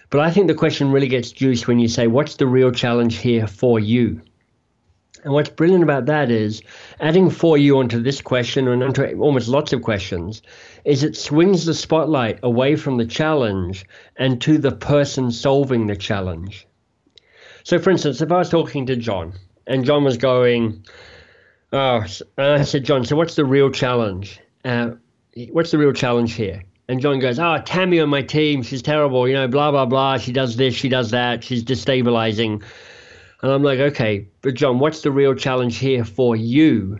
But 0.09 0.21
I 0.21 0.31
think 0.31 0.47
the 0.47 0.53
question 0.53 0.91
really 0.91 1.07
gets 1.07 1.31
juiced 1.31 1.67
when 1.67 1.79
you 1.79 1.87
say, 1.87 2.07
what's 2.07 2.35
the 2.35 2.47
real 2.47 2.71
challenge 2.71 3.17
here 3.17 3.47
for 3.47 3.79
you? 3.79 4.21
And 5.23 5.33
what's 5.33 5.49
brilliant 5.49 5.83
about 5.83 6.05
that 6.05 6.31
is 6.31 6.61
adding 7.01 7.29
for 7.29 7.57
you 7.57 7.79
onto 7.79 8.01
this 8.01 8.21
question 8.21 8.67
and 8.67 8.81
onto 8.81 9.03
almost 9.19 9.49
lots 9.49 9.73
of 9.73 9.81
questions 9.81 10.41
is 10.85 11.03
it 11.03 11.17
swings 11.17 11.65
the 11.65 11.73
spotlight 11.73 12.39
away 12.43 12.77
from 12.77 12.97
the 12.97 13.05
challenge 13.05 13.85
and 14.15 14.39
to 14.41 14.57
the 14.57 14.71
person 14.71 15.31
solving 15.31 15.87
the 15.87 15.95
challenge. 15.95 16.65
So, 17.63 17.77
for 17.79 17.89
instance, 17.89 18.21
if 18.21 18.31
I 18.31 18.37
was 18.37 18.49
talking 18.49 18.85
to 18.85 18.95
John 18.95 19.33
and 19.65 19.83
John 19.83 20.05
was 20.05 20.17
going, 20.17 20.85
Oh, 21.73 22.05
and 22.37 22.61
I 22.61 22.63
said, 22.63 22.85
John, 22.85 23.03
so 23.03 23.17
what's 23.17 23.35
the 23.35 23.43
real 23.43 23.69
challenge? 23.69 24.39
Uh, 24.63 24.91
what's 25.51 25.71
the 25.71 25.77
real 25.77 25.91
challenge 25.91 26.33
here? 26.33 26.63
And 26.89 27.01
John 27.01 27.19
goes, 27.19 27.37
Oh, 27.37 27.61
Tammy 27.65 27.99
on 27.99 28.09
my 28.09 28.21
team, 28.21 28.63
she's 28.63 28.81
terrible, 28.81 29.27
you 29.27 29.33
know, 29.33 29.47
blah, 29.47 29.71
blah, 29.71 29.85
blah. 29.85 30.17
She 30.17 30.31
does 30.31 30.55
this, 30.55 30.73
she 30.73 30.87
does 30.89 31.11
that, 31.11 31.43
she's 31.43 31.63
destabilizing. 31.63 32.63
And 33.41 33.51
I'm 33.51 33.63
like, 33.63 33.79
Okay, 33.79 34.27
but 34.41 34.53
John, 34.53 34.79
what's 34.79 35.01
the 35.01 35.11
real 35.11 35.35
challenge 35.35 35.77
here 35.77 36.05
for 36.05 36.35
you? 36.35 36.99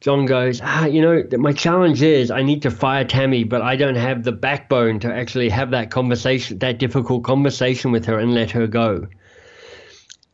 John 0.00 0.26
goes, 0.26 0.60
Ah, 0.62 0.86
you 0.86 1.00
know, 1.00 1.24
my 1.38 1.52
challenge 1.52 2.02
is 2.02 2.30
I 2.30 2.42
need 2.42 2.62
to 2.62 2.70
fire 2.70 3.04
Tammy, 3.04 3.44
but 3.44 3.62
I 3.62 3.76
don't 3.76 3.96
have 3.96 4.24
the 4.24 4.32
backbone 4.32 5.00
to 5.00 5.12
actually 5.12 5.48
have 5.50 5.70
that 5.70 5.90
conversation, 5.90 6.58
that 6.58 6.78
difficult 6.78 7.24
conversation 7.24 7.92
with 7.92 8.06
her 8.06 8.18
and 8.18 8.34
let 8.34 8.50
her 8.50 8.66
go. 8.66 9.06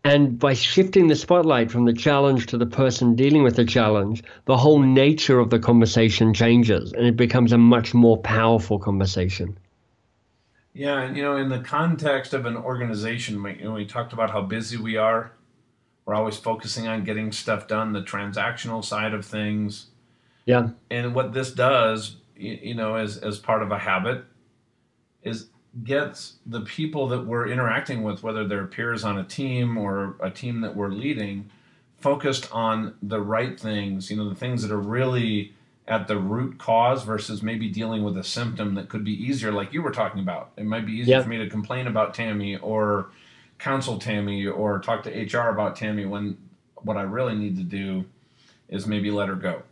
And 0.06 0.38
by 0.38 0.54
shifting 0.54 1.08
the 1.08 1.16
spotlight 1.16 1.68
from 1.68 1.84
the 1.84 1.92
challenge 1.92 2.46
to 2.46 2.56
the 2.56 2.64
person 2.64 3.16
dealing 3.16 3.42
with 3.42 3.56
the 3.56 3.64
challenge, 3.64 4.22
the 4.44 4.56
whole 4.56 4.78
nature 4.78 5.40
of 5.40 5.50
the 5.50 5.58
conversation 5.58 6.32
changes 6.32 6.92
and 6.92 7.04
it 7.06 7.16
becomes 7.16 7.50
a 7.50 7.58
much 7.58 7.92
more 7.92 8.16
powerful 8.18 8.78
conversation. 8.78 9.58
Yeah, 10.72 11.00
and 11.00 11.16
you 11.16 11.24
know, 11.24 11.36
in 11.36 11.48
the 11.48 11.58
context 11.58 12.34
of 12.34 12.46
an 12.46 12.56
organization, 12.56 13.42
we, 13.42 13.54
you 13.54 13.64
know, 13.64 13.72
we 13.72 13.84
talked 13.84 14.12
about 14.12 14.30
how 14.30 14.42
busy 14.42 14.76
we 14.76 14.96
are. 14.96 15.32
We're 16.04 16.14
always 16.14 16.36
focusing 16.36 16.86
on 16.86 17.02
getting 17.02 17.32
stuff 17.32 17.66
done, 17.66 17.92
the 17.92 18.02
transactional 18.02 18.84
side 18.84 19.12
of 19.12 19.24
things. 19.24 19.86
Yeah. 20.44 20.68
And 20.88 21.16
what 21.16 21.32
this 21.32 21.50
does, 21.50 22.18
you, 22.36 22.58
you 22.62 22.74
know, 22.76 22.94
as 22.94 23.16
as 23.16 23.40
part 23.40 23.62
of 23.62 23.72
a 23.72 23.78
habit, 23.78 24.24
is 25.22 25.48
gets 25.84 26.34
the 26.46 26.60
people 26.62 27.08
that 27.08 27.26
we're 27.26 27.48
interacting 27.48 28.02
with, 28.02 28.22
whether 28.22 28.46
they're 28.46 28.66
peers 28.66 29.04
on 29.04 29.18
a 29.18 29.24
team 29.24 29.76
or 29.76 30.16
a 30.20 30.30
team 30.30 30.60
that 30.62 30.74
we're 30.74 30.88
leading, 30.88 31.50
focused 31.98 32.48
on 32.52 32.94
the 33.02 33.20
right 33.20 33.58
things, 33.58 34.10
you 34.10 34.16
know, 34.16 34.28
the 34.28 34.34
things 34.34 34.62
that 34.62 34.70
are 34.70 34.80
really 34.80 35.52
at 35.88 36.08
the 36.08 36.18
root 36.18 36.58
cause 36.58 37.04
versus 37.04 37.42
maybe 37.42 37.68
dealing 37.68 38.02
with 38.02 38.16
a 38.16 38.24
symptom 38.24 38.74
that 38.74 38.88
could 38.88 39.04
be 39.04 39.12
easier, 39.12 39.52
like 39.52 39.72
you 39.72 39.82
were 39.82 39.92
talking 39.92 40.20
about. 40.20 40.50
It 40.56 40.64
might 40.64 40.84
be 40.84 40.92
easier 40.92 41.16
yeah. 41.16 41.22
for 41.22 41.28
me 41.28 41.38
to 41.38 41.48
complain 41.48 41.86
about 41.86 42.14
Tammy 42.14 42.56
or 42.56 43.10
counsel 43.58 43.98
Tammy 43.98 44.46
or 44.46 44.80
talk 44.80 45.04
to 45.04 45.10
HR 45.10 45.50
about 45.50 45.76
Tammy 45.76 46.04
when 46.04 46.36
what 46.82 46.96
I 46.96 47.02
really 47.02 47.34
need 47.34 47.56
to 47.56 47.62
do 47.62 48.04
is 48.68 48.86
maybe 48.86 49.10
let 49.10 49.28
her 49.28 49.34
go. 49.34 49.62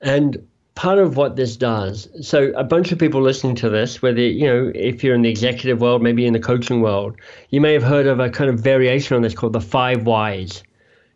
And 0.00 0.46
part 0.78 1.00
of 1.00 1.16
what 1.16 1.34
this 1.34 1.56
does 1.56 2.08
so 2.20 2.52
a 2.54 2.62
bunch 2.62 2.92
of 2.92 3.00
people 3.00 3.20
listening 3.20 3.56
to 3.56 3.68
this 3.68 4.00
whether 4.00 4.20
you 4.20 4.46
know 4.46 4.70
if 4.76 5.02
you're 5.02 5.16
in 5.16 5.22
the 5.22 5.28
executive 5.28 5.80
world 5.80 6.00
maybe 6.00 6.24
in 6.24 6.32
the 6.32 6.38
coaching 6.38 6.80
world 6.80 7.16
you 7.50 7.60
may 7.60 7.72
have 7.72 7.82
heard 7.82 8.06
of 8.06 8.20
a 8.20 8.30
kind 8.30 8.48
of 8.48 8.60
variation 8.60 9.16
on 9.16 9.22
this 9.22 9.34
called 9.34 9.52
the 9.52 9.60
five 9.60 10.06
whys. 10.06 10.62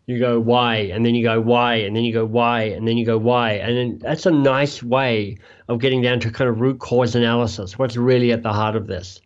You 0.05 0.19
go 0.19 0.37
why 0.37 0.75
and 0.75 1.05
then 1.05 1.15
you 1.15 1.23
go 1.23 1.39
why 1.39 1.75
and 1.75 1.95
then 1.95 2.03
you 2.03 2.11
go 2.11 2.25
why 2.25 2.63
and 2.63 2.85
then 2.85 2.97
you 2.97 3.05
go 3.05 3.17
why 3.17 3.53
and 3.53 3.77
then 3.77 3.99
that's 3.99 4.25
a 4.25 4.31
nice 4.31 4.83
way 4.83 5.37
of 5.69 5.79
getting 5.79 6.01
down 6.01 6.19
to 6.19 6.29
kind 6.29 6.49
of 6.49 6.59
root 6.59 6.79
cause 6.79 7.15
analysis 7.15 7.79
what's 7.79 7.95
really 7.95 8.33
at 8.33 8.43
the 8.43 8.51
heart 8.51 8.75
of 8.75 8.87
this. 8.87 9.21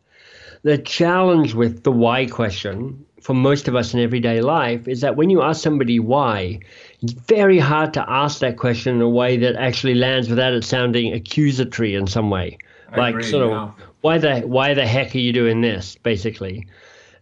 The 0.62 0.78
challenge 0.78 1.56
with 1.56 1.82
the 1.82 1.92
why 1.92 2.28
question 2.28 3.08
for 3.22 3.34
most 3.34 3.68
of 3.68 3.76
us 3.76 3.94
in 3.94 4.00
everyday 4.00 4.42
life 4.42 4.88
is 4.88 5.02
that 5.02 5.16
when 5.16 5.30
you 5.30 5.42
ask 5.42 5.62
somebody 5.62 6.00
why, 6.00 6.60
very 7.04 7.60
hard 7.60 7.94
to 7.94 8.10
ask 8.10 8.40
that 8.40 8.58
question 8.58 8.96
in 8.96 9.02
a 9.02 9.10
way 9.10 9.38
that 9.38 9.56
actually 9.56 9.96
lands 9.96 10.30
without 10.30 10.54
it 10.54 10.64
sounding 10.64 11.14
accusatory 11.14 11.96
in 11.96 12.08
some 12.08 12.30
way. 12.30 12.58
I 12.92 12.98
like 12.98 13.16
agree, 13.16 13.30
sort 13.30 13.52
of 13.52 13.74
why 14.02 14.18
the 14.18 14.42
why 14.42 14.74
the 14.74 14.88
heck 14.88 15.14
are 15.14 15.20
you 15.20 15.34
doing 15.34 15.62
this, 15.62 15.96
basically. 15.96 16.68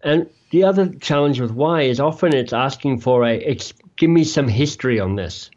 And 0.03 0.29
the 0.51 0.63
other 0.63 0.87
challenge 1.01 1.41
with 1.41 1.51
why 1.51 1.81
is 1.81 1.99
often 1.99 2.33
it's 2.35 2.53
asking 2.53 3.01
for 3.01 3.25
a 3.25 3.35
it's 3.35 3.73
give 3.97 4.09
me 4.09 4.23
some 4.23 4.47
history 4.47 4.99
on 4.99 5.15
this. 5.15 5.49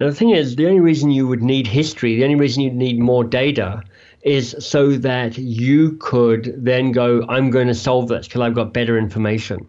Now 0.00 0.08
the 0.08 0.14
thing 0.14 0.30
is 0.30 0.56
the 0.56 0.66
only 0.66 0.80
reason 0.80 1.10
you 1.10 1.28
would 1.28 1.42
need 1.42 1.66
history, 1.66 2.16
the 2.16 2.24
only 2.24 2.36
reason 2.36 2.62
you'd 2.62 2.74
need 2.74 2.98
more 2.98 3.22
data 3.22 3.82
is 4.22 4.56
so 4.58 4.92
that 4.92 5.36
you 5.36 5.92
could 6.00 6.54
then 6.56 6.92
go, 6.92 7.24
I'm 7.28 7.50
going 7.50 7.68
to 7.68 7.74
solve 7.74 8.08
this 8.08 8.26
because 8.26 8.40
I've 8.40 8.54
got 8.54 8.72
better 8.72 8.98
information. 8.98 9.68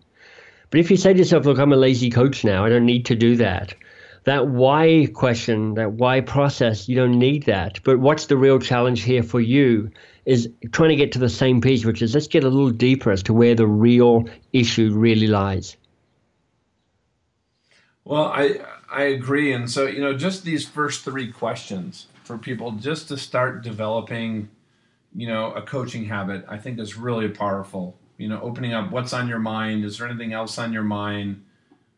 But 0.75 0.81
if 0.81 0.91
you 0.91 0.97
say 0.97 1.13
to 1.13 1.19
yourself, 1.19 1.45
look, 1.45 1.57
I'm 1.57 1.71
a 1.71 1.77
lazy 1.77 2.09
coach 2.09 2.43
now, 2.43 2.65
I 2.65 2.67
don't 2.67 2.85
need 2.85 3.05
to 3.05 3.15
do 3.15 3.37
that. 3.37 3.73
That 4.25 4.49
why 4.49 5.07
question, 5.13 5.75
that 5.75 5.93
why 5.93 6.19
process, 6.19 6.89
you 6.89 6.97
don't 6.97 7.17
need 7.17 7.43
that. 7.43 7.79
But 7.85 7.99
what's 7.99 8.25
the 8.25 8.35
real 8.35 8.59
challenge 8.59 9.03
here 9.03 9.23
for 9.23 9.39
you 9.39 9.89
is 10.25 10.49
trying 10.73 10.89
to 10.89 10.97
get 10.97 11.13
to 11.13 11.19
the 11.19 11.29
same 11.29 11.61
piece, 11.61 11.85
which 11.85 12.01
is 12.01 12.13
let's 12.13 12.27
get 12.27 12.43
a 12.43 12.49
little 12.49 12.71
deeper 12.71 13.09
as 13.09 13.23
to 13.23 13.33
where 13.33 13.55
the 13.55 13.65
real 13.65 14.25
issue 14.51 14.91
really 14.91 15.27
lies. 15.27 15.77
Well, 18.03 18.25
I 18.25 18.59
I 18.91 19.03
agree, 19.03 19.53
and 19.53 19.71
so 19.71 19.85
you 19.85 20.01
know, 20.01 20.13
just 20.17 20.43
these 20.43 20.67
first 20.67 21.05
three 21.05 21.31
questions 21.31 22.07
for 22.25 22.37
people 22.37 22.73
just 22.73 23.07
to 23.07 23.17
start 23.17 23.63
developing, 23.63 24.49
you 25.15 25.27
know, 25.29 25.53
a 25.53 25.61
coaching 25.61 26.03
habit, 26.03 26.43
I 26.49 26.57
think 26.57 26.79
is 26.79 26.97
really 26.97 27.29
powerful. 27.29 27.97
You 28.17 28.29
know, 28.29 28.39
opening 28.41 28.73
up 28.73 28.91
what's 28.91 29.13
on 29.13 29.27
your 29.27 29.39
mind. 29.39 29.83
Is 29.83 29.97
there 29.97 30.07
anything 30.07 30.33
else 30.33 30.57
on 30.57 30.71
your 30.71 30.83
mind? 30.83 31.43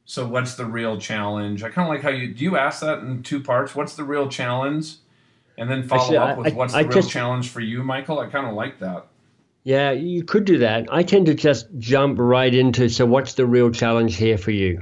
So 0.05 0.27
what's 0.27 0.55
the 0.55 0.65
real 0.65 0.99
challenge? 0.99 1.63
I 1.63 1.69
kind 1.69 1.87
of 1.87 1.93
like 1.93 2.01
how 2.01 2.09
you 2.09 2.33
do 2.33 2.43
you 2.43 2.57
ask 2.57 2.81
that 2.81 2.99
in 2.99 3.23
two 3.23 3.41
parts. 3.41 3.75
What's 3.75 3.95
the 3.95 4.03
real 4.03 4.27
challenge? 4.29 4.95
And 5.57 5.69
then 5.69 5.83
follow 5.87 6.01
Actually, 6.03 6.17
up 6.17 6.37
with 6.37 6.47
I- 6.47 6.55
what's 6.55 6.73
I 6.73 6.83
the 6.83 6.89
real 6.89 6.97
just- 6.99 7.09
challenge 7.11 7.49
for 7.49 7.61
you, 7.61 7.83
Michael. 7.83 8.19
I 8.19 8.27
kind 8.27 8.47
of 8.47 8.53
like 8.53 8.79
that. 8.79 9.05
Yeah, 9.63 9.91
you 9.91 10.23
could 10.23 10.45
do 10.45 10.59
that. 10.59 10.87
I 10.89 11.03
tend 11.03 11.25
to 11.25 11.33
just 11.33 11.67
jump 11.77 12.17
right 12.19 12.53
into 12.53 12.87
so 12.89 13.05
what's 13.05 13.33
the 13.33 13.45
real 13.45 13.69
challenge 13.69 14.15
here 14.15 14.37
for 14.37 14.51
you? 14.51 14.81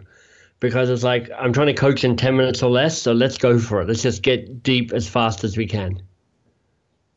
Because 0.59 0.89
it's 0.89 1.03
like 1.03 1.29
I'm 1.37 1.51
trying 1.53 1.67
to 1.67 1.73
coach 1.73 2.03
in 2.03 2.15
10 2.15 2.37
minutes 2.37 2.61
or 2.61 2.69
less, 2.69 3.01
so 3.01 3.11
let's 3.11 3.37
go 3.37 3.57
for 3.57 3.81
it. 3.81 3.87
Let's 3.87 4.03
just 4.03 4.21
get 4.21 4.61
deep 4.63 4.93
as 4.93 5.07
fast 5.09 5.43
as 5.43 5.57
we 5.57 5.65
can. 5.65 6.01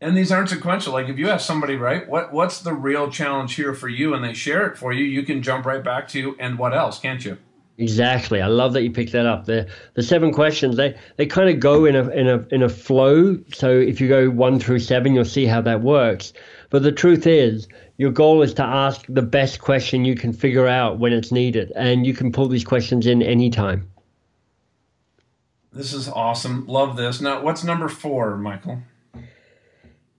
And 0.00 0.16
these 0.16 0.30
aren't 0.30 0.50
sequential. 0.50 0.92
Like 0.92 1.08
if 1.08 1.18
you 1.18 1.28
ask 1.28 1.46
somebody, 1.46 1.76
right, 1.76 2.08
what 2.08 2.32
what's 2.32 2.60
the 2.60 2.72
real 2.72 3.10
challenge 3.10 3.54
here 3.54 3.74
for 3.74 3.88
you, 3.88 4.14
and 4.14 4.24
they 4.24 4.32
share 4.32 4.66
it 4.66 4.78
for 4.78 4.92
you, 4.92 5.04
you 5.04 5.22
can 5.22 5.42
jump 5.42 5.66
right 5.66 5.82
back 5.82 6.06
to 6.08 6.36
and 6.38 6.58
what 6.58 6.72
else, 6.72 7.00
can't 7.00 7.24
you? 7.24 7.38
Exactly. 7.78 8.42
I 8.42 8.48
love 8.48 8.72
that 8.72 8.82
you 8.82 8.90
picked 8.90 9.12
that 9.12 9.26
up. 9.26 9.46
The 9.46 9.68
the 9.94 10.02
seven 10.02 10.32
questions 10.32 10.76
they 10.76 10.96
they 11.16 11.26
kind 11.26 11.48
of 11.48 11.60
go 11.60 11.84
in 11.84 11.94
a 11.94 12.08
in 12.10 12.28
a 12.28 12.46
in 12.50 12.62
a 12.62 12.68
flow. 12.68 13.38
So 13.52 13.70
if 13.70 14.00
you 14.00 14.08
go 14.08 14.30
one 14.30 14.58
through 14.58 14.80
seven, 14.80 15.14
you'll 15.14 15.24
see 15.24 15.46
how 15.46 15.60
that 15.62 15.80
works. 15.80 16.32
But 16.70 16.82
the 16.82 16.92
truth 16.92 17.26
is, 17.26 17.68
your 17.96 18.10
goal 18.10 18.42
is 18.42 18.52
to 18.54 18.64
ask 18.64 19.04
the 19.08 19.22
best 19.22 19.60
question 19.60 20.04
you 20.04 20.16
can 20.16 20.32
figure 20.32 20.66
out 20.66 20.98
when 20.98 21.12
it's 21.12 21.32
needed, 21.32 21.72
and 21.76 22.04
you 22.04 22.14
can 22.14 22.32
pull 22.32 22.48
these 22.48 22.64
questions 22.64 23.06
in 23.06 23.22
anytime. 23.22 23.88
This 25.72 25.92
is 25.92 26.08
awesome. 26.08 26.66
Love 26.66 26.96
this. 26.96 27.20
Now, 27.20 27.42
what's 27.42 27.62
number 27.62 27.88
four, 27.88 28.36
Michael? 28.36 28.82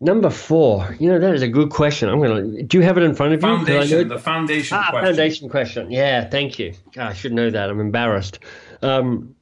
Number 0.01 0.29
four, 0.29 0.95
you 0.97 1.09
know 1.09 1.19
that 1.19 1.33
is 1.33 1.41
a 1.41 1.47
good 1.49 1.69
question. 1.71 2.07
I'm 2.07 2.21
gonna. 2.21 2.63
Do 2.63 2.77
you 2.77 2.83
have 2.83 2.97
it 2.97 3.03
in 3.03 3.13
front 3.13 3.33
of 3.33 3.41
you? 3.43 3.47
Foundation. 3.49 4.07
The 4.07 4.17
foundation 4.17 4.77
Ah, 4.77 4.87
question. 4.91 5.05
foundation 5.07 5.49
question. 5.49 5.91
Yeah, 5.91 6.23
thank 6.29 6.57
you. 6.57 6.73
God, 6.93 7.09
I 7.09 7.13
should 7.13 7.33
know 7.33 7.49
that. 7.49 7.69
I'm 7.69 7.81
embarrassed. 7.81 8.39
Um, 8.81 9.35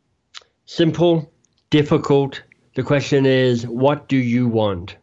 simple, 0.66 1.32
difficult. 1.70 2.42
The 2.74 2.82
question 2.82 3.28
is, 3.28 3.68
what 3.68 4.08
do 4.08 4.18
you 4.18 4.48
want? 4.48 4.96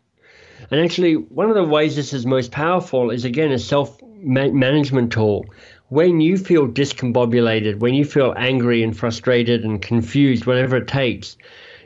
And 0.72 0.80
actually, 0.80 1.14
one 1.14 1.48
of 1.50 1.55
the 1.55 1.62
ways 1.64 1.94
this 1.94 2.12
is 2.12 2.26
most 2.26 2.50
powerful 2.50 3.11
is 3.11 3.24
again 3.24 3.52
a 3.52 3.59
self 3.61 3.96
management 4.22 5.12
tool. 5.12 5.44
When 5.88 6.20
you 6.20 6.36
feel 6.36 6.66
discombobulated, 6.66 7.78
when 7.78 7.94
you 7.94 8.05
feel 8.05 8.34
angry 8.36 8.82
and 8.82 8.96
frustrated 8.96 9.62
and 9.62 9.80
confused, 9.80 10.46
whatever 10.46 10.78
it 10.78 10.88
takes, 10.88 11.36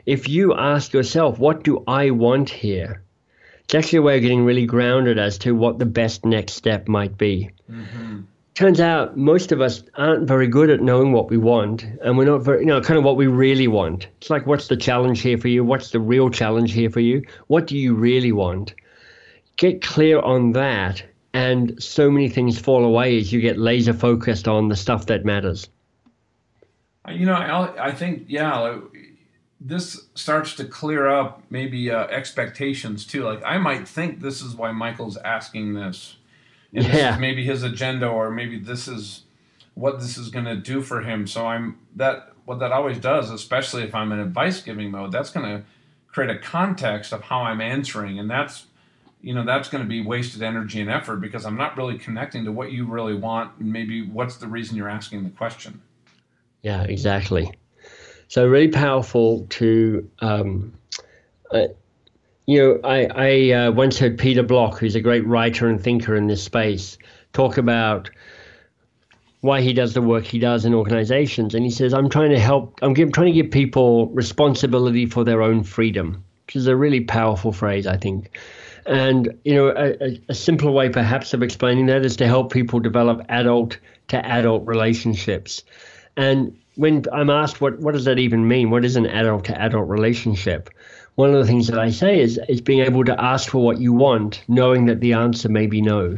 if 0.07 0.27
you 0.27 0.55
ask 0.55 0.91
yourself, 0.91 1.37
what 1.37 1.63
do 1.63 1.83
I 1.87 2.09
want 2.09 2.49
here? 2.49 3.03
It's 3.69 3.75
actually 3.75 3.99
a 3.99 4.01
way 4.01 4.15
of 4.15 4.23
getting 4.23 4.45
really 4.45 4.65
grounded 4.65 5.19
as 5.19 5.37
to 5.37 5.51
what 5.51 5.77
the 5.77 5.85
best 5.85 6.25
next 6.25 6.53
step 6.53 6.87
might 6.87 7.19
be. 7.19 7.51
Mm-hmm. 7.69 8.21
Turns 8.55 8.79
out 8.79 9.15
most 9.15 9.51
of 9.51 9.61
us 9.61 9.83
aren't 9.93 10.27
very 10.27 10.47
good 10.47 10.71
at 10.71 10.81
knowing 10.81 11.11
what 11.11 11.29
we 11.29 11.37
want, 11.37 11.85
and 12.01 12.17
we're 12.17 12.25
not 12.25 12.39
very, 12.39 12.61
you 12.61 12.65
know, 12.65 12.81
kind 12.81 12.97
of 12.97 13.03
what 13.03 13.15
we 13.15 13.27
really 13.27 13.67
want. 13.67 14.07
It's 14.17 14.31
like, 14.31 14.47
what's 14.47 14.69
the 14.69 14.75
challenge 14.75 15.21
here 15.21 15.37
for 15.37 15.49
you? 15.49 15.63
What's 15.63 15.91
the 15.91 15.99
real 15.99 16.31
challenge 16.31 16.73
here 16.73 16.89
for 16.89 16.99
you? 16.99 17.21
What 17.45 17.67
do 17.67 17.77
you 17.77 17.93
really 17.93 18.31
want? 18.31 18.73
Get 19.55 19.83
clear 19.83 20.19
on 20.19 20.53
that, 20.53 21.03
and 21.35 21.81
so 21.81 22.09
many 22.09 22.27
things 22.27 22.57
fall 22.57 22.83
away 22.83 23.19
as 23.19 23.31
you 23.31 23.39
get 23.39 23.59
laser 23.59 23.93
focused 23.93 24.47
on 24.47 24.69
the 24.69 24.75
stuff 24.75 25.05
that 25.05 25.25
matters. 25.25 25.69
You 27.07 27.27
know, 27.27 27.33
I, 27.33 27.89
I 27.89 27.91
think 27.91 28.25
yeah, 28.29 28.79
this 29.61 30.07
starts 30.15 30.55
to 30.55 30.65
clear 30.65 31.07
up 31.07 31.43
maybe 31.49 31.91
uh, 31.91 32.07
expectations 32.07 33.05
too. 33.05 33.23
Like 33.23 33.41
I 33.45 33.57
might 33.57 33.87
think 33.87 34.21
this 34.21 34.41
is 34.41 34.55
why 34.55 34.71
Michael's 34.71 35.17
asking 35.17 35.73
this, 35.73 36.15
and 36.73 36.85
this 36.85 37.13
is 37.13 37.19
maybe 37.19 37.45
his 37.45 37.63
agenda, 37.63 38.07
or 38.07 38.31
maybe 38.31 38.57
this 38.57 38.87
is 38.87 39.23
what 39.73 39.99
this 39.99 40.17
is 40.17 40.29
going 40.29 40.45
to 40.45 40.55
do 40.55 40.81
for 40.81 41.01
him. 41.01 41.27
So 41.27 41.45
I'm 41.45 41.79
that 41.95 42.33
what 42.45 42.59
that 42.59 42.71
always 42.71 42.97
does, 42.99 43.31
especially 43.31 43.83
if 43.83 43.93
I'm 43.93 44.11
in 44.11 44.19
advice 44.19 44.61
giving 44.61 44.91
mode. 44.91 45.11
That's 45.11 45.29
going 45.29 45.45
to 45.45 45.65
create 46.07 46.29
a 46.29 46.39
context 46.39 47.13
of 47.13 47.23
how 47.23 47.41
I'm 47.41 47.61
answering, 47.61 48.17
and 48.17 48.29
that's 48.29 48.65
you 49.21 49.33
know 49.33 49.43
that's 49.43 49.67
going 49.67 49.83
to 49.83 49.87
be 49.89 50.01
wasted 50.01 50.41
energy 50.41 50.79
and 50.79 50.89
effort 50.89 51.17
because 51.17 51.45
I'm 51.45 51.57
not 51.57 51.75
really 51.75 51.97
connecting 51.97 52.45
to 52.45 52.51
what 52.53 52.71
you 52.71 52.85
really 52.85 53.13
want, 53.13 53.51
and 53.59 53.71
maybe 53.73 54.07
what's 54.07 54.37
the 54.37 54.47
reason 54.47 54.77
you're 54.77 54.89
asking 54.89 55.25
the 55.25 55.29
question. 55.31 55.81
Yeah, 56.61 56.83
exactly. 56.83 57.51
So 58.29 58.47
really 58.47 58.67
powerful 58.67 59.47
to, 59.49 60.07
um, 60.19 60.71
uh, 61.51 61.63
you 62.45 62.59
know, 62.59 62.79
I, 62.83 63.07
I 63.15 63.51
uh, 63.51 63.71
once 63.71 63.97
heard 63.97 64.19
Peter 64.19 64.43
Block, 64.43 64.77
who's 64.77 64.93
a 64.93 65.01
great 65.01 65.25
writer 65.25 65.67
and 65.67 65.81
thinker 65.81 66.15
in 66.15 66.27
this 66.27 66.43
space, 66.43 66.99
talk 67.33 67.57
about 67.57 68.11
why 69.41 69.61
he 69.61 69.73
does 69.73 69.95
the 69.95 70.03
work 70.03 70.25
he 70.25 70.37
does 70.37 70.63
in 70.63 70.75
organizations, 70.75 71.55
and 71.55 71.65
he 71.65 71.71
says, 71.71 71.91
"I'm 71.91 72.07
trying 72.07 72.29
to 72.29 72.39
help. 72.39 72.77
I'm 72.83 72.93
give, 72.93 73.11
trying 73.13 73.33
to 73.33 73.41
give 73.41 73.49
people 73.49 74.09
responsibility 74.09 75.07
for 75.07 75.23
their 75.23 75.41
own 75.41 75.63
freedom," 75.63 76.23
which 76.45 76.55
is 76.55 76.67
a 76.67 76.75
really 76.75 77.01
powerful 77.01 77.51
phrase, 77.51 77.87
I 77.87 77.97
think. 77.97 78.37
And 78.85 79.39
you 79.43 79.55
know, 79.55 79.69
a, 79.69 80.03
a, 80.03 80.21
a 80.29 80.35
simpler 80.35 80.69
way 80.69 80.89
perhaps 80.89 81.33
of 81.33 81.41
explaining 81.41 81.87
that 81.87 82.05
is 82.05 82.15
to 82.17 82.27
help 82.27 82.53
people 82.53 82.79
develop 82.79 83.25
adult 83.27 83.79
to 84.09 84.23
adult 84.23 84.67
relationships. 84.67 85.63
And 86.19 86.53
when 86.75 87.05
I'm 87.13 87.29
asked 87.29 87.61
what 87.61 87.79
what 87.79 87.93
does 87.93 88.03
that 88.03 88.19
even 88.19 88.45
mean? 88.45 88.71
What 88.71 88.83
is 88.83 88.97
an 88.97 89.05
adult 89.05 89.45
to 89.45 89.57
adult 89.57 89.87
relationship? 89.87 90.69
One 91.15 91.29
of 91.29 91.37
the 91.37 91.45
things 91.45 91.67
that 91.67 91.79
I 91.79 91.91
say 91.91 92.19
is 92.19 92.37
is 92.49 92.59
being 92.59 92.81
able 92.81 93.05
to 93.05 93.23
ask 93.23 93.49
for 93.49 93.63
what 93.63 93.79
you 93.79 93.93
want, 93.93 94.43
knowing 94.49 94.85
that 94.87 94.99
the 94.99 95.13
answer 95.13 95.47
may 95.47 95.65
be 95.65 95.81
no. 95.81 96.17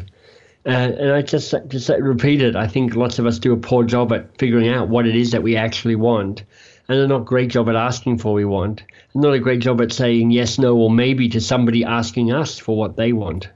Uh, 0.66 0.70
and 0.70 1.12
I 1.12 1.22
just 1.22 1.54
just 1.68 1.90
repeat 1.90 2.42
it. 2.42 2.56
I 2.56 2.66
think 2.66 2.96
lots 2.96 3.20
of 3.20 3.28
us 3.28 3.38
do 3.38 3.54
a 3.54 3.58
poor 3.58 3.84
job 3.84 4.12
at 4.12 4.36
figuring 4.40 4.70
out 4.70 4.90
what 4.90 5.06
it 5.06 5.16
is 5.16 5.30
that 5.34 5.44
we 5.44 5.56
actually 5.56 5.98
want, 5.98 6.46
and 6.88 6.98
are 6.98 7.08
not 7.08 7.26
great 7.26 7.52
job 7.52 7.70
at 7.70 7.76
asking 7.76 8.18
for 8.18 8.30
what 8.30 8.38
we 8.38 8.46
want. 8.46 8.84
Not 9.14 9.36
a 9.36 9.40
great 9.40 9.62
job 9.62 9.82
at 9.82 9.94
saying 9.94 10.32
yes, 10.32 10.58
no, 10.58 10.76
or 10.76 10.90
maybe 10.90 11.30
to 11.30 11.40
somebody 11.40 11.84
asking 11.84 12.32
us 12.32 12.58
for 12.58 12.76
what 12.76 12.96
they 12.96 13.14
want. 13.14 13.50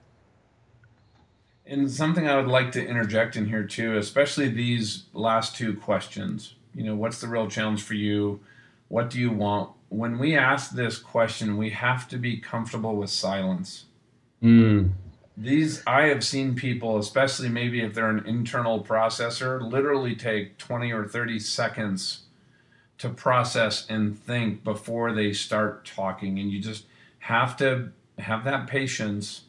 And 1.68 1.90
something 1.90 2.28
I 2.28 2.36
would 2.36 2.48
like 2.48 2.72
to 2.74 2.86
interject 2.86 3.36
in 3.36 3.48
here 3.48 3.64
too, 3.64 3.98
especially 3.98 4.50
these 4.50 5.06
last 5.14 5.56
two 5.56 5.76
questions. 5.76 6.56
You 6.76 6.84
know, 6.84 6.96
what's 6.96 7.20
the 7.20 7.28
real 7.28 7.50
challenge 7.50 7.82
for 7.82 7.96
you? 7.96 8.40
What 8.88 9.10
do 9.10 9.20
you 9.20 9.32
want? 9.32 9.72
When 9.90 10.20
we 10.20 10.38
ask 10.38 10.72
this 10.72 11.00
question, 11.00 11.58
we 11.58 11.72
have 11.72 12.08
to 12.10 12.18
be 12.18 12.38
comfortable 12.38 12.96
with 12.96 13.10
silence. 13.10 13.86
Mm. 14.44 14.92
These, 15.38 15.82
I 15.88 16.04
have 16.04 16.24
seen 16.24 16.56
people, 16.56 16.98
especially 16.98 17.50
maybe 17.50 17.82
if 17.82 17.94
they're 17.94 18.10
an 18.10 18.26
internal 18.26 18.84
processor, 18.84 19.62
literally 19.62 20.16
take 20.16 20.58
20 20.58 20.92
or 20.92 21.06
30 21.06 21.40
seconds 21.40 22.22
to 23.00 23.10
process 23.10 23.86
and 23.90 24.18
think 24.18 24.64
before 24.64 25.14
they 25.14 25.34
start 25.34 25.84
talking. 25.86 26.40
And 26.40 26.52
you 26.52 26.62
just 26.62 26.86
have 27.20 27.58
to 27.58 27.92
have 28.20 28.44
that 28.44 28.68
patience 28.68 29.42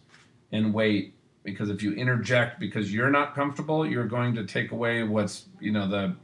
and 0.51 0.73
wait 0.73 1.15
because 1.47 1.71
if 1.71 1.83
you 1.83 1.93
interject 1.95 2.61
because 2.61 2.93
you're 2.93 3.09
not 3.09 3.35
comfortable, 3.35 3.87
you're 3.87 4.07
going 4.07 4.35
to 4.35 4.45
take 4.45 4.73
away 4.73 5.05
what's, 5.05 5.47
you 5.61 5.73
know, 5.73 5.89
the 5.89 6.15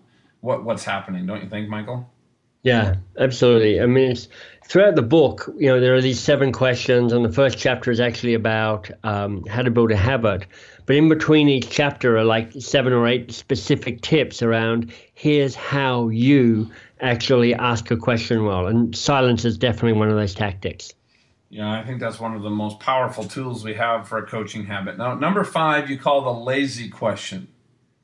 what 0.40 0.64
what's 0.64 0.84
happening, 0.84 1.24
don't 1.24 1.42
you 1.42 1.48
think, 1.48 1.70
Michael? 1.70 2.10
Yeah, 2.64 2.96
absolutely. 3.18 3.80
I 3.80 3.86
mean, 3.86 4.14
throughout 4.66 4.94
the 4.94 5.02
book, 5.02 5.50
you 5.56 5.68
know, 5.68 5.80
there 5.80 5.94
are 5.94 6.00
these 6.00 6.20
seven 6.20 6.52
questions, 6.52 7.12
and 7.12 7.24
the 7.24 7.32
first 7.32 7.58
chapter 7.58 7.90
is 7.90 7.98
actually 7.98 8.34
about 8.34 8.90
um, 9.02 9.44
how 9.46 9.62
to 9.62 9.70
build 9.70 9.90
a 9.90 9.96
habit. 9.96 10.46
But 10.86 10.96
in 10.96 11.08
between 11.08 11.48
each 11.48 11.70
chapter 11.70 12.18
are 12.18 12.24
like 12.24 12.52
seven 12.58 12.92
or 12.92 13.06
eight 13.06 13.32
specific 13.32 14.02
tips 14.02 14.42
around 14.42 14.92
here's 15.14 15.54
how 15.54 16.08
you 16.08 16.70
actually 17.00 17.54
ask 17.54 17.90
a 17.90 17.96
question 17.96 18.44
well. 18.44 18.66
And 18.66 18.94
silence 18.96 19.44
is 19.44 19.56
definitely 19.56 19.94
one 19.94 20.08
of 20.08 20.16
those 20.16 20.34
tactics. 20.34 20.92
Yeah, 21.53 21.70
I 21.70 21.84
think 21.84 22.00
that's 22.00 22.18
one 22.18 22.34
of 22.34 22.40
the 22.40 22.48
most 22.48 22.80
powerful 22.80 23.24
tools 23.24 23.62
we 23.62 23.74
have 23.74 24.09
for 24.09 24.16
a 24.16 24.26
coaching 24.26 24.64
habit. 24.64 24.96
Now, 24.96 25.14
number 25.14 25.44
five, 25.44 25.90
you 25.90 25.98
call 25.98 26.22
the 26.22 26.32
lazy 26.32 26.88
question. 26.88 27.46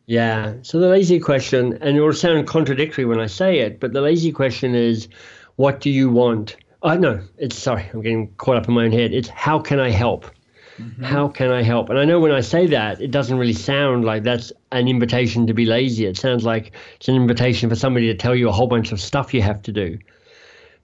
Yeah. 0.05 0.57
So 0.61 0.79
the 0.79 0.89
lazy 0.91 1.19
question, 1.19 1.79
and 1.81 1.97
it 1.97 2.01
will 2.03 2.13
sound 2.13 2.47
contradictory 2.47 3.07
when 3.07 3.19
I 3.19 3.27
say 3.27 3.61
it, 3.61 3.81
but 3.81 3.95
the 3.95 4.03
lazy 4.03 4.33
question 4.33 4.75
is, 4.75 5.09
what 5.57 5.81
do 5.81 5.89
you 5.89 6.11
want? 6.11 6.57
Oh, 6.83 6.99
no, 6.99 7.23
it's 7.39 7.57
sorry, 7.57 7.89
I'm 7.95 8.03
getting 8.03 8.35
caught 8.35 8.59
up 8.59 8.69
in 8.69 8.75
my 8.75 8.85
own 8.85 8.93
head. 8.93 9.15
It's 9.15 9.31
how 9.31 9.59
can 9.59 9.81
I 9.81 9.89
help? 9.89 10.27
Mm-hmm. 10.79 11.05
How 11.05 11.29
can 11.29 11.51
I 11.51 11.63
help? 11.63 11.89
And 11.89 11.99
I 11.99 12.05
know 12.05 12.21
when 12.21 12.33
I 12.33 12.43
say 12.43 12.67
that, 12.67 13.01
it 13.01 13.11
doesn't 13.11 13.39
really 13.39 13.55
sound 13.55 14.05
like 14.05 14.25
that's 14.25 14.53
an 14.73 14.89
invitation 14.89 15.47
to 15.47 15.55
be 15.55 15.65
lazy. 15.65 16.05
It 16.05 16.19
sounds 16.19 16.45
like 16.45 16.73
it's 16.97 17.09
an 17.09 17.15
invitation 17.15 17.71
for 17.71 17.77
somebody 17.77 18.09
to 18.09 18.15
tell 18.15 18.37
you 18.37 18.51
a 18.51 18.53
whole 18.53 18.67
bunch 18.67 18.93
of 18.93 19.01
stuff 19.01 19.33
you 19.33 19.41
have 19.41 19.63
to 19.63 19.73
do. 19.73 19.99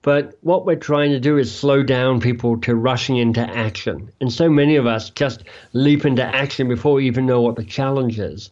But 0.05 0.37
what 0.41 0.67
we're 0.67 0.75
trying 0.75 1.09
to 1.13 1.19
do 1.19 1.39
is 1.39 1.51
slow 1.51 1.81
down 1.81 2.21
people 2.21 2.61
to 2.61 2.75
rushing 2.75 3.17
into 3.17 3.41
action. 3.41 4.11
And 4.21 4.31
so 4.31 4.51
many 4.51 4.75
of 4.75 4.85
us 4.85 5.09
just 5.09 5.45
leap 5.73 6.05
into 6.05 6.23
action 6.23 6.67
before 6.67 6.93
we 6.93 7.07
even 7.07 7.25
know 7.25 7.41
what 7.41 7.55
the 7.55 7.63
challenge 7.63 8.19
is. 8.19 8.51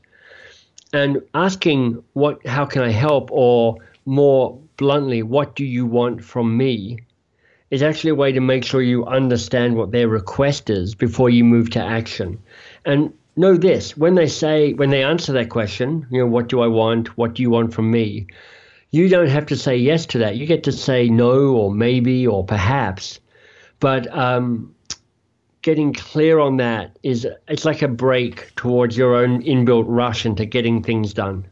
And 0.94 1.22
asking 1.36 2.04
what 2.14 2.44
how 2.48 2.66
can 2.66 2.82
i 2.82 2.90
help 2.90 3.30
or 3.32 3.78
more 4.04 4.60
bluntly 4.78 5.22
what 5.22 5.56
do 5.56 5.64
you 5.64 5.86
want 5.86 6.24
from 6.24 6.58
me 6.58 6.98
is 7.70 7.84
actually 7.84 8.10
a 8.10 8.16
way 8.16 8.32
to 8.32 8.42
make 8.42 8.66
sure 8.66 8.82
you 8.82 9.06
understand 9.06 9.76
what 9.76 9.92
their 9.92 10.08
request 10.08 10.72
is 10.72 10.96
before 10.96 11.30
you 11.30 11.44
move 11.44 11.70
to 11.72 11.80
action. 11.80 12.40
And 12.84 13.14
know 13.36 13.58
this 13.58 13.96
when 13.96 14.16
they 14.16 14.28
say 14.28 14.74
when 14.74 14.90
they 14.90 15.04
answer 15.04 15.34
that 15.34 15.50
question 15.50 16.08
you 16.10 16.18
know 16.18 16.26
what 16.26 16.50
do 16.50 16.62
i 16.62 16.68
want? 16.68 17.16
What 17.16 17.36
do 17.36 17.44
you 17.44 17.52
want 17.52 17.76
from 17.76 17.92
me 17.92 18.26
You 18.94 19.10
don't 19.10 19.28
have 19.28 19.48
to 19.48 19.56
say 19.56 19.76
yes 19.76 20.06
to 20.06 20.20
that. 20.20 20.38
You 20.38 20.46
get 20.46 20.62
to 20.66 20.72
say 20.72 21.10
no 21.10 21.56
or 21.56 21.74
maybe 21.74 22.28
or 22.28 22.46
perhaps. 22.46 23.20
But 23.80 24.06
um, 24.16 24.76
getting 25.64 25.94
clear 25.94 26.38
on 26.38 26.58
that 26.58 27.00
is 27.02 27.28
it's 27.48 27.66
like 27.66 27.82
a 27.82 27.88
brake 27.88 28.54
towards 28.56 28.96
your 28.96 29.16
own 29.16 29.42
inbuilt 29.42 29.86
rush 29.88 30.28
into 30.28 30.46
getting 30.46 30.84
things 30.84 31.12
done. 31.12 31.48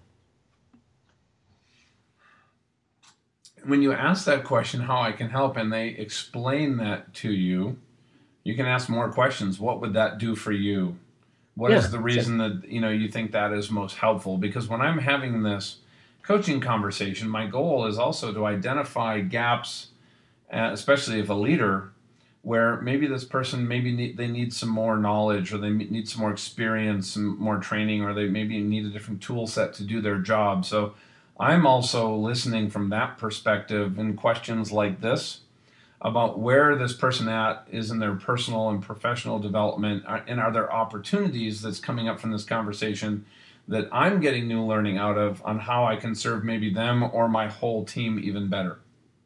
When 3.66 3.82
you 3.82 3.92
ask 3.92 4.26
that 4.26 4.44
question, 4.44 4.82
how 4.82 5.02
I 5.02 5.12
can 5.12 5.30
help, 5.30 5.58
and 5.58 5.74
they 5.74 5.88
explain 5.88 6.78
that 6.78 7.12
to 7.16 7.32
you, 7.32 7.76
you 8.44 8.56
can 8.56 8.68
ask 8.68 8.88
more 8.88 9.12
questions. 9.12 9.60
What 9.60 9.82
would 9.82 9.94
that 9.94 10.20
do 10.20 10.36
for 10.36 10.52
you? 10.52 10.96
What 11.56 11.72
yeah, 11.72 11.78
is 11.80 11.90
the 11.90 12.00
reason 12.00 12.38
that 12.38 12.66
you 12.68 12.80
know 12.80 12.90
you 12.90 13.10
think 13.10 13.32
that 13.32 13.52
is 13.52 13.72
most 13.72 13.98
helpful? 13.98 14.38
Because 14.38 14.68
when 14.68 14.82
I'm 14.82 15.00
having 15.00 15.42
this 15.42 15.78
coaching 16.32 16.62
conversation, 16.62 17.28
my 17.28 17.46
goal 17.46 17.86
is 17.86 18.00
also 18.00 18.34
to 18.34 18.46
identify 18.46 19.20
gaps, 19.20 19.88
uh, 20.54 20.70
especially 20.72 21.20
if 21.20 21.30
a 21.30 21.34
leader 21.34 21.92
where 22.42 22.80
maybe 22.82 23.06
this 23.06 23.26
person 23.26 23.68
maybe 23.68 23.92
need, 23.92 24.16
they 24.16 24.28
need 24.28 24.54
some 24.54 24.70
more 24.70 24.96
knowledge 24.96 25.52
or 25.52 25.58
they 25.58 25.70
need 25.70 26.08
some 26.08 26.22
more 26.22 26.32
experience 26.32 27.10
some 27.10 27.38
more 27.38 27.58
training 27.58 28.02
or 28.02 28.14
they 28.14 28.28
maybe 28.28 28.62
need 28.62 28.86
a 28.86 28.90
different 28.90 29.22
tool 29.22 29.46
set 29.46 29.74
to 29.74 29.84
do 29.84 30.00
their 30.00 30.20
job. 30.20 30.66
So 30.66 30.94
i'm 31.40 31.66
also 31.66 32.16
listening 32.16 32.70
from 32.70 32.90
that 32.90 33.18
perspective 33.18 33.98
in 33.98 34.16
questions 34.16 34.72
like 34.72 35.02
this 35.02 35.42
about 36.02 36.40
where 36.40 36.76
this 36.76 36.94
person 36.94 37.28
at 37.28 37.66
is 37.72 37.90
in 37.90 38.00
their 38.00 38.16
personal 38.16 38.70
and 38.70 38.84
professional 38.84 39.40
development 39.40 40.04
uh, 40.08 40.20
and 40.28 40.40
are 40.40 40.52
there 40.52 40.72
opportunities 40.72 41.62
that's 41.62 41.80
coming 41.80 42.08
up 42.08 42.20
from 42.20 42.32
this 42.32 42.44
conversation 42.44 43.26
that 43.68 43.88
i'm 43.92 44.20
getting 44.20 44.48
new 44.48 44.64
learning 44.66 44.98
out 44.98 45.18
of 45.18 45.42
on 45.46 45.60
how 45.60 45.86
i 45.86 45.96
can 45.96 46.16
serve 46.16 46.44
maybe 46.44 46.74
them 46.74 47.04
or 47.04 47.28
my 47.28 47.48
whole 47.48 47.86
team 47.86 48.20
even 48.20 48.50
better 48.50 48.80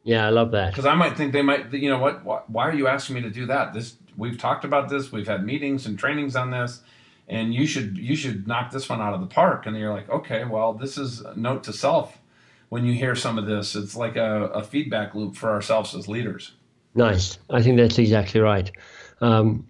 yeah, 0.06 0.24
I 0.24 0.30
love 0.30 0.52
that. 0.52 0.70
Because 0.70 0.86
I 0.86 0.94
might 0.94 1.16
think 1.16 1.32
they 1.32 1.42
might, 1.42 1.72
you 1.72 1.90
know, 1.90 1.98
what? 1.98 2.48
Why 2.48 2.68
are 2.68 2.72
you 2.72 2.86
asking 2.86 3.16
me 3.16 3.22
to 3.22 3.30
do 3.30 3.46
that? 3.46 3.74
This 3.74 3.96
we've 4.16 4.38
talked 4.38 4.64
about 4.64 4.88
this. 4.88 5.10
We've 5.10 5.26
had 5.26 5.44
meetings 5.44 5.84
and 5.84 5.98
trainings 5.98 6.36
on 6.36 6.52
this, 6.52 6.80
and 7.26 7.52
you 7.52 7.66
should 7.66 7.98
you 7.98 8.14
should 8.14 8.46
knock 8.46 8.70
this 8.70 8.88
one 8.88 9.00
out 9.00 9.14
of 9.14 9.20
the 9.20 9.26
park. 9.26 9.66
And 9.66 9.76
you're 9.76 9.92
like, 9.92 10.08
okay, 10.08 10.44
well, 10.44 10.74
this 10.74 10.96
is 10.96 11.22
a 11.22 11.34
note 11.36 11.64
to 11.64 11.72
self. 11.72 12.18
When 12.68 12.84
you 12.84 12.94
hear 12.94 13.16
some 13.16 13.36
of 13.36 13.46
this, 13.46 13.74
it's 13.74 13.96
like 13.96 14.14
a, 14.14 14.44
a 14.44 14.62
feedback 14.62 15.16
loop 15.16 15.34
for 15.34 15.50
ourselves 15.50 15.92
as 15.92 16.06
leaders. 16.06 16.52
Nice. 16.94 17.40
I 17.50 17.60
think 17.60 17.76
that's 17.76 17.98
exactly 17.98 18.40
right. 18.40 18.70
Um, 19.20 19.66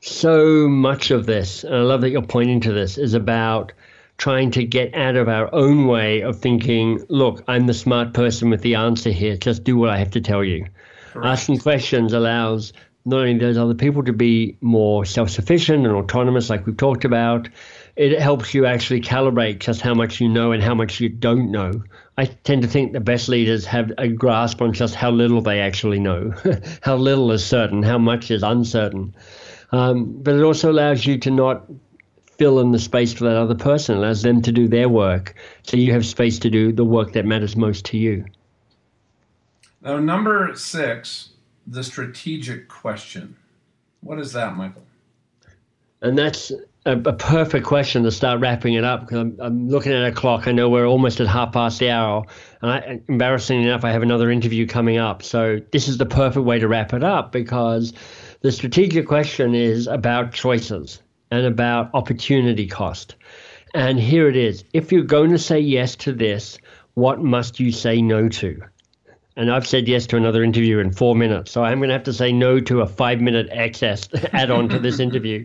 so 0.00 0.68
much 0.68 1.10
of 1.10 1.26
this, 1.26 1.64
and 1.64 1.74
I 1.74 1.80
love 1.80 2.00
that 2.02 2.10
you're 2.10 2.22
pointing 2.22 2.60
to 2.60 2.72
this, 2.72 2.98
is 2.98 3.14
about 3.14 3.72
trying 4.18 4.50
to 4.52 4.64
get 4.64 4.94
out 4.94 5.16
of 5.16 5.28
our 5.28 5.52
own 5.54 5.86
way 5.86 6.22
of 6.22 6.38
thinking, 6.38 7.04
look, 7.08 7.44
I'm 7.48 7.66
the 7.66 7.74
smart 7.74 8.14
person 8.14 8.50
with 8.50 8.62
the 8.62 8.76
answer 8.76 9.10
here. 9.10 9.36
Just 9.36 9.64
do 9.64 9.76
what 9.76 9.90
I 9.90 9.98
have 9.98 10.10
to 10.12 10.20
tell 10.20 10.42
you. 10.42 10.66
Correct. 11.12 11.26
Asking 11.26 11.58
questions 11.58 12.12
allows 12.12 12.72
not 13.04 13.20
only 13.20 13.38
those 13.38 13.56
other 13.56 13.74
people 13.74 14.02
to 14.02 14.12
be 14.12 14.56
more 14.60 15.04
self 15.04 15.30
sufficient 15.30 15.86
and 15.86 15.94
autonomous, 15.94 16.50
like 16.50 16.66
we've 16.66 16.76
talked 16.76 17.04
about, 17.04 17.48
it 17.94 18.18
helps 18.20 18.52
you 18.52 18.66
actually 18.66 19.00
calibrate 19.00 19.60
just 19.60 19.80
how 19.80 19.94
much 19.94 20.20
you 20.20 20.28
know 20.28 20.52
and 20.52 20.62
how 20.62 20.74
much 20.74 21.00
you 21.00 21.08
don't 21.08 21.50
know. 21.50 21.82
I 22.18 22.24
tend 22.24 22.62
to 22.62 22.68
think 22.68 22.92
the 22.92 23.00
best 23.00 23.28
leaders 23.28 23.64
have 23.66 23.92
a 23.98 24.08
grasp 24.08 24.60
on 24.60 24.72
just 24.72 24.94
how 24.94 25.10
little 25.10 25.40
they 25.40 25.60
actually 25.60 26.00
know, 26.00 26.32
how 26.82 26.96
little 26.96 27.30
is 27.32 27.44
certain, 27.44 27.82
how 27.82 27.98
much 27.98 28.30
is 28.30 28.42
uncertain. 28.42 29.14
Um, 29.72 30.22
but 30.22 30.34
it 30.34 30.42
also 30.42 30.70
allows 30.70 31.06
you 31.06 31.18
to 31.18 31.30
not 31.30 31.64
fill 32.38 32.60
in 32.60 32.72
the 32.72 32.78
space 32.78 33.12
for 33.12 33.24
that 33.24 33.36
other 33.36 33.54
person, 33.54 33.96
allows 33.96 34.22
them 34.22 34.42
to 34.42 34.52
do 34.52 34.68
their 34.68 34.88
work. 34.88 35.34
So 35.62 35.76
you 35.76 35.92
have 35.92 36.04
space 36.04 36.38
to 36.40 36.50
do 36.50 36.72
the 36.72 36.84
work 36.84 37.12
that 37.12 37.24
matters 37.24 37.56
most 37.56 37.84
to 37.86 37.98
you. 37.98 38.24
Now, 39.82 39.98
number 39.98 40.52
six, 40.54 41.30
the 41.66 41.82
strategic 41.82 42.68
question. 42.68 43.36
What 44.00 44.18
is 44.18 44.32
that, 44.32 44.56
Michael? 44.56 44.82
And 46.02 46.16
that's 46.16 46.52
a, 46.84 46.92
a 46.92 47.12
perfect 47.12 47.66
question 47.66 48.02
to 48.04 48.10
start 48.10 48.40
wrapping 48.40 48.74
it 48.74 48.84
up 48.84 49.00
because 49.00 49.18
I'm, 49.18 49.36
I'm, 49.40 49.68
looking 49.68 49.92
at 49.92 50.04
a 50.04 50.12
clock. 50.12 50.46
I 50.46 50.52
know 50.52 50.68
we're 50.68 50.86
almost 50.86 51.20
at 51.20 51.26
half 51.26 51.52
past 51.52 51.78
the 51.78 51.90
hour. 51.90 52.24
And 52.62 52.70
I, 52.70 53.00
embarrassingly 53.08 53.64
enough, 53.64 53.84
I 53.84 53.90
have 53.90 54.02
another 54.02 54.30
interview 54.30 54.66
coming 54.66 54.98
up. 54.98 55.22
So 55.22 55.60
this 55.72 55.88
is 55.88 55.98
the 55.98 56.06
perfect 56.06 56.44
way 56.44 56.58
to 56.58 56.68
wrap 56.68 56.92
it 56.92 57.02
up 57.02 57.32
because 57.32 57.92
the 58.46 58.52
strategic 58.52 59.08
question 59.08 59.56
is 59.56 59.88
about 59.88 60.32
choices 60.32 61.02
and 61.32 61.44
about 61.44 61.90
opportunity 61.94 62.68
cost. 62.68 63.16
And 63.74 63.98
here 63.98 64.28
it 64.28 64.36
is. 64.36 64.62
If 64.72 64.92
you're 64.92 65.02
going 65.02 65.32
to 65.32 65.38
say 65.38 65.58
yes 65.58 65.96
to 65.96 66.12
this, 66.12 66.56
what 66.94 67.20
must 67.20 67.58
you 67.58 67.72
say 67.72 68.00
no 68.00 68.28
to? 68.28 68.62
And 69.34 69.50
I've 69.50 69.66
said 69.66 69.88
yes 69.88 70.06
to 70.06 70.16
another 70.16 70.44
interview 70.44 70.78
in 70.78 70.92
four 70.92 71.16
minutes. 71.16 71.50
So 71.50 71.64
I'm 71.64 71.80
going 71.80 71.88
to 71.88 71.94
have 71.94 72.04
to 72.04 72.12
say 72.12 72.30
no 72.30 72.60
to 72.60 72.82
a 72.82 72.86
five 72.86 73.20
minute 73.20 73.48
access 73.50 74.08
add 74.32 74.52
on 74.52 74.68
to 74.68 74.78
this 74.78 75.00
interview. 75.00 75.44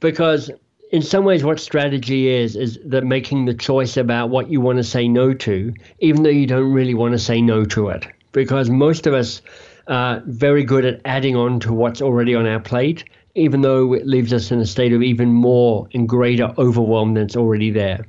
Because 0.00 0.50
in 0.90 1.02
some 1.02 1.24
ways, 1.24 1.44
what 1.44 1.60
strategy 1.60 2.26
is, 2.26 2.56
is 2.56 2.76
that 2.86 3.04
making 3.04 3.44
the 3.44 3.54
choice 3.54 3.96
about 3.96 4.30
what 4.30 4.50
you 4.50 4.60
want 4.60 4.78
to 4.78 4.84
say 4.84 5.06
no 5.06 5.32
to, 5.32 5.72
even 6.00 6.24
though 6.24 6.28
you 6.28 6.48
don't 6.48 6.72
really 6.72 6.94
want 6.94 7.12
to 7.12 7.20
say 7.20 7.40
no 7.40 7.64
to 7.66 7.90
it. 7.90 8.04
Because 8.32 8.68
most 8.68 9.06
of 9.06 9.14
us 9.14 9.42
are 9.90 10.22
very 10.26 10.64
good 10.64 10.84
at 10.86 11.00
adding 11.04 11.36
on 11.36 11.60
to 11.60 11.72
what's 11.72 12.00
already 12.00 12.34
on 12.34 12.46
our 12.46 12.60
plate 12.60 13.04
even 13.34 13.60
though 13.60 13.92
it 13.92 14.06
leaves 14.06 14.32
us 14.32 14.50
in 14.50 14.60
a 14.60 14.66
state 14.66 14.92
of 14.92 15.02
even 15.02 15.32
more 15.32 15.88
and 15.94 16.08
greater 16.08 16.52
overwhelm 16.58 17.14
that's 17.14 17.36
already 17.36 17.70
there. 17.70 18.06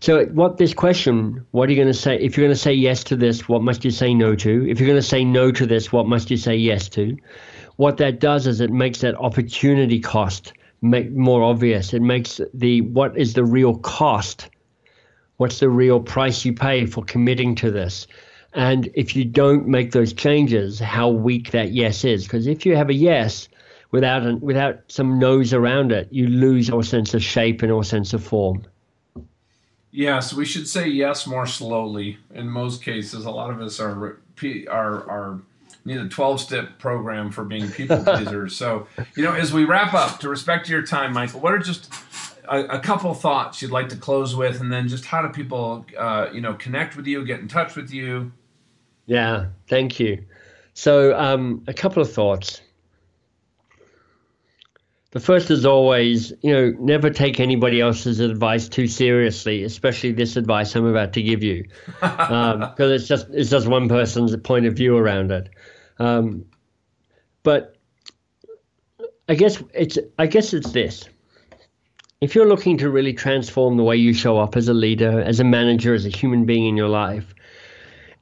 So, 0.00 0.26
what 0.26 0.58
this 0.58 0.74
question, 0.74 1.46
what 1.52 1.68
are 1.68 1.72
you 1.72 1.76
going 1.76 1.92
to 1.92 1.94
say? 1.94 2.16
If 2.16 2.36
you're 2.36 2.44
going 2.44 2.54
to 2.54 2.60
say 2.60 2.74
yes 2.74 3.02
to 3.04 3.16
this, 3.16 3.48
what 3.48 3.62
must 3.62 3.84
you 3.84 3.90
say 3.90 4.12
no 4.12 4.34
to? 4.36 4.68
If 4.68 4.78
you're 4.78 4.88
going 4.88 5.00
to 5.00 5.06
say 5.06 5.24
no 5.24 5.50
to 5.52 5.66
this, 5.66 5.90
what 5.90 6.06
must 6.06 6.30
you 6.30 6.36
say 6.36 6.54
yes 6.56 6.88
to? 6.90 7.16
What 7.76 7.96
that 7.98 8.20
does 8.20 8.46
is 8.46 8.60
it 8.60 8.70
makes 8.70 9.00
that 9.00 9.14
opportunity 9.16 10.00
cost 10.00 10.52
make 10.82 11.10
more 11.12 11.42
obvious. 11.42 11.94
It 11.94 12.02
makes 12.02 12.40
the 12.52 12.82
what 12.82 13.16
is 13.16 13.32
the 13.32 13.44
real 13.44 13.78
cost? 13.78 14.50
What's 15.38 15.60
the 15.60 15.70
real 15.70 16.00
price 16.00 16.44
you 16.44 16.52
pay 16.52 16.86
for 16.86 17.02
committing 17.04 17.54
to 17.56 17.70
this? 17.70 18.06
And 18.56 18.88
if 18.94 19.14
you 19.14 19.26
don't 19.26 19.68
make 19.68 19.92
those 19.92 20.14
changes, 20.14 20.80
how 20.80 21.10
weak 21.10 21.50
that 21.50 21.72
yes 21.72 22.04
is. 22.04 22.24
Because 22.24 22.46
if 22.46 22.64
you 22.64 22.74
have 22.74 22.88
a 22.88 22.94
yes, 22.94 23.48
without 23.90 24.22
an, 24.22 24.40
without 24.40 24.80
some 24.88 25.18
no's 25.18 25.52
around 25.52 25.92
it, 25.92 26.08
you 26.10 26.26
lose 26.26 26.68
your 26.68 26.82
sense 26.82 27.12
of 27.12 27.22
shape 27.22 27.60
and 27.60 27.68
your 27.68 27.84
sense 27.84 28.14
of 28.14 28.24
form. 28.24 28.64
Yes, 29.90 30.32
we 30.32 30.46
should 30.46 30.66
say 30.66 30.88
yes 30.88 31.26
more 31.26 31.46
slowly. 31.46 32.16
In 32.34 32.48
most 32.48 32.82
cases, 32.82 33.26
a 33.26 33.30
lot 33.30 33.50
of 33.50 33.60
us 33.60 33.78
are 33.78 34.18
are 34.42 35.10
are 35.10 35.40
need 35.84 35.98
a 35.98 36.08
12 36.08 36.40
step 36.40 36.78
program 36.78 37.30
for 37.30 37.44
being 37.44 37.70
people 37.70 37.98
pleasers. 38.04 38.56
so, 38.56 38.86
you 39.16 39.22
know, 39.22 39.32
as 39.32 39.52
we 39.52 39.64
wrap 39.64 39.92
up, 39.94 40.18
to 40.20 40.28
respect 40.28 40.68
your 40.68 40.82
time, 40.82 41.12
Michael, 41.12 41.40
what 41.40 41.52
are 41.52 41.58
just 41.58 41.92
a, 42.48 42.60
a, 42.64 42.80
couple 42.80 43.14
thoughts 43.14 43.62
you'd 43.62 43.70
like 43.70 43.88
to 43.90 43.96
close 43.96 44.34
with, 44.34 44.60
and 44.60 44.72
then 44.72 44.88
just 44.88 45.04
how 45.04 45.22
do 45.22 45.28
people, 45.28 45.86
uh, 45.96 46.28
you 46.32 46.40
know, 46.40 46.54
connect 46.54 46.96
with 46.96 47.06
you, 47.06 47.24
get 47.24 47.38
in 47.38 47.46
touch 47.46 47.76
with 47.76 47.92
you? 47.92 48.32
Yeah, 49.06 49.46
thank 49.68 50.00
you. 50.00 50.24
So, 50.74 51.16
um, 51.18 51.64
a 51.66 51.72
couple 51.72 52.02
of 52.02 52.12
thoughts. 52.12 52.60
The 55.12 55.20
first 55.20 55.50
is 55.50 55.64
always, 55.64 56.32
you 56.42 56.52
know, 56.52 56.74
never 56.78 57.08
take 57.08 57.40
anybody 57.40 57.80
else's 57.80 58.20
advice 58.20 58.68
too 58.68 58.86
seriously, 58.86 59.62
especially 59.62 60.12
this 60.12 60.36
advice 60.36 60.74
I'm 60.74 60.84
about 60.84 61.14
to 61.14 61.22
give 61.22 61.42
you, 61.42 61.64
because 61.86 62.30
um, 62.80 62.92
it's 62.92 63.08
just 63.08 63.28
it's 63.30 63.48
just 63.48 63.66
one 63.66 63.88
person's 63.88 64.36
point 64.36 64.66
of 64.66 64.74
view 64.74 64.94
around 64.96 65.30
it. 65.30 65.48
Um, 65.98 66.44
but 67.42 67.76
I 69.28 69.36
guess 69.36 69.62
it's 69.72 69.98
I 70.18 70.26
guess 70.26 70.52
it's 70.52 70.72
this. 70.72 71.08
If 72.20 72.34
you're 72.34 72.48
looking 72.48 72.76
to 72.78 72.90
really 72.90 73.12
transform 73.12 73.76
the 73.76 73.84
way 73.84 73.96
you 73.96 74.12
show 74.12 74.38
up 74.38 74.56
as 74.56 74.68
a 74.68 74.74
leader, 74.74 75.20
as 75.20 75.40
a 75.40 75.44
manager, 75.44 75.94
as 75.94 76.04
a 76.04 76.10
human 76.10 76.44
being 76.44 76.66
in 76.66 76.76
your 76.76 76.88
life, 76.88 77.34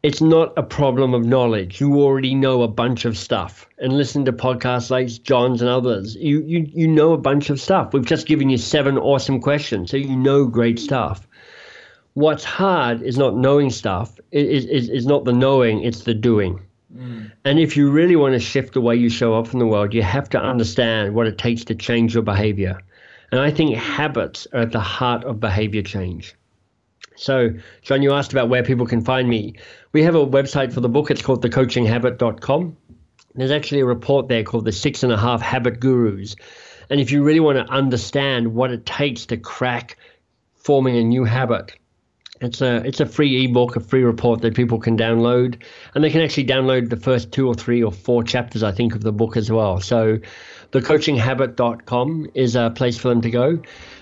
it's 0.04 0.20
not 0.20 0.52
a 0.58 0.62
problem 0.62 1.14
of 1.14 1.24
knowledge. 1.24 1.80
You 1.80 2.02
already 2.02 2.34
know 2.34 2.60
a 2.60 2.68
bunch 2.68 3.06
of 3.06 3.16
stuff. 3.16 3.66
And 3.78 3.94
listen 3.94 4.26
to 4.26 4.34
podcasts 4.34 4.90
like 4.90 5.08
John's 5.22 5.62
and 5.62 5.70
others. 5.70 6.14
You 6.16 6.42
you 6.42 6.70
you 6.70 6.86
know 6.86 7.14
a 7.14 7.18
bunch 7.18 7.48
of 7.48 7.58
stuff. 7.58 7.94
We've 7.94 8.04
just 8.04 8.26
given 8.26 8.50
you 8.50 8.58
seven 8.58 8.98
awesome 8.98 9.40
questions, 9.40 9.90
so 9.90 9.96
you 9.96 10.14
know 10.14 10.46
great 10.46 10.78
stuff. 10.78 11.26
What's 12.12 12.44
hard 12.44 13.00
is 13.00 13.16
not 13.16 13.34
knowing 13.34 13.70
stuff. 13.70 14.20
Is 14.30 14.66
is 14.66 14.90
is 14.90 15.06
not 15.06 15.24
the 15.24 15.32
knowing. 15.32 15.82
It's 15.82 16.02
the 16.02 16.12
doing. 16.12 16.60
Mm. 16.94 17.32
And 17.46 17.58
if 17.58 17.74
you 17.74 17.90
really 17.90 18.14
want 18.14 18.34
to 18.34 18.40
shift 18.40 18.74
the 18.74 18.82
way 18.82 18.94
you 18.94 19.08
show 19.08 19.32
up 19.32 19.54
in 19.54 19.58
the 19.58 19.66
world, 19.66 19.94
you 19.94 20.02
have 20.02 20.28
to 20.30 20.38
understand 20.38 21.14
what 21.14 21.26
it 21.26 21.38
takes 21.38 21.64
to 21.64 21.74
change 21.74 22.12
your 22.12 22.22
behavior. 22.22 22.78
And 23.32 23.40
I 23.40 23.50
think 23.50 23.74
habits 23.74 24.46
are 24.52 24.60
at 24.60 24.72
the 24.72 24.80
heart 24.80 25.24
of 25.24 25.40
behavior 25.40 25.82
change. 25.82 26.36
So, 27.16 27.50
John, 27.82 28.02
you 28.02 28.12
asked 28.12 28.32
about 28.32 28.48
where 28.48 28.62
people 28.62 28.86
can 28.86 29.02
find 29.04 29.28
me. 29.28 29.54
We 29.92 30.02
have 30.02 30.14
a 30.14 30.26
website 30.26 30.72
for 30.72 30.80
the 30.80 30.88
book. 30.88 31.10
It's 31.10 31.22
called 31.22 31.44
thecoachinghabit.com. 31.44 32.76
There's 33.36 33.50
actually 33.50 33.80
a 33.80 33.86
report 33.86 34.28
there 34.28 34.42
called 34.44 34.64
The 34.64 34.72
Six 34.72 35.02
and 35.02 35.12
a 35.12 35.16
Half 35.16 35.40
Habit 35.42 35.80
Gurus. 35.80 36.36
And 36.90 37.00
if 37.00 37.10
you 37.10 37.22
really 37.22 37.40
want 37.40 37.58
to 37.58 37.72
understand 37.72 38.54
what 38.54 38.70
it 38.70 38.84
takes 38.86 39.26
to 39.26 39.36
crack 39.36 39.96
forming 40.54 40.96
a 40.96 41.02
new 41.02 41.24
habit, 41.24 41.72
It's 42.40 42.60
a 42.60 42.76
it's 42.84 43.00
a 43.00 43.06
free 43.06 43.44
ebook, 43.44 43.76
a 43.76 43.80
free 43.80 44.02
report 44.02 44.40
that 44.42 44.54
people 44.54 44.78
can 44.78 44.96
download, 44.96 45.62
and 45.94 46.02
they 46.02 46.10
can 46.10 46.20
actually 46.20 46.46
download 46.46 46.90
the 46.90 46.96
first 46.96 47.30
two 47.30 47.46
or 47.46 47.54
three 47.54 47.82
or 47.82 47.92
four 47.92 48.24
chapters, 48.24 48.62
I 48.62 48.72
think, 48.72 48.94
of 48.94 49.02
the 49.02 49.12
book 49.12 49.36
as 49.36 49.50
well. 49.50 49.80
So, 49.80 50.18
thecoachinghabit.com 50.72 52.30
is 52.34 52.56
a 52.56 52.70
place 52.70 52.98
for 52.98 53.08
them 53.08 53.20
to 53.22 53.30
go, 53.30 53.58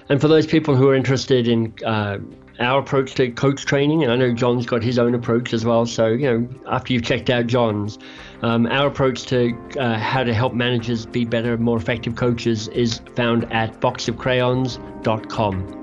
and 0.08 0.20
for 0.20 0.28
those 0.28 0.46
people 0.46 0.74
who 0.76 0.88
are 0.88 0.94
interested 0.94 1.46
in 1.46 1.74
uh, 1.84 2.18
our 2.62 2.80
approach 2.80 3.14
to 3.14 3.30
coach 3.30 3.64
training, 3.64 4.02
and 4.02 4.12
I 4.12 4.16
know 4.16 4.32
John's 4.32 4.66
got 4.66 4.82
his 4.82 4.98
own 4.98 5.14
approach 5.14 5.52
as 5.52 5.64
well. 5.64 5.86
So, 5.86 6.08
you 6.08 6.30
know, 6.30 6.48
after 6.70 6.92
you've 6.92 7.04
checked 7.04 7.30
out 7.30 7.46
John's, 7.46 7.98
um, 8.42 8.66
our 8.66 8.88
approach 8.88 9.24
to 9.26 9.56
uh, 9.78 9.98
how 9.98 10.24
to 10.24 10.34
help 10.34 10.52
managers 10.54 11.06
be 11.06 11.24
better, 11.24 11.56
more 11.56 11.76
effective 11.76 12.16
coaches 12.16 12.68
is 12.68 13.00
found 13.14 13.50
at 13.52 13.80
boxofcrayons.com. 13.80 15.78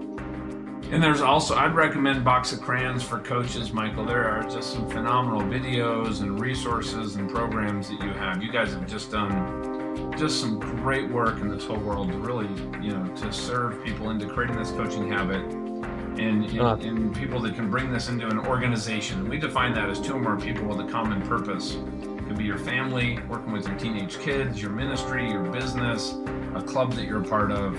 And 0.91 1.03
there's 1.03 1.21
also, 1.21 1.55
I'd 1.55 1.75
recommend 1.75 2.25
Box 2.25 2.51
of 2.51 2.61
Crayons 2.61 3.03
for 3.03 3.19
coaches, 3.19 3.71
Michael. 3.71 4.05
There 4.05 4.27
are 4.27 4.41
just 4.43 4.73
some 4.73 4.89
phenomenal 4.89 5.41
videos 5.41 6.21
and 6.21 6.39
resources 6.39 7.15
and 7.15 7.29
programs 7.29 7.89
that 7.89 8.01
you 8.01 8.09
have. 8.09 8.41
You 8.41 8.51
guys 8.51 8.73
have 8.73 8.87
just 8.87 9.11
done 9.11 10.11
just 10.17 10.41
some 10.41 10.59
great 10.59 11.07
work 11.09 11.41
in 11.41 11.49
this 11.49 11.65
whole 11.65 11.77
world 11.77 12.11
to 12.11 12.17
really, 12.17 12.47
you 12.83 12.91
know, 12.91 13.07
to 13.17 13.31
serve 13.31 13.85
people 13.85 14.09
into 14.09 14.27
creating 14.27 14.57
this 14.57 14.71
coaching 14.71 15.07
habit 15.11 15.68
and, 16.17 16.45
and, 16.45 16.59
uh, 16.59 16.75
and 16.75 17.15
people 17.15 17.39
that 17.41 17.55
can 17.55 17.69
bring 17.69 17.91
this 17.91 18.09
into 18.09 18.27
an 18.27 18.39
organization. 18.39 19.27
We 19.29 19.37
define 19.37 19.73
that 19.73 19.89
as 19.89 19.99
two 19.99 20.13
or 20.13 20.19
more 20.19 20.37
people 20.37 20.65
with 20.65 20.79
a 20.79 20.91
common 20.91 21.21
purpose. 21.21 21.75
It 21.75 22.27
could 22.27 22.37
be 22.37 22.45
your 22.45 22.57
family, 22.59 23.19
working 23.27 23.51
with 23.51 23.67
your 23.67 23.77
teenage 23.77 24.19
kids, 24.19 24.61
your 24.61 24.71
ministry, 24.71 25.29
your 25.29 25.43
business, 25.43 26.15
a 26.55 26.61
club 26.61 26.93
that 26.93 27.05
you're 27.05 27.21
a 27.21 27.27
part 27.27 27.51
of 27.51 27.75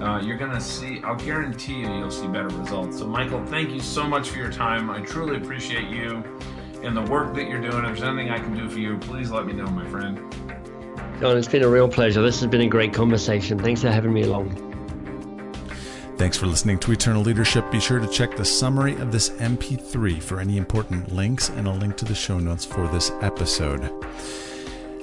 uh, 0.00 0.20
you're 0.22 0.36
going 0.36 0.50
to 0.50 0.60
see, 0.60 1.00
I'll 1.04 1.16
guarantee 1.16 1.80
you, 1.80 1.98
you'll 1.98 2.10
see 2.10 2.26
better 2.26 2.48
results. 2.48 2.98
So, 2.98 3.06
Michael, 3.06 3.44
thank 3.46 3.70
you 3.70 3.80
so 3.80 4.04
much 4.04 4.28
for 4.28 4.38
your 4.38 4.52
time. 4.52 4.90
I 4.90 5.00
truly 5.00 5.36
appreciate 5.36 5.88
you 5.88 6.22
and 6.82 6.96
the 6.96 7.02
work 7.02 7.34
that 7.34 7.48
you're 7.48 7.60
doing. 7.60 7.84
If 7.84 7.98
there's 7.98 8.02
anything 8.02 8.30
I 8.30 8.38
can 8.38 8.54
do 8.54 8.68
for 8.68 8.78
you, 8.78 8.98
please 8.98 9.30
let 9.30 9.46
me 9.46 9.54
know, 9.54 9.66
my 9.66 9.86
friend. 9.86 10.18
John, 11.20 11.38
it's 11.38 11.48
been 11.48 11.62
a 11.62 11.68
real 11.68 11.88
pleasure. 11.88 12.20
This 12.20 12.40
has 12.40 12.50
been 12.50 12.60
a 12.60 12.68
great 12.68 12.92
conversation. 12.92 13.58
Thanks 13.58 13.80
for 13.80 13.90
having 13.90 14.12
me 14.12 14.22
along. 14.22 14.65
Thanks 16.16 16.38
for 16.38 16.46
listening 16.46 16.78
to 16.78 16.92
Eternal 16.92 17.20
Leadership. 17.20 17.70
Be 17.70 17.78
sure 17.78 17.98
to 17.98 18.08
check 18.08 18.36
the 18.36 18.44
summary 18.44 18.94
of 18.94 19.12
this 19.12 19.28
MP3 19.30 20.22
for 20.22 20.40
any 20.40 20.56
important 20.56 21.12
links 21.12 21.50
and 21.50 21.68
a 21.68 21.72
link 21.72 21.98
to 21.98 22.06
the 22.06 22.14
show 22.14 22.38
notes 22.38 22.64
for 22.64 22.88
this 22.88 23.10
episode. 23.20 23.92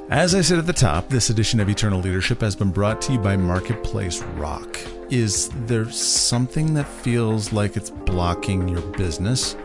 As 0.10 0.34
I 0.34 0.42
said 0.42 0.58
at 0.58 0.66
the 0.66 0.74
top, 0.74 1.10
this 1.10 1.30
edition 1.30 1.60
of 1.60 1.70
Eternal 1.70 2.02
Leadership 2.02 2.42
has 2.42 2.56
been 2.56 2.72
brought 2.72 3.00
to 3.04 3.14
you 3.14 3.20
by 3.20 3.38
Marketplace 3.38 4.24
Rock. 4.38 4.80
Is 5.12 5.50
there 5.68 5.88
something 5.92 6.74
that 6.74 6.88
feels 6.88 7.54
like 7.54 7.78
it's 7.78 7.92
blocking 7.92 8.68
your 8.68 8.82
business? 8.82 9.56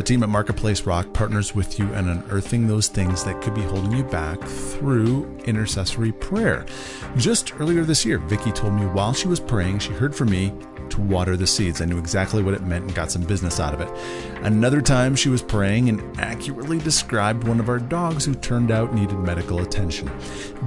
The 0.00 0.04
team 0.04 0.22
at 0.22 0.30
Marketplace 0.30 0.86
Rock 0.86 1.12
partners 1.12 1.54
with 1.54 1.78
you 1.78 1.84
in 1.92 2.08
unearthing 2.08 2.66
those 2.66 2.88
things 2.88 3.22
that 3.24 3.42
could 3.42 3.52
be 3.52 3.60
holding 3.60 3.92
you 3.92 4.02
back 4.02 4.40
through 4.40 5.30
intercessory 5.44 6.10
prayer. 6.10 6.64
Just 7.18 7.52
earlier 7.60 7.84
this 7.84 8.06
year, 8.06 8.16
Vicki 8.16 8.50
told 8.50 8.72
me 8.72 8.86
while 8.86 9.12
she 9.12 9.28
was 9.28 9.40
praying, 9.40 9.80
she 9.80 9.92
heard 9.92 10.16
from 10.16 10.30
me 10.30 10.54
to 10.88 11.02
water 11.02 11.36
the 11.36 11.46
seeds. 11.46 11.82
I 11.82 11.84
knew 11.84 11.98
exactly 11.98 12.42
what 12.42 12.54
it 12.54 12.62
meant 12.62 12.86
and 12.86 12.94
got 12.94 13.10
some 13.10 13.24
business 13.24 13.60
out 13.60 13.74
of 13.74 13.82
it. 13.82 13.90
Another 14.42 14.80
time, 14.80 15.14
she 15.16 15.28
was 15.28 15.42
praying 15.42 15.90
and 15.90 16.18
accurately 16.18 16.78
described 16.78 17.44
one 17.44 17.60
of 17.60 17.68
our 17.68 17.78
dogs 17.78 18.24
who 18.24 18.34
turned 18.34 18.70
out 18.70 18.94
needed 18.94 19.18
medical 19.18 19.60
attention. 19.60 20.10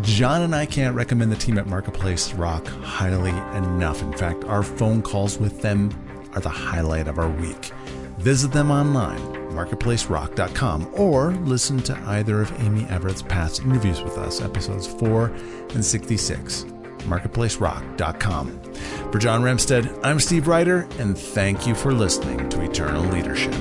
John 0.03 0.43
and 0.43 0.53
I 0.53 0.67
can't 0.67 0.95
recommend 0.95 1.31
the 1.31 1.37
team 1.37 1.57
at 1.57 1.65
Marketplace 1.65 2.33
Rock 2.33 2.67
highly 2.67 3.31
enough. 3.57 4.03
In 4.03 4.13
fact, 4.13 4.43
our 4.43 4.61
phone 4.61 5.01
calls 5.01 5.39
with 5.39 5.63
them 5.63 5.89
are 6.35 6.41
the 6.41 6.49
highlight 6.49 7.07
of 7.07 7.17
our 7.17 7.29
week. 7.29 7.71
Visit 8.23 8.53
them 8.53 8.71
online, 8.71 9.19
marketplacerock.com, 9.51 10.91
or 10.93 11.31
listen 11.43 11.79
to 11.79 11.97
either 12.07 12.39
of 12.39 12.57
Amy 12.61 12.85
Everett's 12.85 13.21
past 13.21 13.61
interviews 13.61 14.01
with 14.01 14.17
us, 14.17 14.39
episodes 14.39 14.87
4 14.87 15.25
and 15.73 15.83
66 15.83 16.65
marketplacerock.com. 17.03 18.61
For 19.11 19.19
John 19.19 19.41
Ramstead, 19.41 19.99
I'm 20.05 20.21
Steve 20.21 20.47
Ryder, 20.47 20.87
and 20.99 21.17
thank 21.17 21.67
you 21.67 21.75
for 21.75 21.91
listening 21.91 22.47
to 22.47 22.61
Eternal 22.61 23.03
Leadership. 23.11 23.53